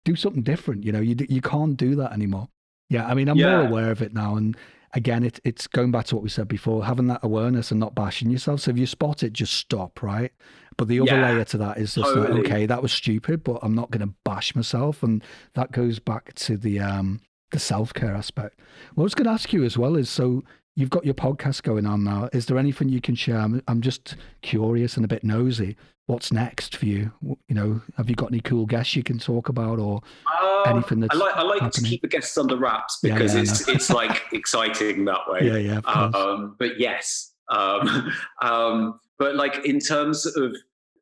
[0.06, 0.84] do something different.
[0.84, 2.50] You know, you you can't do that anymore.
[2.90, 4.56] Yeah, I mean, I'm more aware of it now, and
[4.94, 7.96] again, it, it's going back to what we said before, having that awareness and not
[7.96, 8.62] bashing yourself.
[8.62, 10.32] So if you spot it, just stop, right?
[10.78, 12.42] But the other Yeah, layer to that is just totally.
[12.42, 15.24] like, okay, that was stupid, but I'm not going to bash myself, and
[15.54, 17.22] that goes back to the um
[17.52, 18.60] the self care aspect.
[18.96, 20.44] What I was going to ask you as well is so
[20.76, 22.30] you've got your podcast going on now.
[22.34, 23.38] Is there anything you can share?
[23.38, 25.76] I'm, I'm just curious and a bit nosy.
[26.08, 27.12] What's next for you?
[27.22, 30.02] You know, have you got any cool guests you can talk about or
[30.42, 33.42] uh, anything that's I like, I like to keep the guests under wraps because yeah,
[33.42, 35.42] yeah, it's, it's like exciting that way.
[35.44, 35.80] Yeah, yeah.
[35.86, 37.34] Um, but yes.
[37.50, 38.12] Um,
[38.42, 40.56] um, but like in terms of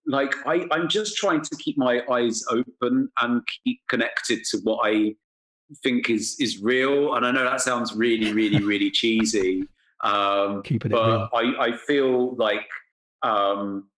[0.06, 4.80] like I, I'm just trying to keep my eyes open and keep connected to what
[4.84, 5.16] I
[5.84, 7.16] think is is real.
[7.16, 9.64] And I know that sounds really, really, really cheesy.
[10.02, 12.68] Um, Keeping but I, I feel like
[13.22, 13.90] um,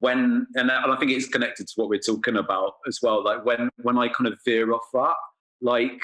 [0.00, 3.22] when and I think it's connected to what we're talking about as well.
[3.22, 5.14] Like when when I kind of veer off that,
[5.60, 6.02] like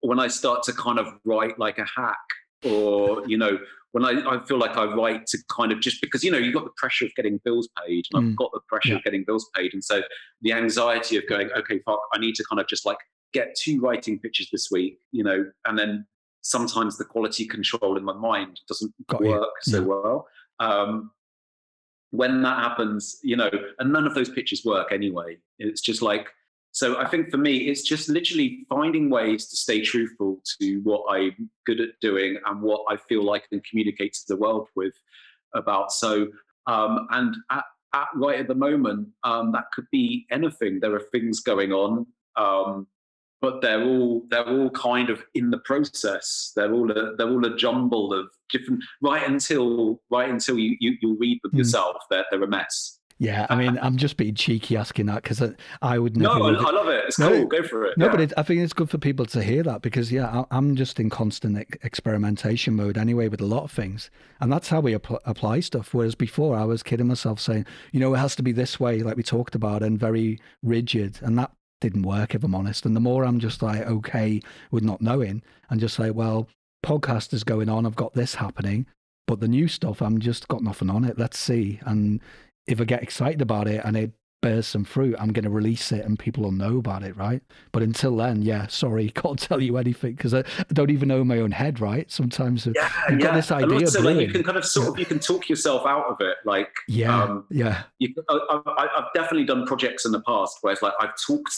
[0.00, 2.16] when I start to kind of write like a hack,
[2.64, 3.58] or you know,
[3.92, 6.54] when I, I feel like I write to kind of just because you know you've
[6.54, 8.30] got the pressure of getting bills paid, and mm.
[8.30, 8.96] I've got the pressure yeah.
[8.96, 10.02] of getting bills paid, and so
[10.42, 12.98] the anxiety of going, okay, fuck, I need to kind of just like
[13.34, 16.06] get two writing pitches this week, you know, and then
[16.40, 19.72] sometimes the quality control in my mind doesn't Got work you.
[19.72, 19.84] so yeah.
[19.84, 20.28] well.
[20.60, 21.10] Um,
[22.10, 23.50] when that happens, you know,
[23.80, 25.36] and none of those pitches work anyway.
[25.58, 26.28] It's just like,
[26.70, 31.04] so I think for me, it's just literally finding ways to stay truthful to what
[31.08, 34.68] I'm good at doing and what I feel like I can communicate to the world
[34.76, 34.94] with
[35.54, 35.92] about.
[35.92, 36.28] So,
[36.68, 40.78] um, and at, at, right at the moment, um, that could be anything.
[40.78, 42.06] There are things going on.
[42.36, 42.86] Um,
[43.44, 46.52] but they're all they're all kind of in the process.
[46.56, 50.94] They're all a, they're all a jumble of different right until right until you you,
[51.02, 51.58] you read them mm.
[51.58, 51.96] yourself.
[52.10, 52.98] They're they're a mess.
[53.18, 55.50] Yeah, I mean, I'm just being cheeky asking that because I,
[55.80, 56.36] I, would never.
[56.36, 57.04] No, I, I, love it.
[57.06, 57.46] It's no, cool.
[57.46, 57.96] Go for it.
[57.96, 58.10] No, yeah.
[58.10, 60.74] but it, I think it's good for people to hear that because, yeah, I, am
[60.74, 64.10] just in constant experimentation mode anyway with a lot of things.
[64.40, 65.94] And that's how we apply stuff.
[65.94, 68.98] Whereas before, I was kidding myself saying, you know, it has to be this way,
[68.98, 71.20] like we talked about, and very rigid.
[71.22, 71.52] And that
[71.84, 72.86] didn't work, if I'm honest.
[72.86, 74.40] And the more I'm just like, okay,
[74.70, 76.48] with not knowing, and just say, well,
[76.82, 78.86] podcast is going on, I've got this happening,
[79.26, 81.18] but the new stuff, I'm just got nothing on it.
[81.18, 81.78] Let's see.
[81.84, 82.22] And
[82.66, 85.92] if I get excited about it and it bears some fruit, I'm going to release
[85.92, 87.42] it and people will know about it, right?
[87.72, 91.22] But until then, yeah, sorry, can't tell you anything because I, I, don't even know
[91.22, 92.10] my own head, right?
[92.10, 93.26] Sometimes yeah, you've yeah.
[93.26, 93.78] got this idea.
[93.80, 96.36] Also, like, you can kind of sort of you can talk yourself out of it,
[96.46, 97.82] like yeah, um, yeah.
[97.98, 101.54] You, I, have definitely done projects in the past where it's like I've talked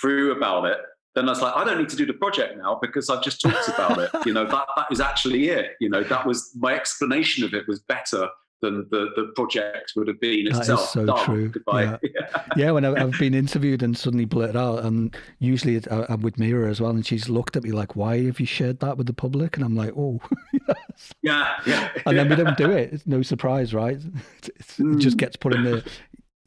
[0.00, 0.78] through about it,
[1.14, 3.40] then I was like, I don't need to do the project now because I've just
[3.40, 4.10] talked about it.
[4.26, 5.72] You know, that that is actually it.
[5.80, 8.28] You know, that was my explanation of it was better
[8.64, 10.80] than the, the project would have been that itself.
[10.80, 11.24] Is so Done.
[11.24, 11.48] true.
[11.48, 11.98] Goodbye.
[12.14, 16.38] Yeah, yeah when I've, I've, been interviewed and suddenly blurted out, and usually I'm with
[16.38, 19.06] Mira as well, and she's looked at me like, "Why have you shared that with
[19.06, 20.20] the public?" And I'm like, "Oh,
[20.52, 21.12] yes.
[21.22, 22.92] yeah, yeah." And then we don't do it.
[22.92, 23.98] It's no surprise, right?
[23.98, 24.94] mm.
[24.94, 25.84] It just gets put in the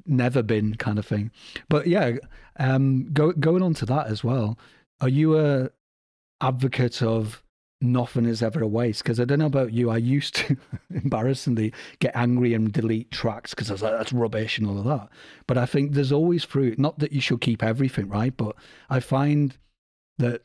[0.08, 1.32] never been kind of thing.
[1.70, 2.18] But yeah,
[2.60, 4.58] um, go, going on to that as well.
[5.02, 5.70] Are you a
[6.42, 7.44] advocate of
[7.82, 9.04] nothing is ever a waste?
[9.04, 10.58] Because I don't know about you, I used to
[10.90, 14.86] embarrassingly get angry and delete tracks because I was like, that's rubbish and all of
[14.86, 15.10] that.
[15.46, 16.80] But I think there's always fruit.
[16.80, 18.36] Not that you should keep everything, right?
[18.36, 18.56] But
[18.90, 19.58] I find
[20.18, 20.42] that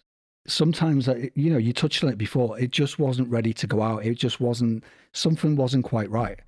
[0.46, 4.04] sometimes you know you touched on it before it just wasn't ready to go out
[4.04, 4.82] it just wasn't
[5.12, 6.40] something wasn't quite right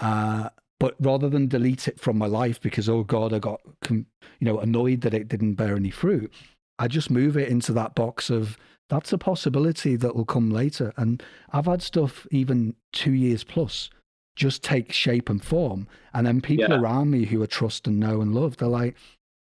[0.00, 0.48] uh,
[0.80, 4.04] but rather than delete it from my life because oh god, I got you
[4.40, 6.32] know annoyed that it didn't bear any fruit,
[6.80, 8.58] I just move it into that box of
[8.88, 10.92] that's a possibility that will come later.
[10.96, 13.88] And I've had stuff even two years plus
[14.34, 16.80] just take shape and form, and then people yeah.
[16.80, 18.96] around me who I trust and know and love, they're like,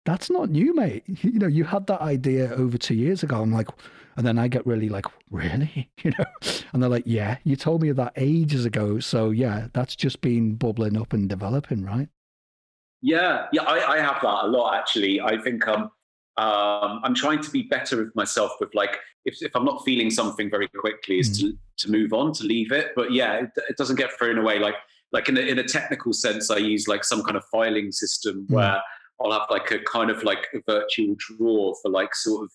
[0.04, 1.04] "That's not new, mate.
[1.22, 3.68] You know, you had that idea over two years ago." I'm like,
[4.16, 5.90] and then I get really like, really?
[6.02, 6.24] You know?
[6.72, 9.00] And they're like, yeah, you told me that ages ago.
[9.00, 12.08] So yeah, that's just been bubbling up and developing, right?
[13.02, 15.20] Yeah, yeah, I, I have that a lot actually.
[15.20, 15.90] I think um,
[16.36, 20.10] um, I'm trying to be better with myself with like if, if I'm not feeling
[20.10, 21.40] something very quickly, is mm.
[21.40, 22.92] to, to move on, to leave it.
[22.96, 24.58] But yeah, it, it, doesn't get thrown away.
[24.58, 24.76] Like
[25.12, 28.46] like in a, in a technical sense, I use like some kind of filing system
[28.48, 28.54] mm.
[28.54, 28.82] where
[29.20, 32.50] I'll have like a kind of like a virtual drawer for like sort of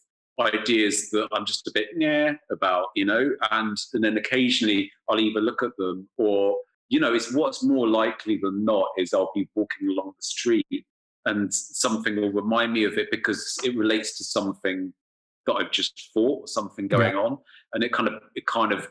[0.53, 5.19] ideas that I'm just a bit yeah about, you know, and and then occasionally I'll
[5.19, 6.57] either look at them or
[6.89, 10.85] you know, it's what's more likely than not is I'll be walking along the street
[11.25, 14.93] and something will remind me of it because it relates to something
[15.47, 17.21] that I've just thought, something going yeah.
[17.21, 17.37] on,
[17.73, 18.87] and it kind of it kind of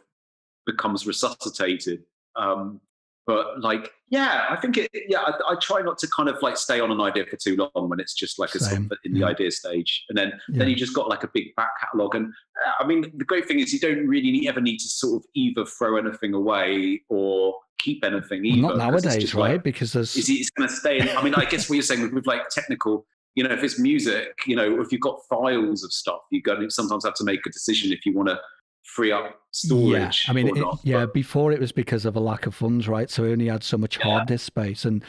[0.67, 2.03] becomes resuscitated.
[2.37, 2.81] Um,
[3.27, 6.57] but like yeah i think it yeah I, I, try not to kind of like
[6.57, 9.15] stay on an idea for too long when it's just like a sort of in
[9.15, 9.27] the yeah.
[9.27, 10.59] idea stage and then yeah.
[10.59, 13.47] then you just got like a big back catalog and uh, i mean the great
[13.47, 17.55] thing is you don't really ever need to sort of either throw anything away or
[17.79, 21.01] keep anything either well, not nowadays right like, because there's is it's going to stay
[21.01, 23.65] in, i mean i guess what you're saying with, with like technical you know, if
[23.65, 27.15] it's music, you know, if you've got files of stuff, you're going to sometimes have
[27.15, 28.39] to make a decision if you want to
[28.85, 30.25] free up storage.
[30.27, 31.01] Yeah, I mean, it, not, yeah.
[31.07, 33.11] but, before it was because of a lack of funds, right?
[33.11, 34.05] So we only had so much Yeah.
[34.05, 35.03] hard disk space, and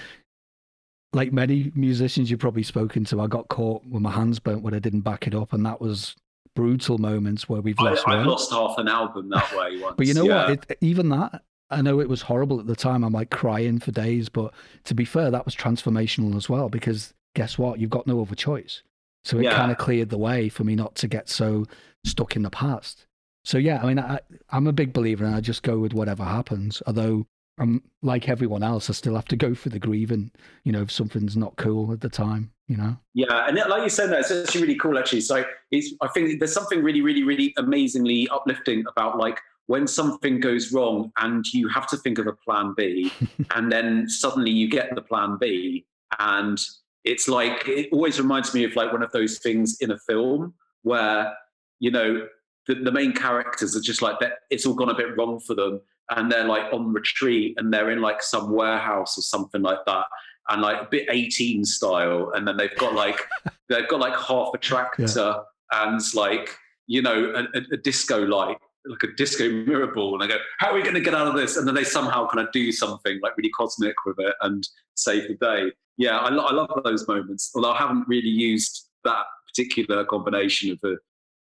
[1.14, 4.74] like many musicians you've probably spoken to, I got caught with my hands burnt when
[4.74, 6.16] I didn't back it up, and that was
[6.56, 9.96] brutal moments where we've lost I lost half an album that way once.
[9.98, 10.50] But you know yeah.
[10.50, 10.66] what?
[10.70, 13.04] It, even that, I know it was horrible at the time.
[13.04, 14.30] I'm like crying for days.
[14.30, 14.54] But
[14.86, 17.80] to be fair, that was transformational as well because guess what?
[17.80, 18.84] You've got no other choice.
[19.26, 19.56] So it Yeah.
[19.56, 21.66] kind of cleared the way for me not to get so
[22.06, 23.06] stuck in the past.
[23.46, 24.20] So yeah, I mean, I,
[24.50, 26.82] I'm a big believer and I just go with whatever happens.
[26.88, 27.28] Although
[27.60, 30.32] I'm like everyone else, I still have to go for the grieving,
[30.64, 32.98] you know, if something's not cool at the time, you know?
[33.14, 34.98] Yeah, and like you said, that it's actually really cool.
[34.98, 39.88] Actually, so it's, I think there's something really, really, really amazingly uplifting about like when
[39.88, 43.14] something goes wrong and you have to think of a plan B,
[43.56, 45.86] and then suddenly you get the plan B,
[46.18, 46.60] and
[47.04, 50.56] it's like it always reminds me of like one of those things in a film
[50.82, 51.32] where
[51.80, 52.28] you know
[52.68, 54.34] the, the main characters are just like that.
[54.50, 55.82] It's all gone a bit wrong for them,
[56.12, 60.06] and they're like on retreat, and they're in like some warehouse or something like that.
[60.50, 62.32] And like a bit A-Team style.
[62.36, 63.20] And then they've got like
[63.70, 66.56] they've got like half a tractor and like
[66.88, 70.14] you know a, a, a disco light like a disco mirror ball.
[70.14, 71.58] And they go how are we going to get out of this?
[71.58, 75.28] And then they somehow kind of do something like really cosmic with it and save
[75.28, 75.72] the day.
[75.98, 77.52] Yeah i, lo- I love those moments.
[77.56, 80.98] Although i haven't really used that particular combination of the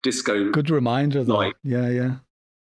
[0.02, 1.36] disco Good reminder, though.
[1.36, 2.16] Like- yeah, yeah.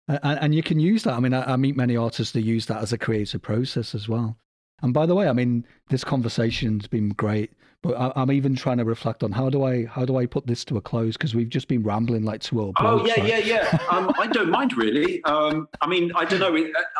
[0.08, 1.14] And, and you can use that.
[1.14, 4.10] I mean, I, I meet many artists that use that as a creative process as
[4.10, 4.38] well.
[4.82, 7.54] And by the way, I mean, this conversation's been great,
[7.84, 10.48] but I, I'm even trying to reflect on how do I how do I put
[10.48, 13.30] this to a close because we've just been rambling like two old Oh yeah, right?
[13.30, 13.78] yeah, yeah.
[13.92, 15.24] Um, I don't mind really.
[15.26, 16.56] Um, I mean, I don't know.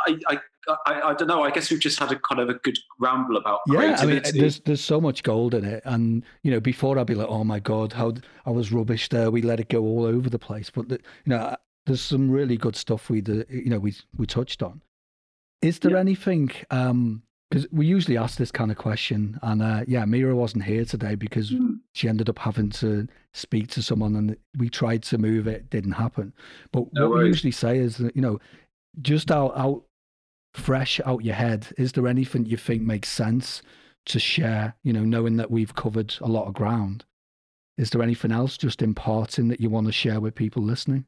[0.06, 0.40] I, I,
[0.86, 1.42] I, I don't know.
[1.44, 4.22] I guess we've just had a kind of a good ramble about Yeah, I mean,
[4.36, 7.44] there's there's so much gold in it, and you know, before I'd be like, oh
[7.44, 8.14] my god, how
[8.46, 9.32] I was rubbish there.
[9.32, 10.96] We let it go all over the place, but the,
[11.26, 11.56] you know,
[11.86, 14.82] there's some really good stuff we, the, you know, we we touched on.
[15.62, 16.00] Is there Yeah.
[16.00, 16.52] anything?
[16.72, 20.86] Um, because we usually ask this kind of question, and uh, yeah, Mira wasn't here
[20.86, 21.76] today because Hmm.
[21.94, 25.92] she ended up having to speak to someone, and we tried to move it, didn't
[25.94, 26.34] happen.
[26.72, 28.40] But No what we usually say is that you know,
[29.02, 29.84] just out out
[30.54, 33.62] fresh out your head, is there anything you think makes sense
[34.08, 34.76] to share?
[34.84, 37.06] You know, knowing that we've covered a lot of ground.
[37.78, 41.06] Is there anything else just imparting that you want to share with people listening?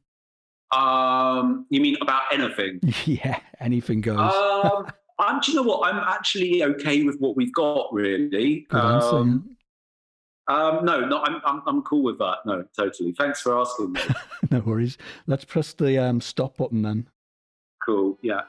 [0.72, 2.80] Um, you mean about anything?
[3.04, 4.18] yeah, anything goes.
[4.32, 4.86] um,
[5.18, 5.88] I'm, do you know what?
[5.88, 8.66] I'm actually okay with what we've got, really.
[8.70, 9.56] Um,
[10.48, 12.38] um, no, no, I'm, I'm, I'm cool with that.
[12.44, 13.12] No, totally.
[13.12, 14.00] Thanks for asking me.
[14.50, 14.98] no worries.
[15.26, 17.08] Let's press the um, stop button then.
[17.84, 18.18] cool.
[18.22, 18.42] Yeah.